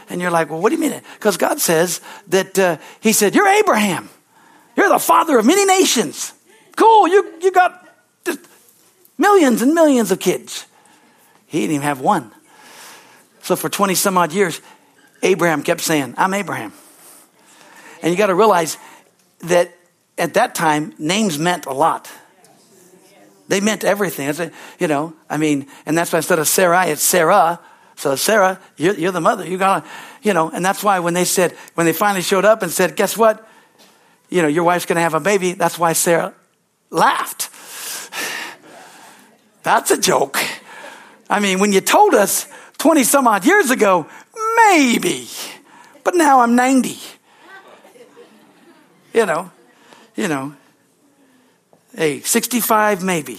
And 0.08 0.22
you're 0.22 0.30
like, 0.30 0.48
well, 0.48 0.62
what 0.62 0.70
do 0.70 0.76
you 0.76 0.80
mean? 0.80 1.02
Because 1.14 1.36
God 1.36 1.60
says 1.60 2.00
that, 2.28 2.58
uh, 2.58 2.78
he 3.00 3.12
said, 3.12 3.34
you're 3.34 3.46
Abraham. 3.46 4.08
You're 4.76 4.88
the 4.88 4.98
father 4.98 5.38
of 5.38 5.44
many 5.44 5.66
nations. 5.66 6.32
Cool. 6.74 7.08
You, 7.08 7.34
you 7.42 7.52
got 7.52 7.86
millions 9.18 9.60
and 9.60 9.74
millions 9.74 10.10
of 10.10 10.20
kids. 10.20 10.66
He 11.48 11.60
didn't 11.60 11.74
even 11.74 11.82
have 11.82 12.00
one. 12.00 12.32
So 13.42 13.56
for 13.56 13.68
20 13.68 13.94
some 13.94 14.16
odd 14.16 14.32
years, 14.32 14.62
Abraham 15.22 15.62
kept 15.62 15.82
saying, 15.82 16.14
I'm 16.16 16.32
Abraham. 16.32 16.72
And 18.00 18.10
you 18.10 18.16
got 18.16 18.28
to 18.28 18.34
realize 18.34 18.78
that 19.40 19.72
at 20.18 20.34
that 20.34 20.54
time, 20.54 20.94
names 20.98 21.38
meant 21.38 21.66
a 21.66 21.72
lot. 21.72 22.10
They 23.46 23.60
meant 23.60 23.84
everything. 23.84 24.28
A, 24.28 24.50
you 24.78 24.88
know, 24.88 25.14
I 25.30 25.38
mean, 25.38 25.66
and 25.86 25.96
that's 25.96 26.12
why 26.12 26.18
instead 26.18 26.38
of 26.38 26.48
Sarah, 26.48 26.86
it's 26.86 27.02
Sarah. 27.02 27.60
So 27.96 28.14
Sarah, 28.14 28.60
you're, 28.76 28.94
you're 28.94 29.12
the 29.12 29.20
mother. 29.20 29.46
You 29.46 29.56
got 29.56 29.84
to, 29.84 29.90
you 30.22 30.34
know, 30.34 30.50
and 30.50 30.64
that's 30.64 30.82
why 30.82 30.98
when 31.00 31.14
they 31.14 31.24
said, 31.24 31.52
when 31.74 31.86
they 31.86 31.92
finally 31.92 32.22
showed 32.22 32.44
up 32.44 32.62
and 32.62 32.70
said, 32.70 32.94
guess 32.94 33.16
what? 33.16 33.46
You 34.28 34.42
know, 34.42 34.48
your 34.48 34.64
wife's 34.64 34.86
to 34.86 34.94
have 35.00 35.14
a 35.14 35.20
baby. 35.20 35.52
That's 35.52 35.78
why 35.78 35.94
Sarah 35.94 36.34
laughed. 36.90 37.50
That's 39.62 39.90
a 39.90 39.98
joke. 39.98 40.38
I 41.30 41.40
mean, 41.40 41.58
when 41.58 41.72
you 41.72 41.80
told 41.80 42.14
us 42.14 42.46
20 42.78 43.04
some 43.04 43.26
odd 43.26 43.46
years 43.46 43.70
ago, 43.70 44.06
maybe, 44.56 45.28
but 46.04 46.14
now 46.14 46.40
I'm 46.40 46.54
90 46.54 46.98
you 49.12 49.26
know, 49.26 49.50
you 50.16 50.28
know, 50.28 50.54
hey, 51.96 52.20
65 52.20 53.02
maybe. 53.02 53.38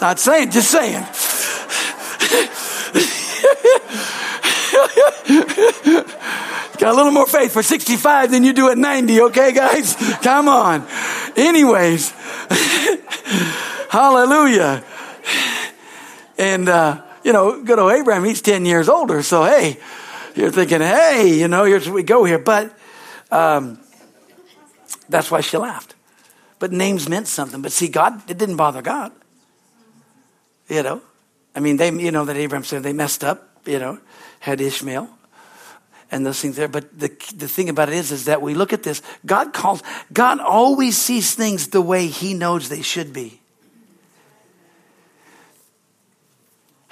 Not 0.00 0.18
saying, 0.18 0.50
just 0.50 0.70
saying. 0.70 1.06
Got 6.78 6.92
a 6.92 6.96
little 6.96 7.12
more 7.12 7.26
faith 7.26 7.52
for 7.52 7.62
65 7.62 8.30
than 8.30 8.44
you 8.44 8.52
do 8.52 8.68
at 8.68 8.76
90, 8.76 9.20
okay, 9.22 9.52
guys? 9.52 9.94
Come 10.22 10.48
on. 10.48 10.86
Anyways, 11.36 12.10
hallelujah. 13.88 14.84
And, 16.36 16.68
uh, 16.68 17.02
you 17.22 17.32
know, 17.32 17.62
good 17.62 17.78
old 17.78 17.92
Abraham, 17.92 18.24
he's 18.24 18.42
10 18.42 18.66
years 18.66 18.88
older, 18.88 19.22
so 19.22 19.44
hey, 19.44 19.78
you're 20.34 20.50
thinking, 20.50 20.80
hey, 20.80 21.38
you 21.38 21.48
know, 21.48 21.64
here's 21.64 21.88
we 21.88 22.02
go 22.02 22.24
here. 22.24 22.38
But 22.38 22.76
um, 23.30 23.78
that's 25.08 25.30
why 25.30 25.40
she 25.40 25.56
laughed. 25.56 25.94
But 26.58 26.72
names 26.72 27.08
meant 27.08 27.28
something. 27.28 27.62
But 27.62 27.72
see, 27.72 27.88
God, 27.88 28.28
it 28.28 28.38
didn't 28.38 28.56
bother 28.56 28.82
God. 28.82 29.12
You 30.68 30.82
know, 30.82 31.02
I 31.54 31.60
mean, 31.60 31.76
they, 31.76 31.90
you 31.90 32.10
know, 32.10 32.24
that 32.24 32.36
Abraham 32.36 32.64
said 32.64 32.82
they 32.82 32.92
messed 32.92 33.22
up, 33.22 33.48
you 33.66 33.78
know, 33.78 33.98
had 34.40 34.60
Ishmael 34.60 35.08
and 36.10 36.24
those 36.24 36.40
things 36.40 36.56
there. 36.56 36.68
But 36.68 36.98
the, 36.98 37.08
the 37.36 37.48
thing 37.48 37.68
about 37.68 37.88
it 37.88 37.94
is, 37.96 38.12
is 38.12 38.24
that 38.24 38.40
we 38.40 38.54
look 38.54 38.72
at 38.72 38.82
this, 38.82 39.02
God 39.26 39.52
calls, 39.52 39.82
God 40.12 40.40
always 40.40 40.96
sees 40.96 41.34
things 41.34 41.68
the 41.68 41.82
way 41.82 42.06
he 42.06 42.34
knows 42.34 42.68
they 42.68 42.82
should 42.82 43.12
be. 43.12 43.40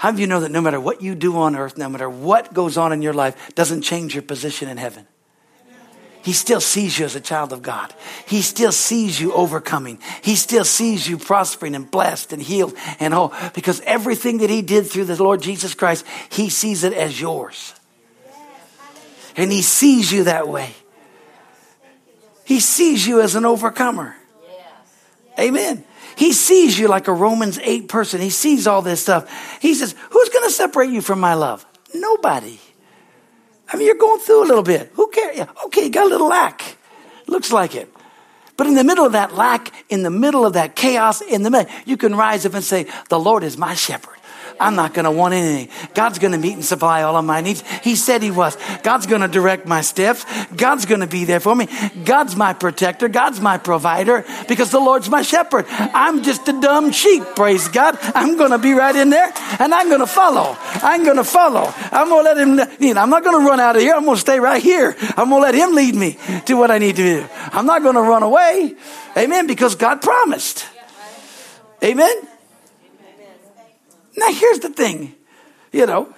How 0.03 0.11
do 0.11 0.21
you 0.21 0.27
know 0.27 0.41
that 0.41 0.51
no 0.51 0.61
matter 0.61 0.81
what 0.81 1.01
you 1.01 1.15
do 1.15 1.37
on 1.37 1.55
earth, 1.55 1.79
no 1.79 1.89
matter 1.89 2.11
what 2.11 2.53
goes 2.53 2.77
on 2.77 2.93
in 2.93 3.03
your 3.03 3.13
life, 3.13 3.55
doesn't 3.55 3.83
change 3.83 4.17
your 4.17 4.25
position 4.25 4.69
in 4.69 4.77
heaven? 4.77 5.07
He 6.25 6.33
still 6.33 6.61
sees 6.61 6.99
you 6.99 7.05
as 7.05 7.15
a 7.15 7.21
child 7.21 7.53
of 7.53 7.63
God. 7.63 7.95
He 8.27 8.43
still 8.43 8.73
sees 8.73 9.21
you 9.21 9.33
overcoming. 9.33 10.01
He 10.21 10.35
still 10.35 10.65
sees 10.65 11.09
you 11.09 11.19
prospering 11.19 11.77
and 11.77 11.89
blessed 11.89 12.33
and 12.33 12.43
healed 12.43 12.75
and 12.99 13.15
whole 13.15 13.33
because 13.55 13.81
everything 13.83 14.39
that 14.39 14.51
He 14.51 14.61
did 14.61 14.89
through 14.89 15.05
the 15.05 15.23
Lord 15.23 15.41
Jesus 15.41 15.73
Christ, 15.73 16.05
He 16.31 16.49
sees 16.49 16.83
it 16.83 16.95
as 16.95 17.21
yours. 17.21 17.73
And 19.37 19.53
He 19.53 19.63
sees 19.63 20.11
you 20.11 20.25
that 20.25 20.49
way. 20.49 20.75
He 22.45 22.59
sees 22.59 23.07
you 23.07 23.21
as 23.21 23.37
an 23.37 23.45
overcomer. 23.45 24.17
Amen. 25.39 25.85
He 26.17 26.33
sees 26.33 26.79
you 26.79 26.89
like 26.89 27.09
a 27.09 27.13
Romans 27.13 27.59
8 27.59 27.89
person. 27.89 28.21
He 28.21 28.31
sees 28.31 28.67
all 28.67 28.83
this 28.83 29.01
stuff. 29.01 29.31
He 29.61 29.75
says, 29.75 29.95
Who's 30.11 30.29
going 30.29 30.45
to 30.47 30.51
separate 30.51 30.91
you 30.91 31.01
from 31.01 31.21
my 31.21 31.35
love? 31.35 31.67
Nobody. 31.95 32.59
I 33.69 33.77
mean, 33.77 33.87
you're 33.87 33.97
going 33.97 34.21
through 34.21 34.45
a 34.45 34.47
little 34.47 34.63
bit. 34.63 34.91
Who 34.95 35.09
cares? 35.09 35.37
Yeah, 35.37 35.47
Okay, 35.67 35.85
you 35.85 35.91
got 35.91 36.07
a 36.07 36.09
little 36.09 36.29
lack. 36.29 36.77
Looks 37.27 37.53
like 37.53 37.75
it. 37.75 37.93
But 38.57 38.67
in 38.67 38.75
the 38.75 38.85
middle 38.85 39.07
of 39.07 39.13
that 39.13 39.35
lack, 39.35 39.73
in 39.89 40.03
the 40.03 40.11
middle 40.11 40.45
of 40.45 40.53
that 40.53 40.77
chaos, 40.77 41.21
in 41.21 41.43
the 41.43 41.51
middle, 41.51 41.73
you 41.87 41.97
can 41.97 42.15
rise 42.15 42.45
up 42.45 42.55
and 42.55 42.63
say, 42.63 42.87
The 43.09 43.19
Lord 43.19 43.45
is 43.45 43.57
my 43.57 43.75
shepherd. 43.75 44.17
I'm 44.61 44.75
not 44.75 44.95
going 44.95 45.05
to 45.05 45.11
want 45.11 45.35
anything. 45.35 45.69
God's 45.95 46.19
going 46.19 46.33
to 46.33 46.39
meet 46.39 46.55
and 46.55 46.65
supply 46.65 47.03
all 47.03 47.17
of 47.17 47.25
my 47.25 47.41
needs. 47.41 47.63
He 47.83 47.97
said 47.97 48.23
He 48.23 48.31
was. 48.31 48.57
God's 48.83 49.07
going 49.07 49.23
to 49.23 49.29
direct 49.29 49.67
my 49.67 49.81
steps. 49.81 50.25
God's 50.57 50.87
going 50.87 51.01
to 51.01 51.07
be 51.07 51.25
there 51.25 51.41
for 51.41 51.55
me. 51.55 51.69
God's 52.05 52.37
my 52.37 52.53
protector. 52.53 53.09
God's 53.09 53.41
my 53.41 53.59
provider 53.59 54.25
because 54.49 54.71
the 54.71 54.81
Lord's 54.81 55.09
my 55.09 55.23
shepherd. 55.23 55.67
I'm 55.69 56.23
just 56.23 56.49
a 56.49 56.61
dumb 56.61 56.93
sheep, 56.93 57.23
praise 57.37 57.69
God. 57.69 57.99
I'm 58.15 58.37
going 58.37 58.51
to 58.51 58.59
be 58.59 58.73
right 58.73 58.95
in 58.95 59.11
there 59.11 59.33
and 59.59 59.75
I'm 59.75 59.89
going 59.89 60.01
to 60.01 60.07
follow. 60.07 60.57
I'm 60.61 61.05
going 61.05 61.17
to 61.17 61.25
follow. 61.25 61.73
I'm 61.91 62.09
going 62.09 62.25
to 62.25 62.57
let 62.57 62.69
Him, 62.69 62.77
you 62.81 62.95
know, 62.95 63.01
I'm 63.01 63.11
not 63.11 63.25
going 63.25 63.41
to 63.41 63.47
run 63.47 63.61
out 63.61 63.77
of 63.77 63.83
here. 63.83 63.95
I'm 63.95 64.05
going 64.05 64.17
to 64.17 64.21
stay 64.21 64.41
right 64.41 64.63
here. 64.63 64.97
I'm 65.17 65.29
going 65.29 65.43
to 65.43 65.47
let 65.47 65.55
Him 65.55 65.75
lead 65.75 65.95
me 65.95 66.19
to 66.47 66.55
what 66.55 66.71
I 66.71 66.79
need 66.79 66.97
to 66.97 67.03
do. 67.03 67.29
I'm 67.53 67.67
not 67.67 67.83
going 67.83 67.95
to 67.95 68.03
run 68.03 68.23
away. 68.23 68.75
Amen. 69.17 69.47
Because 69.47 69.75
God 69.75 70.03
promised. 70.03 70.67
Amen. 71.83 72.32
Now, 74.17 74.33
here's 74.33 74.61
the 74.61 74.69
thing 74.69 75.15
you 75.73 75.87
know, 75.87 76.15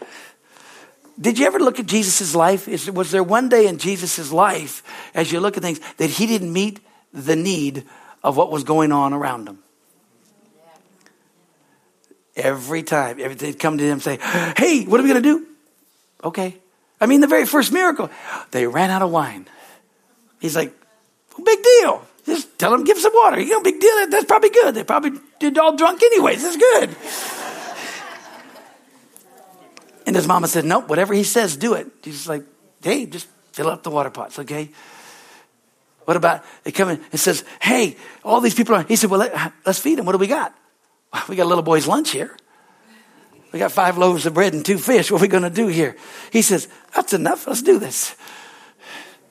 did 1.20 1.38
you 1.38 1.46
ever 1.46 1.60
look 1.60 1.78
at 1.78 1.86
Jesus' 1.86 2.34
life? 2.34 2.66
Is, 2.66 2.90
was 2.90 3.10
there 3.10 3.22
one 3.22 3.48
day 3.48 3.66
in 3.68 3.78
Jesus' 3.78 4.32
life, 4.32 4.82
as 5.14 5.30
you 5.30 5.40
look 5.40 5.56
at 5.56 5.62
things, 5.62 5.80
that 5.98 6.10
he 6.10 6.26
didn't 6.26 6.52
meet 6.52 6.80
the 7.12 7.36
need 7.36 7.84
of 8.22 8.36
what 8.36 8.50
was 8.50 8.64
going 8.64 8.90
on 8.90 9.12
around 9.12 9.48
him? 9.48 9.58
Every 12.36 12.82
time, 12.82 13.20
every 13.20 13.36
they'd 13.36 13.58
come 13.58 13.78
to 13.78 13.84
him 13.84 13.92
and 13.92 14.02
say, 14.02 14.18
Hey, 14.56 14.84
what 14.84 14.98
are 14.98 15.04
we 15.04 15.08
going 15.08 15.22
to 15.22 15.28
do? 15.38 15.46
Okay. 16.24 16.56
I 17.00 17.06
mean, 17.06 17.20
the 17.20 17.28
very 17.28 17.46
first 17.46 17.72
miracle, 17.72 18.10
they 18.50 18.66
ran 18.66 18.90
out 18.90 19.02
of 19.02 19.10
wine. 19.10 19.46
He's 20.40 20.56
like, 20.56 20.74
well, 21.36 21.44
Big 21.44 21.62
deal. 21.62 22.04
Just 22.26 22.58
tell 22.58 22.70
them, 22.70 22.84
give 22.84 22.98
some 22.98 23.12
water. 23.14 23.40
You 23.40 23.50
know, 23.50 23.60
big 23.60 23.78
deal. 23.78 24.08
That's 24.08 24.24
probably 24.24 24.50
good. 24.50 24.74
They 24.74 24.84
probably 24.84 25.12
did 25.38 25.58
all 25.58 25.76
drunk 25.76 26.02
anyways. 26.02 26.42
That's 26.42 26.56
good. 26.56 26.96
And 30.06 30.14
his 30.14 30.26
mama 30.26 30.48
said, 30.48 30.64
Nope, 30.64 30.88
whatever 30.88 31.14
he 31.14 31.24
says, 31.24 31.56
do 31.56 31.74
it. 31.74 31.86
He's 32.02 32.28
like, 32.28 32.42
Hey, 32.82 33.06
just 33.06 33.26
fill 33.52 33.68
up 33.68 33.82
the 33.82 33.90
water 33.90 34.10
pots, 34.10 34.38
okay? 34.40 34.70
What 36.04 36.16
about, 36.16 36.44
they 36.64 36.72
come 36.72 36.90
in 36.90 37.00
and 37.10 37.20
says, 37.20 37.44
Hey, 37.60 37.96
all 38.22 38.40
these 38.40 38.54
people 38.54 38.74
are, 38.74 38.82
he 38.82 38.96
said, 38.96 39.10
Well, 39.10 39.20
let, 39.20 39.52
us 39.64 39.78
feed 39.78 39.98
them. 39.98 40.06
What 40.06 40.12
do 40.12 40.18
we 40.18 40.26
got? 40.26 40.54
we 41.28 41.36
got 41.36 41.44
a 41.44 41.50
little 41.50 41.64
boy's 41.64 41.86
lunch 41.86 42.10
here. 42.10 42.36
We 43.52 43.58
got 43.58 43.72
five 43.72 43.96
loaves 43.96 44.26
of 44.26 44.34
bread 44.34 44.52
and 44.52 44.64
two 44.64 44.78
fish. 44.78 45.10
What 45.10 45.20
are 45.20 45.22
we 45.22 45.28
going 45.28 45.44
to 45.44 45.50
do 45.50 45.68
here? 45.68 45.96
He 46.32 46.42
says, 46.42 46.68
That's 46.94 47.12
enough. 47.12 47.46
Let's 47.46 47.62
do 47.62 47.78
this. 47.78 48.14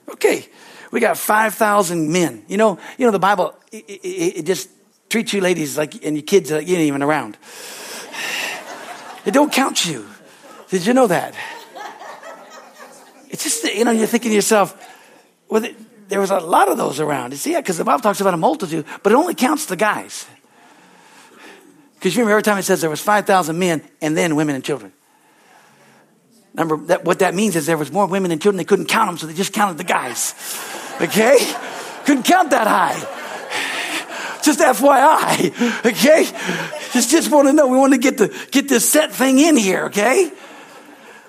Okay. 0.08 0.48
We 0.90 1.00
got 1.00 1.18
5,000 1.18 2.12
men. 2.12 2.44
You 2.46 2.56
know, 2.56 2.78
you 2.98 3.04
know, 3.04 3.10
the 3.10 3.18
Bible, 3.18 3.54
it, 3.72 3.84
it, 3.84 4.38
it 4.38 4.46
just 4.46 4.70
treats 5.08 5.32
you 5.32 5.40
ladies 5.40 5.76
like, 5.76 6.04
and 6.04 6.16
your 6.16 6.22
kids 6.22 6.52
like 6.52 6.68
you 6.68 6.76
ain't 6.76 6.86
even 6.86 7.02
around. 7.02 7.36
It 9.24 9.32
don't 9.32 9.52
count 9.52 9.84
you. 9.84 10.06
Did 10.68 10.86
you 10.86 10.94
know 10.94 11.06
that? 11.06 11.34
It's 13.30 13.42
just, 13.42 13.64
you 13.64 13.84
know, 13.84 13.90
you're 13.90 14.06
thinking 14.06 14.30
to 14.30 14.34
yourself, 14.34 14.80
well, 15.48 15.64
there 16.08 16.20
was 16.20 16.30
a 16.30 16.38
lot 16.38 16.68
of 16.68 16.76
those 16.76 17.00
around. 17.00 17.32
You 17.32 17.36
see, 17.36 17.56
because 17.56 17.78
the 17.78 17.84
Bible 17.84 18.00
talks 18.00 18.20
about 18.20 18.34
a 18.34 18.36
multitude, 18.36 18.86
but 19.02 19.12
it 19.12 19.16
only 19.16 19.34
counts 19.34 19.66
the 19.66 19.76
guys. 19.76 20.26
Because 21.94 22.14
you 22.14 22.20
remember 22.20 22.32
every 22.32 22.42
time 22.42 22.58
it 22.58 22.62
says 22.62 22.80
there 22.80 22.90
was 22.90 23.00
5,000 23.00 23.58
men 23.58 23.82
and 24.00 24.16
then 24.16 24.36
women 24.36 24.54
and 24.54 24.62
children. 24.62 24.92
Remember, 26.54 26.76
that, 26.86 27.04
what 27.04 27.18
that 27.18 27.34
means 27.34 27.56
is 27.56 27.66
there 27.66 27.76
was 27.76 27.90
more 27.90 28.06
women 28.06 28.30
and 28.30 28.40
children. 28.40 28.58
They 28.58 28.64
couldn't 28.64 28.86
count 28.86 29.08
them, 29.08 29.18
so 29.18 29.26
they 29.26 29.34
just 29.34 29.52
counted 29.52 29.78
the 29.78 29.84
guys. 29.84 30.34
Okay? 31.00 31.38
Couldn't 32.04 32.24
count 32.24 32.50
that 32.50 32.66
high. 32.66 33.00
Just 34.44 34.60
FYI. 34.60 35.86
Okay? 35.86 36.24
Just, 36.92 37.10
just 37.10 37.30
want 37.32 37.48
to 37.48 37.52
know. 37.52 37.66
We 37.66 37.78
want 37.78 37.94
to 37.94 37.98
get 37.98 38.18
the, 38.18 38.46
get 38.52 38.68
this 38.68 38.88
set 38.88 39.10
thing 39.10 39.38
in 39.38 39.56
here, 39.56 39.86
okay? 39.86 40.30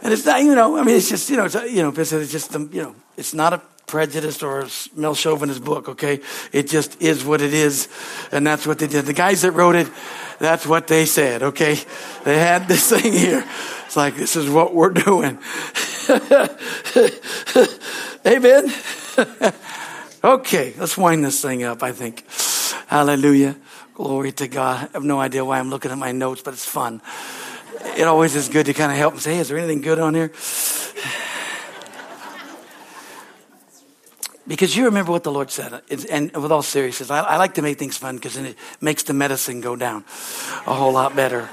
And 0.05 0.13
it's 0.13 0.23
not, 0.23 0.43
you 0.43 0.53
know, 0.53 0.77
I 0.77 0.83
mean, 0.83 0.97
it's 0.97 1.09
just, 1.09 1.31
you 1.31 1.35
know, 1.35 1.45
it's, 1.45 1.55
uh, 1.55 1.63
you 1.63 1.81
know, 1.81 1.89
it's 1.89 2.11
just, 2.11 2.55
um, 2.55 2.69
you 2.71 2.83
know, 2.83 2.93
it's 3.17 3.33
not 3.33 3.53
a 3.53 3.61
prejudice 3.87 4.43
or 4.43 4.67
male 4.95 5.15
chauvinist 5.15 5.63
book, 5.63 5.89
okay? 5.89 6.19
It 6.51 6.67
just 6.67 7.01
is 7.01 7.25
what 7.25 7.41
it 7.41 7.55
is. 7.55 7.89
And 8.31 8.45
that's 8.45 8.67
what 8.67 8.77
they 8.77 8.85
did. 8.85 9.07
The 9.07 9.13
guys 9.13 9.41
that 9.41 9.53
wrote 9.53 9.73
it, 9.73 9.89
that's 10.37 10.67
what 10.67 10.85
they 10.85 11.07
said, 11.07 11.41
okay? 11.41 11.79
They 12.23 12.37
had 12.37 12.67
this 12.67 12.87
thing 12.87 13.13
here. 13.13 13.43
It's 13.87 13.95
like, 13.95 14.15
this 14.15 14.35
is 14.35 14.47
what 14.47 14.75
we're 14.75 14.91
doing. 14.91 15.39
Amen. 18.27 18.71
okay, 20.23 20.73
let's 20.77 20.95
wind 20.99 21.25
this 21.25 21.41
thing 21.41 21.63
up, 21.63 21.81
I 21.81 21.93
think. 21.93 22.23
Hallelujah. 22.85 23.55
Glory 23.95 24.33
to 24.33 24.47
God. 24.47 24.89
I 24.89 24.91
have 24.93 25.03
no 25.03 25.19
idea 25.19 25.43
why 25.43 25.57
I'm 25.57 25.71
looking 25.71 25.89
at 25.89 25.97
my 25.97 26.11
notes, 26.11 26.43
but 26.43 26.53
it's 26.53 26.63
fun 26.63 27.01
it 27.97 28.07
always 28.07 28.35
is 28.35 28.49
good 28.49 28.65
to 28.67 28.73
kind 28.73 28.91
of 28.91 28.97
help 28.97 29.13
and 29.13 29.21
say, 29.21 29.35
hey, 29.35 29.39
is 29.39 29.49
there 29.49 29.57
anything 29.57 29.81
good 29.81 29.99
on 29.99 30.13
here? 30.13 30.31
because 34.47 34.75
you 34.75 34.85
remember 34.85 35.11
what 35.11 35.23
the 35.23 35.31
Lord 35.31 35.49
said. 35.51 35.81
And 36.09 36.35
with 36.35 36.51
all 36.51 36.61
seriousness, 36.61 37.09
I, 37.09 37.19
I 37.19 37.37
like 37.37 37.55
to 37.55 37.61
make 37.61 37.79
things 37.79 37.97
fun 37.97 38.15
because 38.15 38.37
it 38.37 38.57
makes 38.79 39.03
the 39.03 39.13
medicine 39.13 39.61
go 39.61 39.75
down 39.75 40.03
a 40.67 40.73
whole 40.73 40.93
lot 40.93 41.15
better. 41.15 41.49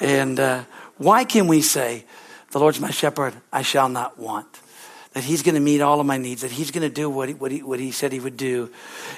And 0.00 0.38
uh, 0.38 0.64
why 0.98 1.24
can 1.24 1.46
we 1.46 1.62
say, 1.62 2.04
the 2.50 2.58
Lord's 2.58 2.80
my 2.80 2.90
shepherd, 2.90 3.34
I 3.52 3.62
shall 3.62 3.88
not 3.88 4.18
want? 4.18 4.46
That 5.12 5.24
he's 5.24 5.42
going 5.42 5.54
to 5.54 5.60
meet 5.60 5.80
all 5.80 6.00
of 6.00 6.06
my 6.06 6.18
needs, 6.18 6.42
that 6.42 6.50
he's 6.50 6.72
going 6.72 6.82
to 6.82 6.92
do 6.92 7.08
what 7.08 7.28
he, 7.28 7.34
what, 7.34 7.52
he, 7.52 7.62
what 7.62 7.78
he 7.78 7.92
said 7.92 8.12
he 8.12 8.18
would 8.20 8.36
do. 8.36 8.70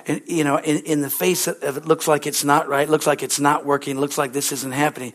And, 0.06 0.22
you 0.26 0.44
know, 0.44 0.58
in, 0.58 0.84
in 0.84 1.00
the 1.00 1.10
face 1.10 1.46
of 1.46 1.76
it 1.76 1.86
looks 1.86 2.06
like 2.06 2.26
it's 2.26 2.44
not 2.44 2.68
right, 2.68 2.88
looks 2.88 3.06
like 3.06 3.22
it's 3.22 3.40
not 3.40 3.64
working, 3.64 3.98
looks 3.98 4.18
like 4.18 4.32
this 4.32 4.52
isn't 4.52 4.72
happening. 4.72 5.14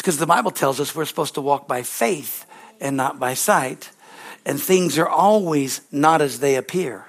It's 0.00 0.02
because 0.06 0.16
the 0.16 0.24
Bible 0.24 0.50
tells 0.50 0.80
us 0.80 0.94
we're 0.94 1.04
supposed 1.04 1.34
to 1.34 1.42
walk 1.42 1.68
by 1.68 1.82
faith 1.82 2.46
and 2.80 2.96
not 2.96 3.20
by 3.20 3.34
sight. 3.34 3.90
And 4.46 4.58
things 4.58 4.96
are 4.96 5.06
always 5.06 5.82
not 5.92 6.22
as 6.22 6.40
they 6.40 6.56
appear. 6.56 7.04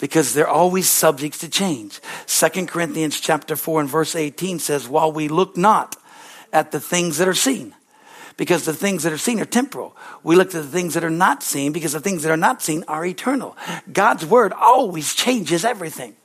because 0.00 0.34
they're 0.34 0.48
always 0.48 0.88
subject 0.88 1.40
to 1.42 1.48
change. 1.48 2.00
Second 2.26 2.68
Corinthians 2.68 3.20
chapter 3.20 3.54
4 3.54 3.82
and 3.82 3.88
verse 3.88 4.16
18 4.16 4.58
says, 4.58 4.88
while 4.88 5.12
we 5.12 5.28
look 5.28 5.56
not 5.56 5.94
at 6.52 6.72
the 6.72 6.80
things 6.80 7.18
that 7.18 7.28
are 7.28 7.34
seen, 7.34 7.74
because 8.36 8.64
the 8.64 8.72
things 8.72 9.02
that 9.02 9.12
are 9.12 9.18
seen 9.18 9.38
are 9.38 9.44
temporal. 9.44 9.94
We 10.22 10.34
look 10.34 10.50
to 10.52 10.62
the 10.62 10.68
things 10.68 10.94
that 10.94 11.04
are 11.04 11.10
not 11.10 11.42
seen 11.42 11.72
because 11.72 11.92
the 11.92 12.00
things 12.00 12.22
that 12.22 12.32
are 12.32 12.36
not 12.36 12.62
seen 12.62 12.82
are 12.88 13.04
eternal. 13.04 13.56
God's 13.92 14.24
word 14.24 14.54
always 14.54 15.14
changes 15.14 15.66
everything. 15.66 16.16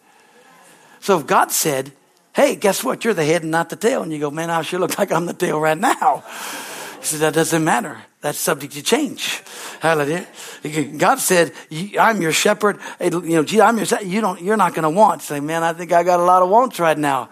So 1.02 1.20
if 1.20 1.28
God 1.28 1.52
said, 1.52 1.92
Hey, 2.36 2.58
guess 2.58 2.84
what? 2.84 3.06
You're 3.06 3.14
the 3.14 3.24
head 3.24 3.44
and 3.44 3.52
not 3.52 3.70
the 3.70 3.78
tail. 3.78 4.04
And 4.04 4.12
you 4.12 4.20
go, 4.20 4.30
man, 4.30 4.50
I 4.50 4.62
sure 4.62 4.78
look 4.78 5.00
like 5.00 5.10
I'm 5.10 5.26
the 5.26 5.34
tail 5.34 5.58
right 5.58 5.78
now. 5.78 6.22
He 7.00 7.06
said, 7.06 7.22
that 7.22 7.34
doesn't 7.34 7.64
matter. 7.64 7.98
That's 8.20 8.38
subject 8.38 8.74
to 8.74 8.84
change. 8.84 9.42
Hallelujah. 9.80 10.28
God 10.98 11.20
said, 11.20 11.54
I'm 11.98 12.22
your 12.22 12.34
shepherd. 12.34 12.80
You 13.00 13.22
know, 13.22 13.44
gee, 13.46 13.62
I'm 13.62 13.78
your, 13.78 13.86
you 14.02 14.20
don't, 14.20 14.42
you're 14.42 14.58
not 14.58 14.74
going 14.74 14.84
to 14.84 14.90
want. 14.90 15.22
Say, 15.22 15.40
man, 15.40 15.64
I 15.64 15.72
think 15.72 15.94
I 15.94 16.04
got 16.04 16.20
a 16.20 16.24
lot 16.24 16.42
of 16.44 16.50
wants 16.50 16.78
right 16.78 16.98
now. 16.98 17.30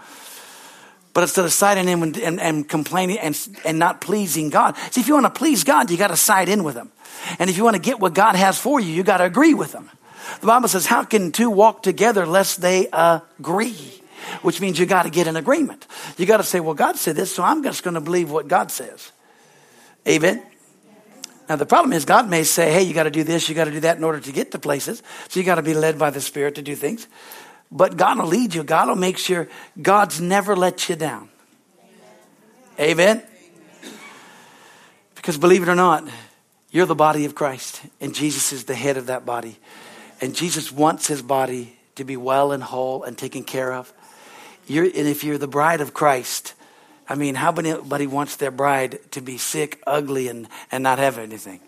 But 1.13 1.23
instead 1.23 1.43
of 1.43 1.51
siding 1.51 1.89
in 1.89 2.01
and, 2.01 2.17
and, 2.17 2.39
and 2.39 2.69
complaining 2.69 3.19
and, 3.19 3.37
and 3.65 3.77
not 3.77 3.99
pleasing 3.99 4.49
God. 4.49 4.77
See, 4.91 5.01
if 5.01 5.09
you 5.09 5.15
want 5.15 5.25
to 5.25 5.37
please 5.37 5.65
God, 5.65 5.91
you 5.91 5.97
got 5.97 6.11
to 6.11 6.15
side 6.15 6.47
in 6.47 6.63
with 6.63 6.75
Him. 6.75 6.93
And 7.39 7.49
if 7.49 7.57
you 7.57 7.65
want 7.65 7.75
to 7.75 7.81
get 7.81 7.99
what 7.99 8.13
God 8.13 8.35
has 8.35 8.57
for 8.57 8.79
you, 8.79 8.93
you 8.93 9.03
got 9.03 9.17
to 9.17 9.25
agree 9.25 9.53
with 9.53 9.73
Him. 9.73 9.89
The 10.39 10.47
Bible 10.47 10.69
says, 10.69 10.85
how 10.85 11.03
can 11.03 11.33
two 11.33 11.49
walk 11.49 11.83
together 11.83 12.25
lest 12.25 12.61
they 12.61 12.87
agree? 12.93 14.01
Which 14.41 14.61
means 14.61 14.79
you 14.79 14.85
got 14.85 15.03
to 15.03 15.09
get 15.09 15.27
an 15.27 15.35
agreement. 15.35 15.87
You 16.17 16.25
got 16.25 16.37
to 16.37 16.43
say, 16.43 16.59
well, 16.59 16.73
God 16.73 16.97
said 16.97 17.15
this, 17.15 17.33
so 17.33 17.43
I'm 17.43 17.63
just 17.63 17.83
going 17.83 17.95
to 17.95 18.01
believe 18.01 18.31
what 18.31 18.47
God 18.47 18.71
says. 18.71 19.11
Amen. 20.07 20.43
Now, 21.49 21.57
the 21.57 21.65
problem 21.65 21.93
is, 21.93 22.05
God 22.05 22.29
may 22.29 22.43
say, 22.43 22.71
hey, 22.71 22.83
you 22.83 22.93
got 22.93 23.03
to 23.03 23.11
do 23.11 23.23
this, 23.23 23.49
you 23.49 23.55
got 23.55 23.65
to 23.65 23.71
do 23.71 23.81
that 23.81 23.97
in 23.97 24.03
order 24.03 24.19
to 24.19 24.31
get 24.31 24.51
to 24.51 24.59
places. 24.59 25.03
So 25.27 25.39
you 25.39 25.45
got 25.45 25.55
to 25.55 25.61
be 25.61 25.73
led 25.73 25.99
by 25.99 26.09
the 26.09 26.21
Spirit 26.21 26.55
to 26.55 26.61
do 26.61 26.75
things. 26.75 27.07
But 27.71 27.97
God 27.97 28.19
will 28.19 28.27
lead 28.27 28.53
you. 28.53 28.63
God 28.63 28.87
will 28.87 28.95
make 28.95 29.17
sure 29.17 29.47
God's 29.81 30.21
never 30.21 30.55
let 30.55 30.87
you 30.89 30.95
down. 30.95 31.29
Amen. 32.79 33.23
Because 35.15 35.37
believe 35.37 35.63
it 35.63 35.69
or 35.69 35.75
not, 35.75 36.07
you're 36.71 36.85
the 36.85 36.95
body 36.95 37.25
of 37.25 37.35
Christ, 37.35 37.81
and 38.01 38.15
Jesus 38.15 38.51
is 38.51 38.63
the 38.63 38.75
head 38.75 38.97
of 38.97 39.07
that 39.07 39.25
body. 39.25 39.57
And 40.21 40.35
Jesus 40.35 40.71
wants 40.71 41.07
his 41.07 41.21
body 41.21 41.77
to 41.95 42.03
be 42.03 42.17
well 42.17 42.51
and 42.51 42.63
whole 42.63 43.03
and 43.03 43.17
taken 43.17 43.43
care 43.43 43.73
of. 43.73 43.93
You're, 44.67 44.85
and 44.85 45.07
if 45.07 45.23
you're 45.23 45.37
the 45.37 45.47
bride 45.47 45.81
of 45.81 45.93
Christ, 45.93 46.53
I 47.07 47.15
mean, 47.15 47.35
how 47.35 47.51
anybody 47.51 48.07
wants 48.07 48.37
their 48.37 48.51
bride 48.51 48.99
to 49.11 49.21
be 49.21 49.37
sick, 49.37 49.81
ugly, 49.85 50.27
and, 50.29 50.47
and 50.71 50.83
not 50.83 50.99
have 50.99 51.17
anything? 51.17 51.59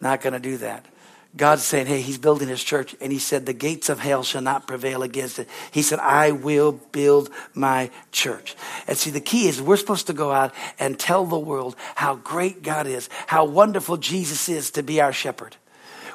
Not 0.00 0.20
going 0.20 0.32
to 0.32 0.40
do 0.40 0.58
that. 0.58 0.86
God's 1.34 1.62
saying, 1.62 1.86
hey, 1.86 2.02
he's 2.02 2.18
building 2.18 2.48
his 2.48 2.62
church. 2.62 2.94
And 3.00 3.10
he 3.10 3.18
said, 3.18 3.46
the 3.46 3.54
gates 3.54 3.88
of 3.88 3.98
hell 3.98 4.22
shall 4.22 4.42
not 4.42 4.66
prevail 4.66 5.02
against 5.02 5.38
it. 5.38 5.48
He 5.70 5.80
said, 5.80 5.98
I 5.98 6.32
will 6.32 6.72
build 6.72 7.30
my 7.54 7.90
church. 8.10 8.54
And 8.86 8.98
see, 8.98 9.10
the 9.10 9.20
key 9.20 9.48
is 9.48 9.60
we're 9.60 9.78
supposed 9.78 10.08
to 10.08 10.12
go 10.12 10.30
out 10.30 10.54
and 10.78 10.98
tell 10.98 11.24
the 11.24 11.38
world 11.38 11.74
how 11.94 12.16
great 12.16 12.62
God 12.62 12.86
is, 12.86 13.08
how 13.26 13.46
wonderful 13.46 13.96
Jesus 13.96 14.48
is 14.50 14.72
to 14.72 14.82
be 14.82 15.00
our 15.00 15.12
shepherd. 15.12 15.56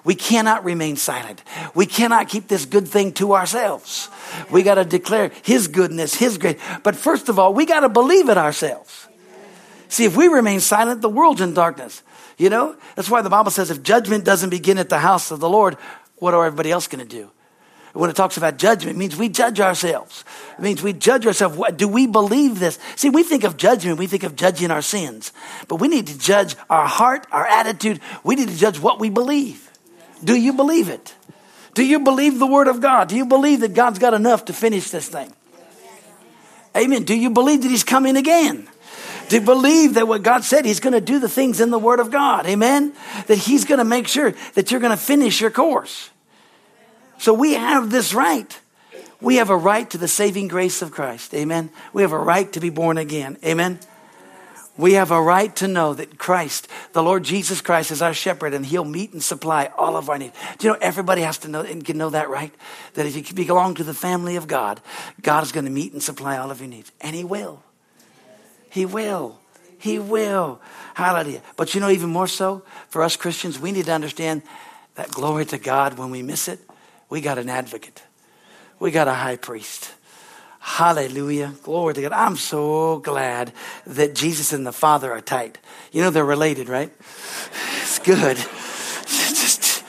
We 0.04 0.16
cannot 0.16 0.64
remain 0.64 0.96
silent. 0.96 1.44
We 1.76 1.86
cannot 1.86 2.30
keep 2.30 2.48
this 2.48 2.66
good 2.66 2.88
thing 2.88 3.14
to 3.14 3.34
ourselves. 3.34 4.10
We 4.52 4.64
got 4.64 4.76
to 4.76 4.86
declare 4.86 5.32
His 5.44 5.68
goodness, 5.68 6.14
His 6.14 6.38
grace. 6.38 6.60
But 6.84 6.96
first 6.96 7.30
of 7.30 7.40
all, 7.40 7.54
we 7.54 7.66
got 7.66 7.82
to 7.82 7.90
believe 7.90 8.30
it 8.30 8.38
ourselves. 8.38 9.08
See, 9.90 10.06
if 10.06 10.16
we 10.16 10.28
remain 10.28 10.60
silent, 10.60 11.02
the 11.02 11.10
world's 11.10 11.42
in 11.42 11.54
darkness. 11.54 12.04
You 12.38 12.50
know, 12.50 12.76
that's 12.96 13.10
why 13.10 13.22
the 13.22 13.30
Bible 13.30 13.52
says 13.52 13.72
if 13.72 13.82
judgment 13.82 14.24
doesn't 14.24 14.50
begin 14.50 14.78
at 14.78 14.90
the 14.90 15.00
house 15.00 15.32
of 15.32 15.40
the 15.40 15.50
Lord, 15.50 15.76
what 16.18 16.34
are 16.34 16.46
everybody 16.46 16.72
else 16.72 16.88
going 16.88 17.06
to 17.06 17.10
do? 17.10 17.32
When 17.94 18.12
it 18.12 18.16
talks 18.16 18.38
about 18.38 18.58
judgment, 18.58 18.96
it 18.96 19.00
means 19.00 19.16
we 19.16 19.28
judge 19.28 19.60
ourselves. 19.60 20.24
It 20.56 20.62
means 20.62 20.84
we 20.84 20.94
judge 20.94 21.26
ourselves. 21.26 21.60
Do 21.78 21.88
we 21.88 22.06
believe 22.06 22.60
this? 22.60 22.78
See, 22.96 23.10
we 23.10 23.24
think 23.24 23.44
of 23.44 23.58
judgment, 23.58 23.98
we 23.98 24.06
think 24.06 24.22
of 24.22 24.36
judging 24.36 24.70
our 24.70 24.84
sins. 24.84 25.34
But 25.68 25.78
we 25.78 25.88
need 25.88 26.06
to 26.08 26.18
judge 26.18 26.56
our 26.70 26.86
heart, 26.86 27.26
our 27.32 27.48
attitude. 27.48 28.00
We 28.24 28.36
need 28.36 28.50
to 28.50 28.56
judge 28.56 28.80
what 28.80 29.00
we 29.00 29.10
believe. 29.10 29.67
Do 30.24 30.36
you 30.36 30.54
believe 30.54 30.90
it? 30.90 31.14
Do 31.74 31.86
you 31.86 32.00
believe 32.00 32.40
the 32.40 32.48
Word 32.48 32.68
of 32.68 32.82
God? 32.82 33.08
Do 33.08 33.16
you 33.16 33.26
believe 33.26 33.60
that 33.60 33.74
God's 33.74 34.00
got 34.00 34.14
enough 34.14 34.46
to 34.46 34.54
finish 34.54 34.90
this 34.90 35.08
thing? 35.08 35.32
Amen. 36.76 37.04
Do 37.04 37.16
you 37.16 37.30
believe 37.30 37.64
that 37.64 37.70
He's 37.70 37.84
coming 37.84 38.16
again? 38.16 38.68
to 39.30 39.42
believe 39.42 39.96
that 39.96 40.08
what 40.08 40.24
God 40.24 40.44
said, 40.44 40.66
He's 40.66 40.80
going 40.80 40.94
to 40.94 41.02
do 41.02 41.20
the 41.20 41.30
things 41.30 41.60
in 41.60 41.70
the 41.70 41.80
Word 41.80 42.00
of 42.00 42.12
God. 42.12 42.46
Amen? 42.46 42.94
That 43.28 43.38
He's 43.38 43.66
going 43.66 43.80
to 43.80 43.86
make 43.86 44.08
sure 44.08 44.34
that 44.54 44.72
you're 44.72 44.80
going 44.80 44.96
to 44.96 44.98
finish 44.98 45.42
your 45.42 45.52
course. 45.52 46.10
So 47.18 47.34
we 47.34 47.56
have 47.56 47.90
this 47.90 48.14
right. 48.14 48.60
We 49.20 49.38
have 49.38 49.50
a 49.50 49.58
right 49.58 49.90
to 49.90 49.98
the 49.98 50.08
saving 50.08 50.48
grace 50.48 50.82
of 50.82 50.92
Christ. 50.92 51.34
Amen? 51.34 51.72
We 51.92 52.04
have 52.04 52.12
a 52.12 52.20
right 52.20 52.52
to 52.54 52.60
be 52.60 52.70
born 52.70 52.98
again. 52.98 53.38
Amen? 53.44 53.80
We 54.78 54.94
have 54.94 55.12
a 55.12 55.22
right 55.22 55.56
to 55.58 55.68
know 55.68 55.94
that 55.96 56.20
Christ, 56.20 56.68
the 56.94 57.02
Lord 57.02 57.24
Jesus 57.24 57.62
Christ, 57.62 57.92
is 57.92 58.02
our 58.02 58.14
shepherd 58.14 58.54
and 58.54 58.66
he'll 58.66 58.86
meet 58.86 59.12
and 59.14 59.24
supply 59.24 59.72
all 59.78 59.98
of 59.98 60.10
our 60.10 60.18
needs. 60.18 60.36
Do 60.60 60.68
you 60.68 60.74
know 60.74 60.80
everybody 60.82 61.22
has 61.22 61.40
to 61.40 61.48
know 61.48 61.62
and 61.62 61.84
can 61.84 61.98
know 61.98 62.12
that, 62.12 62.30
right? 62.30 62.54
That 62.94 63.06
if 63.06 63.16
you 63.16 63.46
belong 63.46 63.76
to 63.76 63.84
the 63.84 63.94
family 63.94 64.36
of 64.36 64.48
God, 64.48 64.80
God 65.22 65.44
is 65.44 65.52
going 65.52 65.66
to 65.66 65.72
meet 65.72 65.94
and 65.94 66.04
supply 66.04 66.38
all 66.38 66.52
of 66.52 66.60
your 66.60 66.70
needs. 66.70 66.92
And 67.02 67.16
he 67.16 67.24
will. 67.24 67.64
He 68.70 68.86
will. 68.86 69.40
He 69.80 69.98
will. 69.98 70.62
Hallelujah. 70.94 71.42
But 71.56 71.74
you 71.74 71.82
know, 71.82 71.90
even 71.90 72.10
more 72.10 72.28
so, 72.28 72.64
for 72.90 73.04
us 73.04 73.16
Christians, 73.16 73.60
we 73.60 73.72
need 73.72 73.86
to 73.86 73.94
understand 73.94 74.44
that 74.96 75.10
glory 75.10 75.46
to 75.46 75.58
God, 75.58 75.98
when 75.98 76.10
we 76.10 76.22
miss 76.22 76.48
it, 76.48 76.60
we 77.10 77.22
got 77.22 77.38
an 77.38 77.50
advocate. 77.50 78.04
We 78.80 78.92
got 78.92 79.08
a 79.08 79.14
high 79.14 79.38
priest. 79.38 79.94
Hallelujah. 80.68 81.54
Glory 81.64 81.94
to 81.94 82.02
God. 82.02 82.12
I'm 82.12 82.36
so 82.36 83.00
glad 83.00 83.54
that 83.88 84.14
Jesus 84.14 84.52
and 84.52 84.68
the 84.68 84.74
Father 84.74 85.14
are 85.14 85.22
tight. 85.22 85.58
You 85.94 86.02
know, 86.02 86.10
they're 86.10 86.26
related, 86.26 86.68
right? 86.68 86.92
It's 87.82 88.00
good. 88.00 88.38
It 88.38 89.84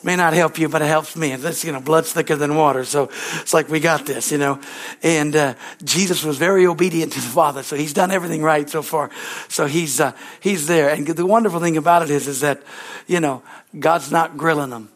may 0.04 0.14
not 0.14 0.34
help 0.34 0.58
you, 0.58 0.68
but 0.68 0.82
it 0.82 0.84
helps 0.84 1.16
me. 1.16 1.32
It's, 1.32 1.64
you 1.64 1.72
know, 1.72 1.80
blood's 1.80 2.12
thicker 2.12 2.36
than 2.36 2.54
water. 2.56 2.84
So 2.84 3.04
it's 3.40 3.54
like, 3.54 3.70
we 3.70 3.80
got 3.80 4.04
this, 4.04 4.30
you 4.30 4.36
know. 4.36 4.60
And, 5.02 5.34
uh, 5.34 5.54
Jesus 5.82 6.22
was 6.22 6.36
very 6.36 6.66
obedient 6.66 7.14
to 7.14 7.20
the 7.20 7.26
Father. 7.26 7.62
So 7.62 7.74
he's 7.74 7.94
done 7.94 8.10
everything 8.10 8.42
right 8.42 8.68
so 8.68 8.82
far. 8.82 9.10
So 9.48 9.64
he's, 9.64 9.98
uh, 9.98 10.12
he's 10.40 10.66
there. 10.66 10.90
And 10.90 11.06
the 11.06 11.26
wonderful 11.26 11.58
thing 11.58 11.78
about 11.78 12.02
it 12.02 12.10
is, 12.10 12.28
is 12.28 12.40
that, 12.40 12.62
you 13.06 13.18
know, 13.18 13.42
God's 13.76 14.12
not 14.12 14.36
grilling 14.36 14.70
them. 14.70 14.91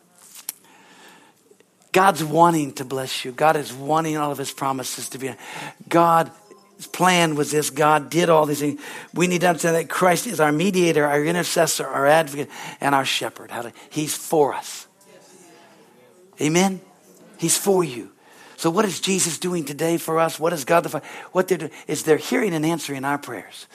God's 1.96 2.22
wanting 2.22 2.72
to 2.74 2.84
bless 2.84 3.24
you. 3.24 3.32
God 3.32 3.56
is 3.56 3.72
wanting 3.72 4.18
all 4.18 4.30
of 4.30 4.36
his 4.36 4.52
promises 4.52 5.08
to 5.08 5.18
be. 5.18 5.32
God 5.88 6.30
his 6.76 6.86
plan 6.86 7.36
was 7.36 7.50
this 7.50 7.70
God 7.70 8.10
did 8.10 8.28
all 8.28 8.44
these 8.44 8.60
things. 8.60 8.78
We 9.14 9.28
need 9.28 9.40
to 9.40 9.48
understand 9.48 9.76
that 9.76 9.88
Christ 9.88 10.26
is 10.26 10.38
our 10.38 10.52
mediator, 10.52 11.06
our 11.06 11.24
intercessor, 11.24 11.86
our 11.86 12.06
advocate, 12.06 12.50
and 12.82 12.94
our 12.94 13.06
shepherd. 13.06 13.50
He's 13.88 14.14
for 14.14 14.52
us. 14.52 14.86
Amen? 16.38 16.82
He's 17.38 17.56
for 17.56 17.82
you. 17.82 18.12
So 18.56 18.70
what 18.70 18.86
is 18.86 19.00
Jesus 19.00 19.38
doing 19.38 19.64
today 19.64 19.98
for 19.98 20.18
us? 20.18 20.40
What 20.40 20.52
is 20.54 20.64
God 20.64 20.80
the 20.80 20.88
Father? 20.88 21.06
What 21.32 21.48
they're 21.48 21.58
doing 21.58 21.72
is 21.86 22.04
they're 22.04 22.16
hearing 22.16 22.54
and 22.54 22.64
answering 22.64 23.04
our 23.04 23.18
prayers. 23.18 23.66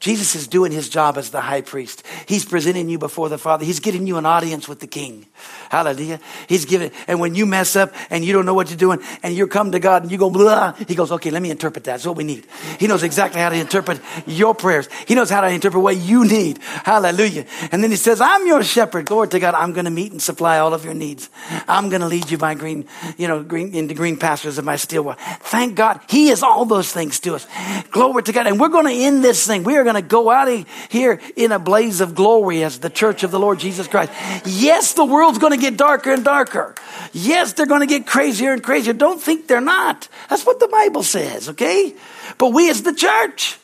Jesus 0.00 0.34
is 0.34 0.48
doing 0.48 0.72
his 0.72 0.88
job 0.88 1.18
as 1.18 1.28
the 1.28 1.42
high 1.42 1.60
priest. 1.60 2.02
He's 2.26 2.46
presenting 2.46 2.88
you 2.88 2.98
before 2.98 3.28
the 3.28 3.36
Father. 3.36 3.66
He's 3.66 3.80
getting 3.80 4.06
you 4.06 4.16
an 4.16 4.24
audience 4.24 4.66
with 4.66 4.80
the 4.80 4.86
King. 4.86 5.26
Hallelujah. 5.68 6.20
He's 6.48 6.64
giving, 6.64 6.90
and 7.06 7.20
when 7.20 7.34
you 7.34 7.44
mess 7.44 7.76
up 7.76 7.92
and 8.08 8.24
you 8.24 8.32
don't 8.32 8.46
know 8.46 8.54
what 8.54 8.70
you're 8.70 8.78
doing 8.78 9.00
and 9.22 9.34
you 9.34 9.46
come 9.46 9.72
to 9.72 9.78
God 9.78 10.02
and 10.02 10.10
you 10.10 10.16
go 10.16 10.30
blah, 10.30 10.72
he 10.72 10.94
goes, 10.94 11.12
okay, 11.12 11.30
let 11.30 11.42
me 11.42 11.50
interpret 11.50 11.84
that. 11.84 11.90
That's 11.90 12.06
what 12.06 12.16
we 12.16 12.24
need. 12.24 12.46
He 12.78 12.86
knows 12.86 13.02
exactly 13.02 13.42
how 13.42 13.50
to 13.50 13.56
interpret 13.56 14.00
your 14.26 14.54
prayers. 14.54 14.88
He 15.06 15.14
knows 15.14 15.28
how 15.28 15.42
to 15.42 15.50
interpret 15.50 15.82
what 15.82 15.98
you 15.98 16.24
need. 16.24 16.60
Hallelujah. 16.62 17.44
And 17.70 17.84
then 17.84 17.90
he 17.90 17.98
says, 17.98 18.22
I'm 18.22 18.46
your 18.46 18.62
shepherd. 18.62 19.04
Glory 19.04 19.28
to 19.28 19.38
God. 19.38 19.54
I'm 19.54 19.74
going 19.74 19.84
to 19.84 19.90
meet 19.90 20.12
and 20.12 20.22
supply 20.22 20.60
all 20.60 20.72
of 20.72 20.82
your 20.82 20.94
needs. 20.94 21.28
I'm 21.68 21.90
going 21.90 22.00
to 22.00 22.08
lead 22.08 22.30
you 22.30 22.38
by 22.38 22.54
green, 22.54 22.86
you 23.18 23.28
know, 23.28 23.42
green, 23.42 23.74
into 23.74 23.92
green 23.92 24.16
pastures 24.16 24.29
of 24.30 24.64
my 24.64 24.76
still 24.76 25.02
water. 25.02 25.20
Thank 25.40 25.74
God. 25.74 26.00
He 26.08 26.30
is 26.30 26.42
all 26.42 26.64
those 26.64 26.92
things 26.92 27.20
to 27.20 27.34
us. 27.34 27.46
Glory 27.90 28.22
to 28.22 28.32
God. 28.32 28.46
And 28.46 28.60
we're 28.60 28.68
going 28.68 28.86
to 28.86 29.04
end 29.04 29.24
this 29.24 29.46
thing. 29.46 29.64
We 29.64 29.76
are 29.76 29.84
going 29.84 29.96
to 29.96 30.02
go 30.02 30.30
out 30.30 30.48
here 30.88 31.20
in 31.36 31.52
a 31.52 31.58
blaze 31.58 32.00
of 32.00 32.14
glory 32.14 32.62
as 32.62 32.78
the 32.80 32.90
church 32.90 33.22
of 33.22 33.30
the 33.30 33.38
Lord 33.38 33.58
Jesus 33.58 33.88
Christ. 33.88 34.12
Yes, 34.46 34.92
the 34.94 35.04
world's 35.04 35.38
going 35.38 35.52
to 35.52 35.58
get 35.58 35.76
darker 35.76 36.12
and 36.12 36.24
darker. 36.24 36.74
Yes, 37.12 37.54
they're 37.54 37.66
going 37.66 37.80
to 37.80 37.86
get 37.86 38.06
crazier 38.06 38.52
and 38.52 38.62
crazier. 38.62 38.92
Don't 38.92 39.20
think 39.20 39.46
they're 39.46 39.60
not. 39.60 40.08
That's 40.28 40.46
what 40.46 40.60
the 40.60 40.68
Bible 40.68 41.02
says, 41.02 41.48
okay? 41.50 41.94
But 42.38 42.52
we 42.52 42.70
as 42.70 42.82
the 42.82 42.94
church, 42.94 43.58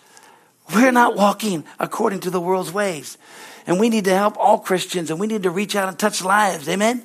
we're 0.74 0.92
not 0.92 1.16
walking 1.16 1.64
according 1.78 2.20
to 2.20 2.30
the 2.30 2.40
world's 2.40 2.72
ways. 2.72 3.18
And 3.66 3.80
we 3.80 3.88
need 3.88 4.04
to 4.04 4.14
help 4.14 4.36
all 4.36 4.58
Christians 4.58 5.10
and 5.10 5.18
we 5.18 5.26
need 5.26 5.42
to 5.42 5.50
reach 5.50 5.74
out 5.74 5.88
and 5.88 5.98
touch 5.98 6.22
lives. 6.22 6.68
Amen? 6.68 7.04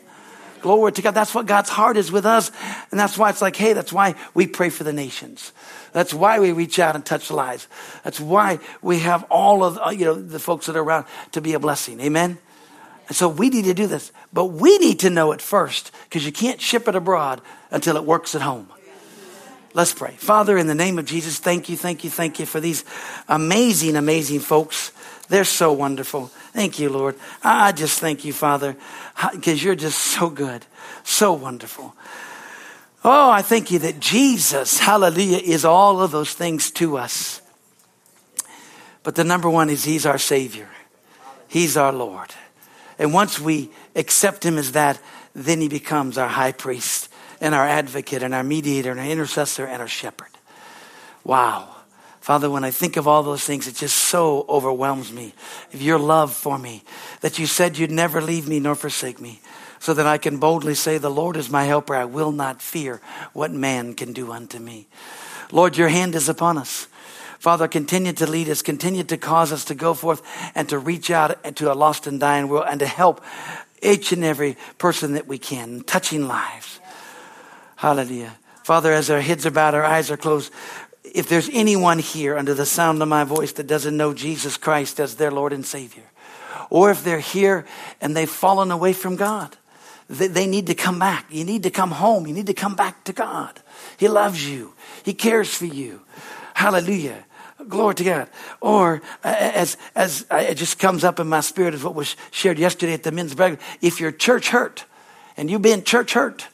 Glory 0.61 0.91
to 0.91 1.01
God. 1.01 1.11
That's 1.11 1.33
what 1.33 1.45
God's 1.45 1.69
heart 1.69 1.97
is 1.97 2.11
with 2.11 2.25
us. 2.25 2.51
And 2.91 2.99
that's 2.99 3.17
why 3.17 3.29
it's 3.29 3.41
like, 3.41 3.55
hey, 3.55 3.73
that's 3.73 3.91
why 3.91 4.15
we 4.33 4.47
pray 4.47 4.69
for 4.69 4.83
the 4.83 4.93
nations. 4.93 5.51
That's 5.91 6.13
why 6.13 6.39
we 6.39 6.51
reach 6.51 6.79
out 6.79 6.95
and 6.95 7.05
touch 7.05 7.31
lives. 7.31 7.67
That's 8.03 8.19
why 8.19 8.59
we 8.81 8.99
have 8.99 9.23
all 9.29 9.63
of, 9.63 9.77
uh, 9.77 9.89
you 9.89 10.05
know, 10.05 10.15
the 10.15 10.39
folks 10.39 10.67
that 10.67 10.75
are 10.75 10.83
around 10.83 11.05
to 11.33 11.41
be 11.41 11.53
a 11.53 11.59
blessing. 11.59 11.99
Amen? 11.99 12.37
And 13.07 13.15
so 13.15 13.27
we 13.27 13.49
need 13.49 13.65
to 13.65 13.73
do 13.73 13.87
this. 13.87 14.11
But 14.31 14.45
we 14.45 14.77
need 14.77 14.99
to 14.99 15.09
know 15.09 15.31
it 15.33 15.41
first 15.41 15.91
because 16.03 16.25
you 16.25 16.31
can't 16.31 16.61
ship 16.61 16.87
it 16.87 16.95
abroad 16.95 17.41
until 17.69 17.97
it 17.97 18.05
works 18.05 18.35
at 18.35 18.41
home. 18.41 18.69
Let's 19.73 19.93
pray. 19.93 20.15
Father, 20.17 20.57
in 20.57 20.67
the 20.67 20.75
name 20.75 20.99
of 20.99 21.05
Jesus, 21.05 21.39
thank 21.39 21.69
you, 21.69 21.77
thank 21.77 22.03
you, 22.03 22.09
thank 22.09 22.39
you 22.39 22.45
for 22.45 22.59
these 22.59 22.83
amazing, 23.29 23.95
amazing 23.95 24.39
folks. 24.39 24.91
They're 25.31 25.45
so 25.45 25.71
wonderful. 25.71 26.27
Thank 26.51 26.77
you, 26.77 26.89
Lord. 26.89 27.15
I 27.41 27.71
just 27.71 28.01
thank 28.01 28.25
you, 28.25 28.33
Father, 28.33 28.75
because 29.31 29.63
you're 29.63 29.75
just 29.75 29.97
so 29.97 30.29
good, 30.29 30.65
so 31.05 31.31
wonderful. 31.31 31.95
Oh, 33.05 33.31
I 33.31 33.41
thank 33.41 33.71
you 33.71 33.79
that 33.79 34.01
Jesus, 34.01 34.79
hallelujah, 34.79 35.37
is 35.37 35.63
all 35.63 36.01
of 36.01 36.11
those 36.11 36.33
things 36.33 36.69
to 36.71 36.97
us. 36.97 37.41
But 39.03 39.15
the 39.15 39.23
number 39.23 39.49
one 39.49 39.69
is 39.69 39.85
He's 39.85 40.05
our 40.05 40.17
Savior, 40.17 40.67
He's 41.47 41.77
our 41.77 41.93
Lord. 41.93 42.33
And 42.99 43.13
once 43.13 43.39
we 43.39 43.71
accept 43.95 44.45
Him 44.45 44.57
as 44.57 44.73
that, 44.73 44.99
then 45.33 45.61
He 45.61 45.69
becomes 45.69 46.17
our 46.17 46.27
high 46.27 46.51
priest 46.51 47.07
and 47.39 47.55
our 47.55 47.65
advocate 47.65 48.21
and 48.21 48.35
our 48.35 48.43
mediator 48.43 48.91
and 48.91 48.99
our 48.99 49.05
intercessor 49.05 49.65
and 49.65 49.81
our 49.81 49.87
shepherd. 49.87 50.27
Wow. 51.23 51.70
Father, 52.21 52.51
when 52.51 52.63
I 52.63 52.69
think 52.69 52.97
of 52.97 53.07
all 53.07 53.23
those 53.23 53.43
things, 53.43 53.67
it 53.67 53.75
just 53.75 53.97
so 53.97 54.45
overwhelms 54.47 55.11
me 55.11 55.33
of 55.73 55.81
your 55.81 55.97
love 55.97 56.31
for 56.31 56.59
me, 56.59 56.83
that 57.21 57.39
you 57.39 57.47
said 57.47 57.79
you'd 57.79 57.89
never 57.91 58.21
leave 58.21 58.47
me 58.47 58.59
nor 58.59 58.75
forsake 58.75 59.19
me, 59.19 59.41
so 59.79 59.95
that 59.95 60.05
I 60.05 60.19
can 60.19 60.37
boldly 60.37 60.75
say, 60.75 60.99
The 60.99 61.09
Lord 61.09 61.35
is 61.35 61.49
my 61.49 61.63
helper. 61.63 61.95
I 61.95 62.05
will 62.05 62.31
not 62.31 62.61
fear 62.61 63.01
what 63.33 63.51
man 63.51 63.95
can 63.95 64.13
do 64.13 64.31
unto 64.31 64.59
me. 64.59 64.87
Lord, 65.51 65.77
your 65.77 65.89
hand 65.89 66.13
is 66.13 66.29
upon 66.29 66.59
us. 66.59 66.87
Father, 67.39 67.67
continue 67.67 68.13
to 68.13 68.27
lead 68.27 68.49
us, 68.49 68.61
continue 68.61 69.03
to 69.03 69.17
cause 69.17 69.51
us 69.51 69.65
to 69.65 69.73
go 69.73 69.95
forth 69.95 70.21
and 70.53 70.69
to 70.69 70.77
reach 70.77 71.09
out 71.09 71.55
to 71.55 71.71
a 71.71 71.73
lost 71.73 72.05
and 72.05 72.19
dying 72.19 72.49
world 72.49 72.67
and 72.69 72.79
to 72.81 72.85
help 72.85 73.19
each 73.81 74.11
and 74.11 74.23
every 74.23 74.57
person 74.77 75.13
that 75.13 75.27
we 75.27 75.39
can, 75.39 75.81
touching 75.81 76.27
lives. 76.27 76.79
Hallelujah. 77.77 78.37
Father, 78.63 78.93
as 78.93 79.09
our 79.09 79.21
heads 79.21 79.47
are 79.47 79.51
bowed, 79.51 79.73
our 79.73 79.83
eyes 79.83 80.11
are 80.11 80.17
closed, 80.17 80.53
if 81.13 81.27
there's 81.27 81.49
anyone 81.51 81.99
here 81.99 82.37
under 82.37 82.53
the 82.53 82.65
sound 82.65 83.01
of 83.01 83.07
my 83.07 83.23
voice 83.23 83.51
that 83.53 83.67
doesn't 83.67 83.95
know 83.95 84.13
Jesus 84.13 84.57
Christ 84.57 84.99
as 84.99 85.15
their 85.15 85.31
Lord 85.31 85.53
and 85.53 85.65
Savior, 85.65 86.03
or 86.69 86.91
if 86.91 87.03
they're 87.03 87.19
here 87.19 87.65
and 87.99 88.15
they've 88.15 88.29
fallen 88.29 88.71
away 88.71 88.93
from 88.93 89.15
God, 89.15 89.57
they, 90.09 90.47
need 90.47 90.67
to 90.67 90.75
come 90.75 90.99
back. 90.99 91.25
You 91.29 91.45
need 91.45 91.63
to 91.63 91.69
come 91.69 91.91
home. 91.91 92.27
You 92.27 92.33
need 92.33 92.47
to 92.47 92.53
come 92.53 92.75
back 92.75 93.03
to 93.05 93.13
God. 93.13 93.61
He 93.97 94.09
loves 94.09 94.49
you. 94.49 94.73
He 95.03 95.13
cares 95.13 95.53
for 95.53 95.65
you. 95.65 96.01
Hallelujah. 96.53 97.23
Glory 97.69 97.95
to 97.95 98.03
God. 98.03 98.29
Or 98.59 99.01
uh, 99.23 99.35
as 99.37 99.77
as 99.95 100.25
uh, 100.31 100.37
it 100.37 100.55
just 100.55 100.79
comes 100.79 101.03
up 101.03 101.19
in 101.19 101.27
my 101.27 101.41
spirit 101.41 101.73
as 101.73 101.83
what 101.83 101.95
was 101.95 102.15
shared 102.31 102.57
yesterday 102.59 102.93
at 102.93 103.03
the 103.03 103.11
men's 103.11 103.35
breakfast. 103.35 103.65
If 103.81 103.99
you're 103.99 104.11
church 104.11 104.49
hurt, 104.49 104.85
and 105.37 105.49
you've 105.49 105.61
been 105.61 105.83
church 105.83 106.13
hurt, 106.13 106.47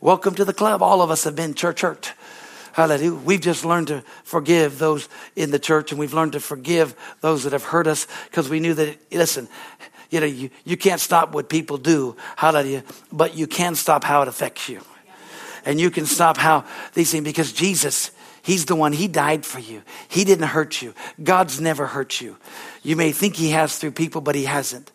welcome 0.00 0.34
to 0.36 0.44
the 0.44 0.54
club. 0.54 0.82
All 0.82 1.02
of 1.02 1.10
us 1.10 1.24
have 1.24 1.36
been 1.36 1.54
church 1.54 1.80
hurt. 1.80 2.14
Hallelujah. 2.76 3.14
We've 3.14 3.40
just 3.40 3.64
learned 3.64 3.86
to 3.86 4.04
forgive 4.22 4.78
those 4.78 5.08
in 5.34 5.50
the 5.50 5.58
church, 5.58 5.92
and 5.92 5.98
we've 5.98 6.12
learned 6.12 6.32
to 6.32 6.40
forgive 6.40 6.94
those 7.22 7.44
that 7.44 7.54
have 7.54 7.64
hurt 7.64 7.86
us 7.86 8.06
because 8.26 8.50
we 8.50 8.60
knew 8.60 8.74
that. 8.74 8.98
Listen, 9.10 9.48
you 10.10 10.20
know, 10.20 10.26
you, 10.26 10.50
you 10.66 10.76
can't 10.76 11.00
stop 11.00 11.32
what 11.32 11.48
people 11.48 11.78
do. 11.78 12.18
Hallelujah. 12.36 12.84
But 13.10 13.34
you 13.34 13.46
can 13.46 13.76
stop 13.76 14.04
how 14.04 14.20
it 14.20 14.28
affects 14.28 14.68
you. 14.68 14.82
And 15.64 15.80
you 15.80 15.90
can 15.90 16.04
stop 16.04 16.36
how 16.36 16.66
these 16.92 17.10
things, 17.10 17.24
because 17.24 17.50
Jesus, 17.50 18.10
He's 18.42 18.66
the 18.66 18.76
one, 18.76 18.92
He 18.92 19.08
died 19.08 19.46
for 19.46 19.58
you. 19.58 19.80
He 20.08 20.24
didn't 20.24 20.48
hurt 20.48 20.82
you. 20.82 20.92
God's 21.24 21.58
never 21.58 21.86
hurt 21.86 22.20
you. 22.20 22.36
You 22.82 22.94
may 22.94 23.10
think 23.10 23.36
He 23.36 23.52
has 23.52 23.78
through 23.78 23.92
people, 23.92 24.20
but 24.20 24.34
He 24.34 24.44
hasn't. 24.44 24.92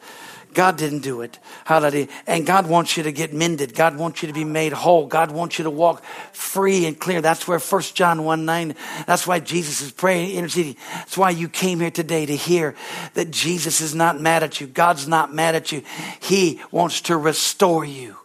God 0.54 0.78
didn't 0.78 1.00
do 1.00 1.22
it. 1.22 1.40
Hallelujah. 1.66 2.08
And 2.28 2.46
God 2.46 2.68
wants 2.68 2.98
you 2.98 3.04
to 3.04 3.12
get 3.12 3.34
mended. 3.34 3.74
God 3.74 3.98
wants 3.98 4.22
you 4.22 4.28
to 4.28 4.34
be 4.34 4.44
made 4.44 4.74
whole. 4.74 5.08
God 5.08 5.32
wants 5.32 5.58
you 5.58 5.64
to 5.64 5.70
walk 5.70 6.04
free 6.32 6.86
and 6.86 7.00
clear. 7.00 7.22
That's 7.22 7.48
where 7.48 7.60
1 7.60 7.82
John 7.94 8.24
1 8.24 8.46
9, 8.46 8.76
that's 9.06 9.26
why 9.28 9.40
Jesus 9.40 9.82
is 9.82 9.92
praying, 9.92 10.36
interceding. 10.36 10.76
That's 10.94 11.18
why 11.18 11.32
you 11.32 11.50
came 11.50 11.80
here 11.80 11.92
today 11.92 12.26
to 12.26 12.36
hear 12.36 12.76
that 13.14 13.32
Jesus 13.32 13.82
is 13.82 13.96
not 13.96 14.20
mad 14.20 14.44
at 14.44 14.62
you. 14.62 14.68
God's 14.68 15.08
not 15.08 15.34
mad 15.34 15.56
at 15.56 15.72
you. 15.72 15.84
He 16.20 16.62
wants 16.72 17.02
to 17.02 17.18
restore 17.18 17.86
you. 17.86 18.18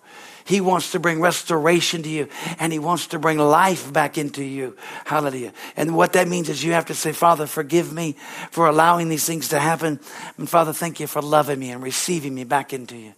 He 0.47 0.61
wants 0.61 0.92
to 0.92 1.01
bring 1.01 1.20
restoration 1.20 2.05
to 2.05 2.09
you 2.09 2.28
and 2.61 2.72
He 2.72 2.78
wants 2.78 3.09
to 3.09 3.18
bring 3.18 3.36
life 3.38 3.92
back 3.92 4.16
into 4.16 4.44
you. 4.44 4.76
Hallelujah. 5.05 5.53
And 5.76 5.97
what 5.97 6.12
that 6.12 6.28
means 6.28 6.49
is 6.49 6.62
you 6.62 6.72
have 6.72 6.86
to 6.86 6.94
say, 6.94 7.12
Father, 7.12 7.47
forgive 7.47 7.92
me 7.92 8.12
for 8.53 8.68
allowing 8.68 9.09
these 9.09 9.26
things 9.26 9.49
to 9.49 9.59
happen. 9.59 9.99
And 10.38 10.49
Father, 10.49 10.72
thank 10.72 11.01
you 11.01 11.09
for 11.09 11.20
loving 11.20 11.59
me 11.59 11.70
and 11.70 11.82
receiving 11.82 12.32
me 12.32 12.44
back 12.44 12.72
into 12.72 12.97
you. 12.97 13.12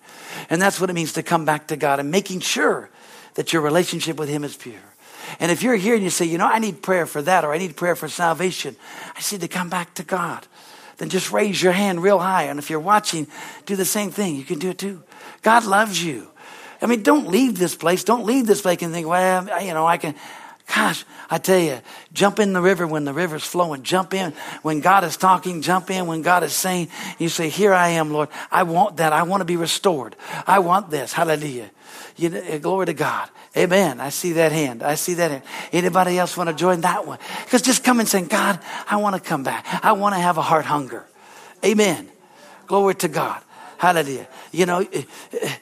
And 0.49 0.61
that's 0.61 0.81
what 0.81 0.89
it 0.89 0.95
means 0.95 1.12
to 1.12 1.22
come 1.22 1.45
back 1.45 1.68
to 1.68 1.76
God 1.76 2.01
and 2.01 2.11
making 2.11 2.41
sure 2.41 2.89
that 3.35 3.53
your 3.53 3.61
relationship 3.61 4.18
with 4.18 4.31
Him 4.31 4.43
is 4.43 4.57
pure. 4.57 4.74
And 5.39 5.53
if 5.53 5.62
you're 5.62 5.76
here 5.76 5.95
and 5.95 6.03
you 6.03 6.09
say, 6.09 6.24
you 6.24 6.39
know, 6.39 6.47
I 6.47 6.59
need 6.59 6.83
prayer 6.83 7.05
for 7.05 7.20
that 7.20 7.45
or 7.45 7.53
I 7.53 7.59
need 7.59 7.76
prayer 7.76 7.95
for 7.95 8.09
salvation, 8.09 8.74
I 9.14 9.20
need 9.31 9.43
to 9.43 9.49
come 9.49 9.68
back 9.68 9.93
to 9.95 10.03
God. 10.03 10.47
Then 10.97 11.11
just 11.11 11.31
raise 11.31 11.62
your 11.62 11.72
hand 11.72 12.03
real 12.03 12.18
high. 12.18 12.45
And 12.45 12.59
if 12.59 12.70
you're 12.70 12.81
watching, 12.81 13.26
do 13.66 13.76
the 13.76 13.85
same 13.85 14.11
thing. 14.11 14.35
You 14.35 14.45
can 14.45 14.59
do 14.59 14.70
it 14.70 14.79
too. 14.79 15.03
God 15.43 15.66
loves 15.66 16.03
you. 16.03 16.29
I 16.81 16.87
mean, 16.87 17.03
don't 17.03 17.29
leave 17.29 17.59
this 17.59 17.74
place. 17.74 18.05
Don't 18.05 18.24
leave 18.24 18.47
this 18.47 18.62
place 18.62 18.83
and 18.83 18.93
think, 18.93 19.07
well, 19.07 19.45
you 19.62 19.74
know, 19.74 19.87
I 19.87 19.97
can. 19.97 20.14
Gosh, 20.74 21.07
I 21.31 21.39
tell 21.39 21.59
you, 21.59 21.81
jump 22.12 22.39
in 22.39 22.53
the 22.53 22.61
river 22.61 22.87
when 22.87 23.07
the 23.07 23.14
river's 23.14 23.43
flowing. 23.43 23.83
Jump 23.83 24.12
in 24.12 24.35
when 24.61 24.81
God 24.81 25.03
is 25.03 25.16
talking. 25.16 25.62
Jump 25.62 25.91
in 25.91 26.07
when 26.07 26.20
God 26.20 26.43
is 26.43 26.53
saying. 26.53 26.89
You 27.18 27.31
say, 27.31 27.49
"Here 27.49 27.72
I 27.72 27.89
am, 27.91 28.12
Lord. 28.12 28.29
I 28.51 28.64
want 28.64 28.99
that. 28.99 29.14
I 29.14 29.22
want 29.22 29.41
to 29.41 29.47
be 29.47 29.57
restored. 29.57 30.14
I 30.47 30.59
want 30.59 30.91
this." 30.91 31.14
Hallelujah. 31.14 31.70
You 32.18 32.29
know, 32.29 32.43
eh, 32.45 32.59
glory 32.59 32.85
to 32.87 32.93
God. 32.93 33.31
Amen. 33.57 33.99
I 33.99 34.11
see 34.11 34.33
that 34.33 34.53
hand. 34.53 34.83
I 34.83 34.95
see 34.95 35.14
that 35.14 35.31
hand. 35.31 35.43
Anybody 35.72 36.18
else 36.18 36.37
want 36.37 36.51
to 36.51 36.55
join 36.55 36.83
that 36.83 37.07
one? 37.07 37.18
Because 37.45 37.62
just 37.62 37.83
come 37.83 37.99
and 37.99 38.09
say, 38.09 38.22
God, 38.22 38.61
I 38.89 38.97
want 38.97 39.16
to 39.16 39.20
come 39.20 39.43
back. 39.43 39.66
I 39.83 39.93
want 39.93 40.14
to 40.14 40.20
have 40.20 40.37
a 40.37 40.43
heart 40.43 40.66
hunger. 40.66 41.07
Amen. 41.64 42.09
Glory 42.66 42.95
to 42.97 43.09
God. 43.09 43.43
Hallelujah. 43.79 44.29
You 44.53 44.66
know, 44.66 44.81
eh, 44.81 45.03
eh, 45.41 45.55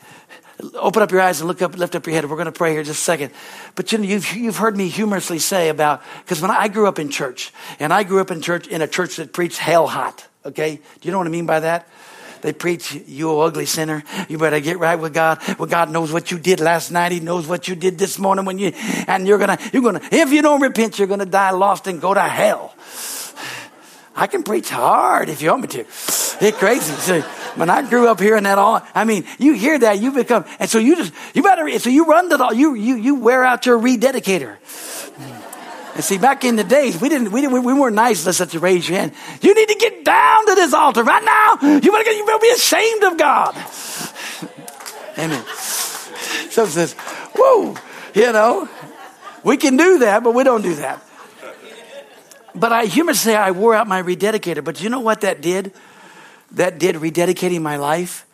open 0.75 1.03
up 1.03 1.11
your 1.11 1.21
eyes 1.21 1.41
and 1.41 1.49
look 1.49 1.63
up, 1.63 1.77
lift 1.77 1.95
up 1.95 2.07
your 2.07 2.15
head. 2.15 2.29
We're 2.29 2.37
going 2.37 2.47
to 2.47 2.53
pray 2.53 2.73
here 2.73 2.83
just 2.83 3.01
a 3.01 3.05
second. 3.05 3.33
But 3.75 3.93
you 3.93 3.99
know, 3.99 4.05
you've, 4.05 4.35
you've 4.35 4.57
heard 4.57 4.77
me 4.77 4.89
humorously 4.89 5.39
say 5.39 5.69
about, 5.69 6.03
because 6.25 6.41
when 6.41 6.51
I 6.51 6.69
grew 6.69 6.87
up 6.87 6.99
in 6.99 7.11
church, 7.11 7.53
and 7.79 7.93
I 7.93 8.03
grew 8.03 8.21
up 8.21 8.31
in 8.31 8.41
church, 8.41 8.67
in 8.67 8.83
a 8.83 8.89
church 8.89 9.17
that 9.17 9.33
preached 9.33 9.59
hell 9.59 9.87
hot, 9.87 10.27
okay? 10.45 10.77
Do 10.77 10.83
you 11.03 11.13
know 11.13 11.19
what 11.19 11.27
I 11.27 11.31
mean 11.31 11.47
by 11.47 11.61
that? 11.61 11.89
They 12.43 12.53
preach, 12.53 12.95
you 13.07 13.41
ugly 13.41 13.67
sinner. 13.67 14.05
You 14.29 14.39
better 14.39 14.61
get 14.61 14.79
right 14.79 14.97
with 14.97 15.15
God. 15.15 15.41
Well, 15.59 15.69
God 15.69 15.91
knows 15.91 16.13
what 16.13 16.31
you 16.31 16.39
did 16.39 16.61
last 16.61 16.91
night. 16.91 17.13
He 17.13 17.21
knows 17.21 17.47
what 17.47 17.67
you 17.67 17.75
did 17.75 17.99
this 17.99 18.19
morning 18.19 18.45
when 18.45 18.59
you, 18.59 18.73
and 19.09 19.27
you're 19.27 19.39
gonna, 19.39 19.59
you're 19.73 19.83
gonna, 19.83 20.01
if 20.13 20.31
you 20.31 20.43
don't 20.43 20.61
repent, 20.61 20.99
you're 20.99 21.09
gonna 21.09 21.27
die 21.27 21.51
lost 21.51 21.87
and 21.87 22.01
go 22.01 22.15
to 22.15 22.21
hell. 22.21 22.75
I 24.17 24.27
can 24.27 24.43
preach 24.43 24.71
hard 24.71 25.29
if 25.29 25.43
you 25.43 25.51
want 25.51 25.63
me 25.63 25.69
to. 25.69 25.81
It's 25.81 26.57
crazy. 26.59 27.23
When 27.57 27.71
I 27.71 27.89
grew 27.89 28.07
up 28.09 28.21
hearing 28.21 28.45
that 28.45 28.59
all, 28.59 28.83
I 28.95 29.05
mean, 29.05 29.25
you 29.39 29.55
hear 29.55 29.79
that, 29.79 29.99
you 29.99 30.13
become, 30.13 30.45
and 30.59 30.69
so 30.69 30.79
you 30.79 30.95
just, 30.95 31.13
you 31.35 31.43
better, 31.43 31.79
so 31.79 31.89
you 31.89 32.05
run 32.05 32.29
to 32.29 32.37
the, 32.37 32.49
you, 32.49 32.75
you, 32.75 32.97
you 32.97 33.15
wear 33.15 33.45
out 33.45 33.65
your 33.65 33.79
rededicator. 33.79 34.57
And 35.95 36.05
see, 36.05 36.19
back 36.19 36.45
in 36.45 36.57
the 36.57 36.65
days, 36.65 37.01
we 37.01 37.09
didn't, 37.09 37.33
we 37.33 37.41
didn't, 37.41 37.65
we 37.65 37.73
weren't 37.73 37.97
nice 37.97 38.25
to 38.25 38.35
such 38.35 38.55
a 38.55 38.61
raise 38.61 38.87
your 38.87 38.99
hand. 38.99 39.13
You 39.41 39.55
need 39.55 39.69
to 39.69 39.77
get 39.77 40.05
down 40.05 40.47
to 40.47 40.55
this 40.55 40.75
altar 40.75 41.03
right 41.03 41.25
now. 41.25 41.57
You 41.79 41.91
better 41.91 42.13
you 42.13 42.27
better 42.27 42.39
be 42.39 42.51
ashamed 42.51 43.03
of 43.05 43.17
God. 43.17 43.55
Amen. 45.19 45.43
So 46.51 46.65
it 46.65 46.69
says, 46.69 46.93
whoa, 47.35 47.75
you 48.15 48.31
know, 48.33 48.69
we 49.43 49.57
can 49.57 49.79
do 49.79 50.01
that, 50.01 50.23
but 50.23 50.35
we 50.35 50.45
don't 50.45 50.61
do 50.61 50.75
that. 50.75 51.03
But 52.55 52.73
I, 52.73 52.85
humans 52.85 53.21
say 53.21 53.35
I 53.35 53.53
wore 53.53 53.75
out 53.75 53.87
my 53.87 54.03
rededicator. 54.03 54.63
But 54.63 54.83
you 54.83 54.91
know 54.91 55.01
what 55.01 55.23
that 55.23 55.41
did? 55.41 55.73
That 56.53 56.79
did 56.79 56.97
rededicating 56.97 57.61
my 57.61 57.77
life. 57.77 58.27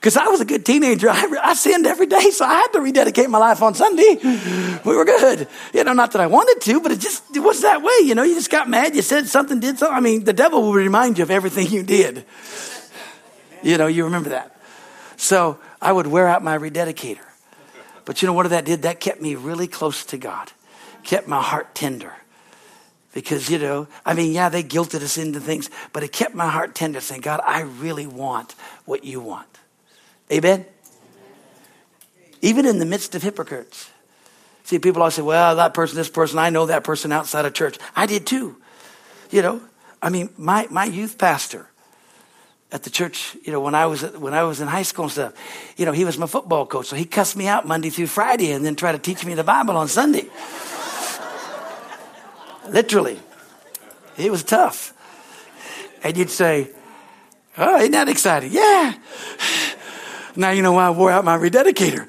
Because 0.00 0.18
I 0.18 0.26
was 0.28 0.42
a 0.42 0.44
good 0.44 0.66
teenager. 0.66 1.08
I, 1.08 1.34
I, 1.42 1.54
sinned 1.54 1.86
every 1.86 2.04
day, 2.04 2.30
so 2.30 2.44
I 2.44 2.54
had 2.54 2.66
to 2.74 2.80
rededicate 2.80 3.30
my 3.30 3.38
life 3.38 3.62
on 3.62 3.74
Sunday. 3.74 4.18
We 4.84 4.94
were 4.94 5.06
good. 5.06 5.48
You 5.72 5.82
know, 5.82 5.94
not 5.94 6.12
that 6.12 6.20
I 6.20 6.26
wanted 6.26 6.60
to, 6.60 6.80
but 6.80 6.92
it 6.92 7.00
just 7.00 7.34
it 7.34 7.40
was 7.40 7.62
that 7.62 7.82
way. 7.82 8.06
You 8.06 8.14
know, 8.14 8.22
you 8.22 8.34
just 8.34 8.50
got 8.50 8.68
mad, 8.68 8.94
you 8.94 9.00
said 9.00 9.28
something, 9.28 9.60
did 9.60 9.78
something. 9.78 9.96
I 9.96 10.00
mean, 10.00 10.24
the 10.24 10.34
devil 10.34 10.60
will 10.60 10.74
remind 10.74 11.16
you 11.16 11.22
of 11.22 11.30
everything 11.30 11.68
you 11.68 11.82
did. 11.82 12.26
You 13.62 13.78
know, 13.78 13.86
you 13.86 14.04
remember 14.04 14.28
that. 14.28 14.54
So 15.16 15.58
I 15.80 15.90
would 15.90 16.06
wear 16.06 16.28
out 16.28 16.44
my 16.44 16.58
rededicator. 16.58 17.24
But 18.04 18.20
you 18.20 18.26
know 18.26 18.34
what 18.34 18.50
that 18.50 18.66
did? 18.66 18.82
That 18.82 19.00
kept 19.00 19.22
me 19.22 19.36
really 19.36 19.66
close 19.66 20.04
to 20.06 20.18
God, 20.18 20.52
kept 21.02 21.26
my 21.26 21.40
heart 21.40 21.74
tender 21.74 22.12
because, 23.14 23.48
you 23.48 23.58
know, 23.58 23.86
I 24.04 24.12
mean, 24.12 24.32
yeah, 24.32 24.48
they 24.48 24.64
guilted 24.64 25.00
us 25.00 25.16
into 25.16 25.38
things, 25.38 25.70
but 25.92 26.02
it 26.02 26.12
kept 26.12 26.34
my 26.34 26.48
heart 26.48 26.74
tender 26.74 27.00
saying, 27.00 27.20
God, 27.20 27.40
I 27.44 27.60
really 27.60 28.08
want 28.08 28.56
what 28.84 29.04
you 29.04 29.20
want. 29.20 29.46
Amen? 30.32 30.66
Even 32.42 32.66
in 32.66 32.80
the 32.80 32.84
midst 32.84 33.14
of 33.14 33.22
hypocrites. 33.22 33.88
See, 34.64 34.80
people 34.80 35.00
always 35.00 35.14
say, 35.14 35.22
well, 35.22 35.56
that 35.56 35.74
person, 35.74 35.96
this 35.96 36.10
person, 36.10 36.38
I 36.40 36.50
know 36.50 36.66
that 36.66 36.82
person 36.82 37.12
outside 37.12 37.44
of 37.44 37.54
church. 37.54 37.78
I 37.94 38.06
did 38.06 38.26
too. 38.26 38.56
You 39.30 39.42
know, 39.42 39.60
I 40.02 40.10
mean, 40.10 40.30
my, 40.36 40.66
my 40.70 40.84
youth 40.84 41.16
pastor 41.16 41.68
at 42.72 42.82
the 42.82 42.90
church, 42.90 43.36
you 43.44 43.52
know, 43.52 43.60
when 43.60 43.76
I 43.76 43.86
was 43.86 44.02
when 44.02 44.34
I 44.34 44.42
was 44.42 44.60
in 44.60 44.66
high 44.66 44.82
school 44.82 45.04
and 45.04 45.12
stuff, 45.12 45.34
you 45.76 45.86
know, 45.86 45.92
he 45.92 46.04
was 46.04 46.18
my 46.18 46.26
football 46.26 46.66
coach, 46.66 46.86
so 46.86 46.96
he 46.96 47.04
cussed 47.04 47.36
me 47.36 47.46
out 47.46 47.68
Monday 47.68 47.88
through 47.88 48.08
Friday 48.08 48.50
and 48.50 48.64
then 48.64 48.74
tried 48.74 48.92
to 48.92 48.98
teach 48.98 49.24
me 49.24 49.34
the 49.34 49.44
Bible 49.44 49.76
on 49.76 49.86
Sunday. 49.86 50.28
Literally. 52.68 53.20
It 54.16 54.30
was 54.30 54.44
tough. 54.44 54.92
And 56.02 56.16
you'd 56.16 56.30
say, 56.30 56.70
Oh, 57.56 57.80
ain't 57.80 57.92
that 57.92 58.08
exciting? 58.08 58.50
Yeah. 58.52 58.94
Now 60.36 60.50
you 60.50 60.62
know 60.62 60.72
why 60.72 60.86
I 60.86 60.90
wore 60.90 61.12
out 61.12 61.24
my 61.24 61.38
rededicator. 61.38 62.08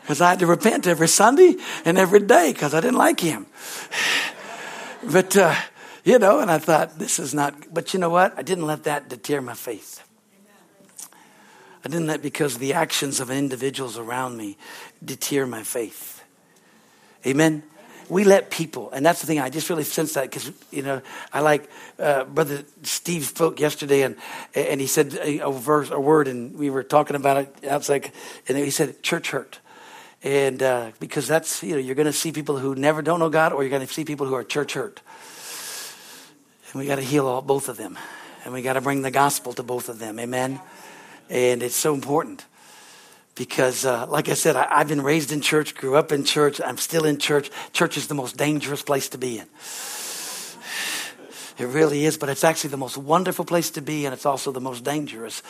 Because 0.00 0.20
I 0.20 0.30
had 0.30 0.40
to 0.40 0.46
repent 0.46 0.86
every 0.86 1.08
Sunday 1.08 1.56
and 1.84 1.96
every 1.96 2.20
day 2.20 2.52
because 2.52 2.74
I 2.74 2.80
didn't 2.80 2.98
like 2.98 3.20
him. 3.20 3.46
But, 5.04 5.36
uh, 5.36 5.54
you 6.04 6.18
know, 6.18 6.40
and 6.40 6.50
I 6.50 6.58
thought, 6.58 6.98
this 6.98 7.20
is 7.20 7.32
not, 7.32 7.72
but 7.72 7.94
you 7.94 8.00
know 8.00 8.08
what? 8.08 8.36
I 8.36 8.42
didn't 8.42 8.66
let 8.66 8.84
that 8.84 9.08
deter 9.08 9.40
my 9.40 9.54
faith. 9.54 10.02
I 11.84 11.88
didn't 11.88 12.08
let 12.08 12.22
because 12.22 12.58
the 12.58 12.72
actions 12.72 13.20
of 13.20 13.30
individuals 13.30 13.96
around 13.96 14.36
me 14.36 14.56
deter 15.04 15.46
my 15.46 15.62
faith. 15.62 16.24
Amen 17.24 17.62
we 18.08 18.24
let 18.24 18.50
people, 18.50 18.90
and 18.92 19.04
that's 19.04 19.20
the 19.20 19.26
thing. 19.26 19.40
I 19.40 19.50
just 19.50 19.68
really 19.68 19.84
sense 19.84 20.14
that 20.14 20.22
because 20.22 20.52
you 20.70 20.82
know 20.82 21.02
I 21.32 21.40
like 21.40 21.68
uh, 21.98 22.24
Brother 22.24 22.64
Steve 22.82 23.24
spoke 23.24 23.60
yesterday, 23.60 24.02
and 24.02 24.16
and 24.54 24.80
he 24.80 24.86
said 24.86 25.14
a, 25.14 25.50
verse, 25.50 25.90
a 25.90 26.00
word, 26.00 26.28
and 26.28 26.56
we 26.58 26.70
were 26.70 26.82
talking 26.82 27.16
about 27.16 27.38
it 27.38 27.64
outside, 27.68 28.12
and 28.48 28.56
he 28.56 28.70
said 28.70 29.02
church 29.02 29.30
hurt, 29.30 29.58
and 30.22 30.62
uh, 30.62 30.92
because 31.00 31.26
that's 31.26 31.62
you 31.62 31.72
know 31.72 31.78
you're 31.78 31.94
going 31.94 32.06
to 32.06 32.12
see 32.12 32.32
people 32.32 32.58
who 32.58 32.74
never 32.74 33.02
don't 33.02 33.18
know 33.18 33.30
God, 33.30 33.52
or 33.52 33.62
you're 33.62 33.70
going 33.70 33.86
to 33.86 33.92
see 33.92 34.04
people 34.04 34.26
who 34.26 34.34
are 34.34 34.44
church 34.44 34.74
hurt, 34.74 35.00
and 36.72 36.80
we 36.80 36.86
got 36.86 36.96
to 36.96 37.02
heal 37.02 37.26
all 37.26 37.42
both 37.42 37.68
of 37.68 37.76
them, 37.76 37.98
and 38.44 38.52
we 38.52 38.62
got 38.62 38.74
to 38.74 38.80
bring 38.80 39.02
the 39.02 39.10
gospel 39.10 39.52
to 39.54 39.62
both 39.62 39.88
of 39.88 39.98
them. 39.98 40.18
Amen, 40.20 40.60
and 41.28 41.62
it's 41.62 41.76
so 41.76 41.94
important 41.94 42.44
because, 43.36 43.84
uh, 43.84 44.06
like 44.08 44.28
I 44.28 44.34
said, 44.34 44.56
I, 44.56 44.78
have 44.78 44.88
been 44.88 45.02
raised 45.02 45.30
in 45.30 45.40
church, 45.40 45.74
grew 45.74 45.94
up 45.94 46.10
in 46.10 46.24
church, 46.24 46.60
I'm 46.60 46.78
still 46.78 47.04
in 47.04 47.18
church. 47.18 47.50
Church 47.72 47.96
is 47.96 48.08
the 48.08 48.14
most 48.14 48.36
dangerous 48.36 48.82
place 48.82 49.10
to 49.10 49.18
be 49.18 49.38
in. 49.38 49.46
It 51.58 51.66
really 51.66 52.04
is, 52.04 52.18
but 52.18 52.28
it's 52.28 52.44
actually 52.44 52.70
the 52.70 52.76
most 52.76 52.98
wonderful 52.98 53.44
place 53.44 53.70
to 53.72 53.82
be, 53.82 54.04
and 54.04 54.12
it's 54.12 54.26
also 54.26 54.52
the 54.52 54.60
most 54.60 54.84
dangerous 54.84 55.42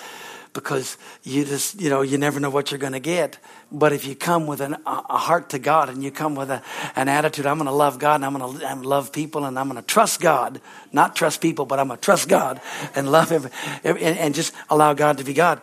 because 0.53 0.97
you 1.23 1.45
just, 1.45 1.81
you 1.81 1.91
know, 1.91 2.01
you 2.01 2.17
never 2.17 2.41
know 2.41 2.49
what 2.49 2.71
you're 2.71 2.79
going 2.79 2.95
to 2.95 3.01
get. 3.01 3.39
But 3.71 3.93
if 3.93 4.07
you 4.07 4.17
come 4.17 4.47
with 4.47 4.61
an, 4.61 4.77
a 4.87 5.19
heart 5.19 5.51
to 5.51 5.59
God 5.59 5.91
and 5.91 6.03
you 6.03 6.11
come 6.11 6.35
with 6.35 6.51
a, 6.51 6.63
an 6.97 7.09
attitude, 7.09 7.45
I'm 7.45 7.59
going 7.59 7.67
to 7.67 7.73
love 7.73 7.99
God 7.99 8.17
and 8.17 8.25
I'm 8.25 8.37
going 8.37 8.59
to 8.59 8.89
love 8.89 9.13
people 9.13 9.45
and 9.45 9.59
I'm 9.59 9.69
going 9.69 9.81
to 9.81 9.87
trust 9.87 10.21
God, 10.21 10.61
not 10.93 11.15
trust 11.15 11.43
people, 11.43 11.67
but 11.67 11.79
I'm 11.79 11.89
going 11.89 11.99
to 11.99 12.05
trust 12.05 12.29
God 12.29 12.61
and 12.95 13.13
love 13.13 13.31
Him 13.31 13.49
and, 13.85 13.99
and 13.99 14.35
just 14.35 14.55
allow 14.71 14.95
God 14.95 15.19
to 15.19 15.25
be 15.25 15.35
God. 15.35 15.61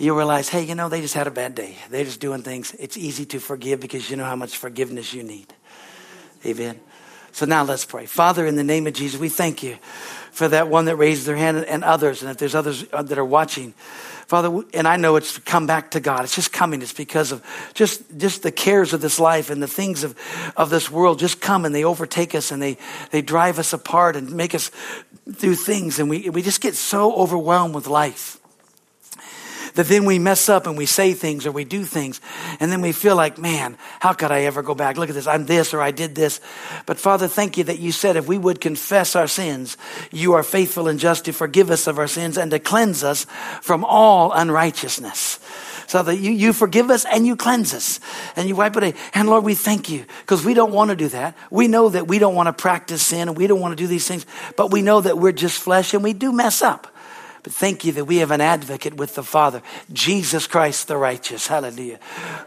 You 0.00 0.16
realize, 0.16 0.48
hey, 0.48 0.62
you 0.62 0.74
know, 0.74 0.88
they 0.88 1.02
just 1.02 1.12
had 1.12 1.26
a 1.26 1.30
bad 1.30 1.54
day. 1.54 1.76
They're 1.90 2.04
just 2.04 2.20
doing 2.20 2.42
things. 2.42 2.74
It's 2.78 2.96
easy 2.96 3.26
to 3.26 3.38
forgive 3.38 3.80
because 3.80 4.08
you 4.08 4.16
know 4.16 4.24
how 4.24 4.34
much 4.34 4.56
forgiveness 4.56 5.12
you 5.12 5.22
need. 5.22 5.52
Amen. 6.46 6.80
So 7.32 7.44
now 7.44 7.64
let's 7.64 7.84
pray. 7.84 8.06
Father, 8.06 8.46
in 8.46 8.56
the 8.56 8.64
name 8.64 8.86
of 8.86 8.94
Jesus, 8.94 9.20
we 9.20 9.28
thank 9.28 9.62
you 9.62 9.76
for 10.32 10.48
that 10.48 10.68
one 10.68 10.86
that 10.86 10.96
raised 10.96 11.26
their 11.26 11.36
hand 11.36 11.66
and 11.66 11.84
others. 11.84 12.22
And 12.22 12.30
if 12.30 12.38
there's 12.38 12.54
others 12.54 12.86
uh, 12.94 13.02
that 13.02 13.18
are 13.18 13.24
watching, 13.26 13.72
Father, 14.26 14.62
and 14.72 14.88
I 14.88 14.96
know 14.96 15.16
it's 15.16 15.36
come 15.36 15.66
back 15.66 15.90
to 15.90 16.00
God. 16.00 16.24
It's 16.24 16.34
just 16.34 16.50
coming. 16.50 16.80
It's 16.80 16.94
because 16.94 17.30
of 17.30 17.44
just, 17.74 18.02
just 18.16 18.42
the 18.42 18.50
cares 18.50 18.94
of 18.94 19.02
this 19.02 19.20
life 19.20 19.50
and 19.50 19.62
the 19.62 19.68
things 19.68 20.02
of, 20.02 20.16
of 20.56 20.70
this 20.70 20.90
world 20.90 21.18
just 21.18 21.42
come 21.42 21.66
and 21.66 21.74
they 21.74 21.84
overtake 21.84 22.34
us 22.34 22.52
and 22.52 22.62
they, 22.62 22.78
they 23.10 23.20
drive 23.20 23.58
us 23.58 23.74
apart 23.74 24.16
and 24.16 24.32
make 24.32 24.54
us 24.54 24.70
do 25.40 25.54
things. 25.54 25.98
And 25.98 26.08
we, 26.08 26.30
we 26.30 26.40
just 26.40 26.62
get 26.62 26.74
so 26.74 27.14
overwhelmed 27.14 27.74
with 27.74 27.86
life 27.86 28.39
that 29.74 29.86
then 29.86 30.04
we 30.04 30.18
mess 30.18 30.48
up 30.48 30.66
and 30.66 30.76
we 30.76 30.86
say 30.86 31.12
things 31.12 31.46
or 31.46 31.52
we 31.52 31.64
do 31.64 31.84
things 31.84 32.20
and 32.58 32.70
then 32.70 32.80
we 32.80 32.92
feel 32.92 33.16
like, 33.16 33.38
man, 33.38 33.76
how 34.00 34.12
could 34.12 34.30
I 34.30 34.42
ever 34.42 34.62
go 34.62 34.74
back? 34.74 34.96
Look 34.96 35.08
at 35.08 35.14
this. 35.14 35.26
I'm 35.26 35.46
this 35.46 35.74
or 35.74 35.80
I 35.80 35.90
did 35.90 36.14
this. 36.14 36.40
But 36.86 36.98
Father, 36.98 37.28
thank 37.28 37.56
you 37.56 37.64
that 37.64 37.78
you 37.78 37.92
said 37.92 38.16
if 38.16 38.26
we 38.26 38.38
would 38.38 38.60
confess 38.60 39.16
our 39.16 39.28
sins, 39.28 39.76
you 40.10 40.34
are 40.34 40.42
faithful 40.42 40.88
and 40.88 40.98
just 40.98 41.24
to 41.26 41.32
forgive 41.32 41.70
us 41.70 41.86
of 41.86 41.98
our 41.98 42.08
sins 42.08 42.36
and 42.36 42.50
to 42.50 42.58
cleanse 42.58 43.04
us 43.04 43.26
from 43.62 43.84
all 43.84 44.32
unrighteousness 44.32 45.38
so 45.90 46.04
that 46.04 46.18
you, 46.18 46.30
you 46.30 46.52
forgive 46.52 46.88
us 46.88 47.04
and 47.04 47.26
you 47.26 47.34
cleanse 47.34 47.74
us 47.74 47.98
and 48.36 48.48
you 48.48 48.54
wipe 48.54 48.76
it 48.76 48.82
away. 48.84 48.94
And 49.12 49.28
Lord, 49.28 49.42
we 49.42 49.56
thank 49.56 49.90
you 49.90 50.04
because 50.20 50.44
we 50.44 50.54
don't 50.54 50.72
want 50.72 50.90
to 50.90 50.96
do 50.96 51.08
that. 51.08 51.36
We 51.50 51.66
know 51.66 51.88
that 51.88 52.06
we 52.06 52.20
don't 52.20 52.36
want 52.36 52.46
to 52.46 52.52
practice 52.52 53.02
sin 53.02 53.28
and 53.28 53.36
we 53.36 53.48
don't 53.48 53.58
want 53.58 53.76
to 53.76 53.82
do 53.82 53.88
these 53.88 54.06
things, 54.06 54.24
but 54.56 54.70
we 54.70 54.82
know 54.82 55.00
that 55.00 55.18
we're 55.18 55.32
just 55.32 55.60
flesh 55.60 55.92
and 55.92 56.04
we 56.04 56.12
do 56.12 56.32
mess 56.32 56.62
up. 56.62 56.94
But 57.42 57.52
thank 57.52 57.84
you 57.84 57.92
that 57.92 58.04
we 58.04 58.18
have 58.18 58.30
an 58.30 58.40
advocate 58.40 58.94
with 58.94 59.14
the 59.14 59.22
Father, 59.22 59.62
Jesus 59.92 60.46
Christ 60.46 60.88
the 60.88 60.96
righteous, 60.96 61.46
hallelujah, 61.46 61.98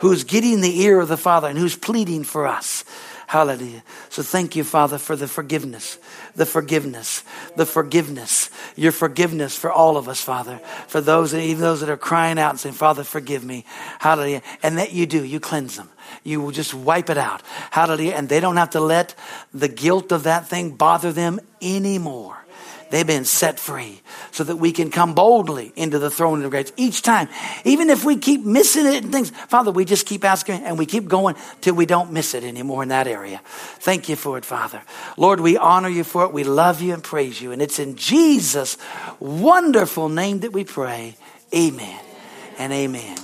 who's 0.01 0.23
getting 0.23 0.61
the 0.61 0.81
ear 0.81 0.99
of 0.99 1.07
the 1.07 1.17
Father 1.17 1.47
and 1.47 1.57
who's 1.57 1.75
pleading 1.75 2.23
for 2.23 2.45
us. 2.45 2.83
Hallelujah. 3.25 3.83
So 4.09 4.21
thank 4.21 4.55
you, 4.55 4.63
Father, 4.63 4.99
for 4.99 5.15
the 5.15 5.27
forgiveness, 5.27 5.97
the 6.35 6.45
forgiveness, 6.45 7.23
the 7.55 7.65
forgiveness, 7.65 8.51
your 8.75 8.91
forgiveness 8.91 9.55
for 9.57 9.71
all 9.71 9.97
of 9.97 10.07
us, 10.07 10.21
Father, 10.21 10.59
for 10.87 11.01
those, 11.01 11.33
even 11.33 11.61
those 11.61 11.79
that 11.79 11.89
are 11.89 11.97
crying 11.97 12.37
out 12.37 12.51
and 12.51 12.59
saying, 12.59 12.75
Father, 12.75 13.03
forgive 13.03 13.43
me. 13.43 13.65
Hallelujah. 13.97 14.43
And 14.61 14.77
that 14.77 14.91
you 14.91 15.07
do, 15.07 15.23
you 15.23 15.39
cleanse 15.39 15.77
them. 15.77 15.89
You 16.23 16.41
will 16.41 16.51
just 16.51 16.75
wipe 16.75 17.09
it 17.09 17.17
out. 17.17 17.41
Hallelujah. 17.71 18.13
And 18.13 18.29
they 18.29 18.39
don't 18.39 18.57
have 18.57 18.71
to 18.71 18.79
let 18.79 19.15
the 19.51 19.67
guilt 19.67 20.11
of 20.11 20.23
that 20.23 20.47
thing 20.47 20.75
bother 20.75 21.11
them 21.11 21.39
anymore. 21.59 22.42
They've 22.93 23.07
been 23.07 23.25
set 23.25 23.59
free 23.59 24.03
so 24.29 24.43
that 24.43 24.57
we 24.57 24.71
can 24.71 24.91
come 24.91 25.15
boldly 25.15 25.73
into 25.75 25.97
the 25.97 26.11
throne 26.11 26.43
of 26.43 26.51
grace 26.51 26.71
each 26.77 27.01
time. 27.01 27.27
Even 27.65 27.89
if 27.89 28.05
we 28.05 28.17
keep 28.17 28.45
missing 28.45 28.85
it 28.85 29.03
and 29.03 29.11
things, 29.11 29.31
Father, 29.31 29.71
we 29.71 29.83
just 29.83 30.05
keep 30.05 30.23
asking 30.23 30.61
and 30.63 30.77
we 30.77 30.85
keep 30.85 31.07
going 31.07 31.35
till 31.61 31.73
we 31.73 31.87
don't 31.87 32.11
miss 32.11 32.35
it 32.35 32.43
anymore 32.43 32.83
in 32.83 32.89
that 32.89 33.07
area. 33.07 33.41
Thank 33.79 34.09
you 34.09 34.15
for 34.15 34.37
it, 34.37 34.45
Father. 34.45 34.83
Lord, 35.17 35.39
we 35.39 35.57
honor 35.57 35.89
you 35.89 36.03
for 36.03 36.25
it. 36.25 36.33
We 36.33 36.43
love 36.43 36.83
you 36.83 36.93
and 36.93 37.03
praise 37.03 37.41
you. 37.41 37.51
And 37.51 37.63
it's 37.63 37.79
in 37.79 37.95
Jesus' 37.95 38.77
wonderful 39.19 40.07
name 40.07 40.41
that 40.41 40.53
we 40.53 40.63
pray. 40.63 41.17
Amen 41.51 41.99
and 42.59 42.71
amen. 42.71 43.22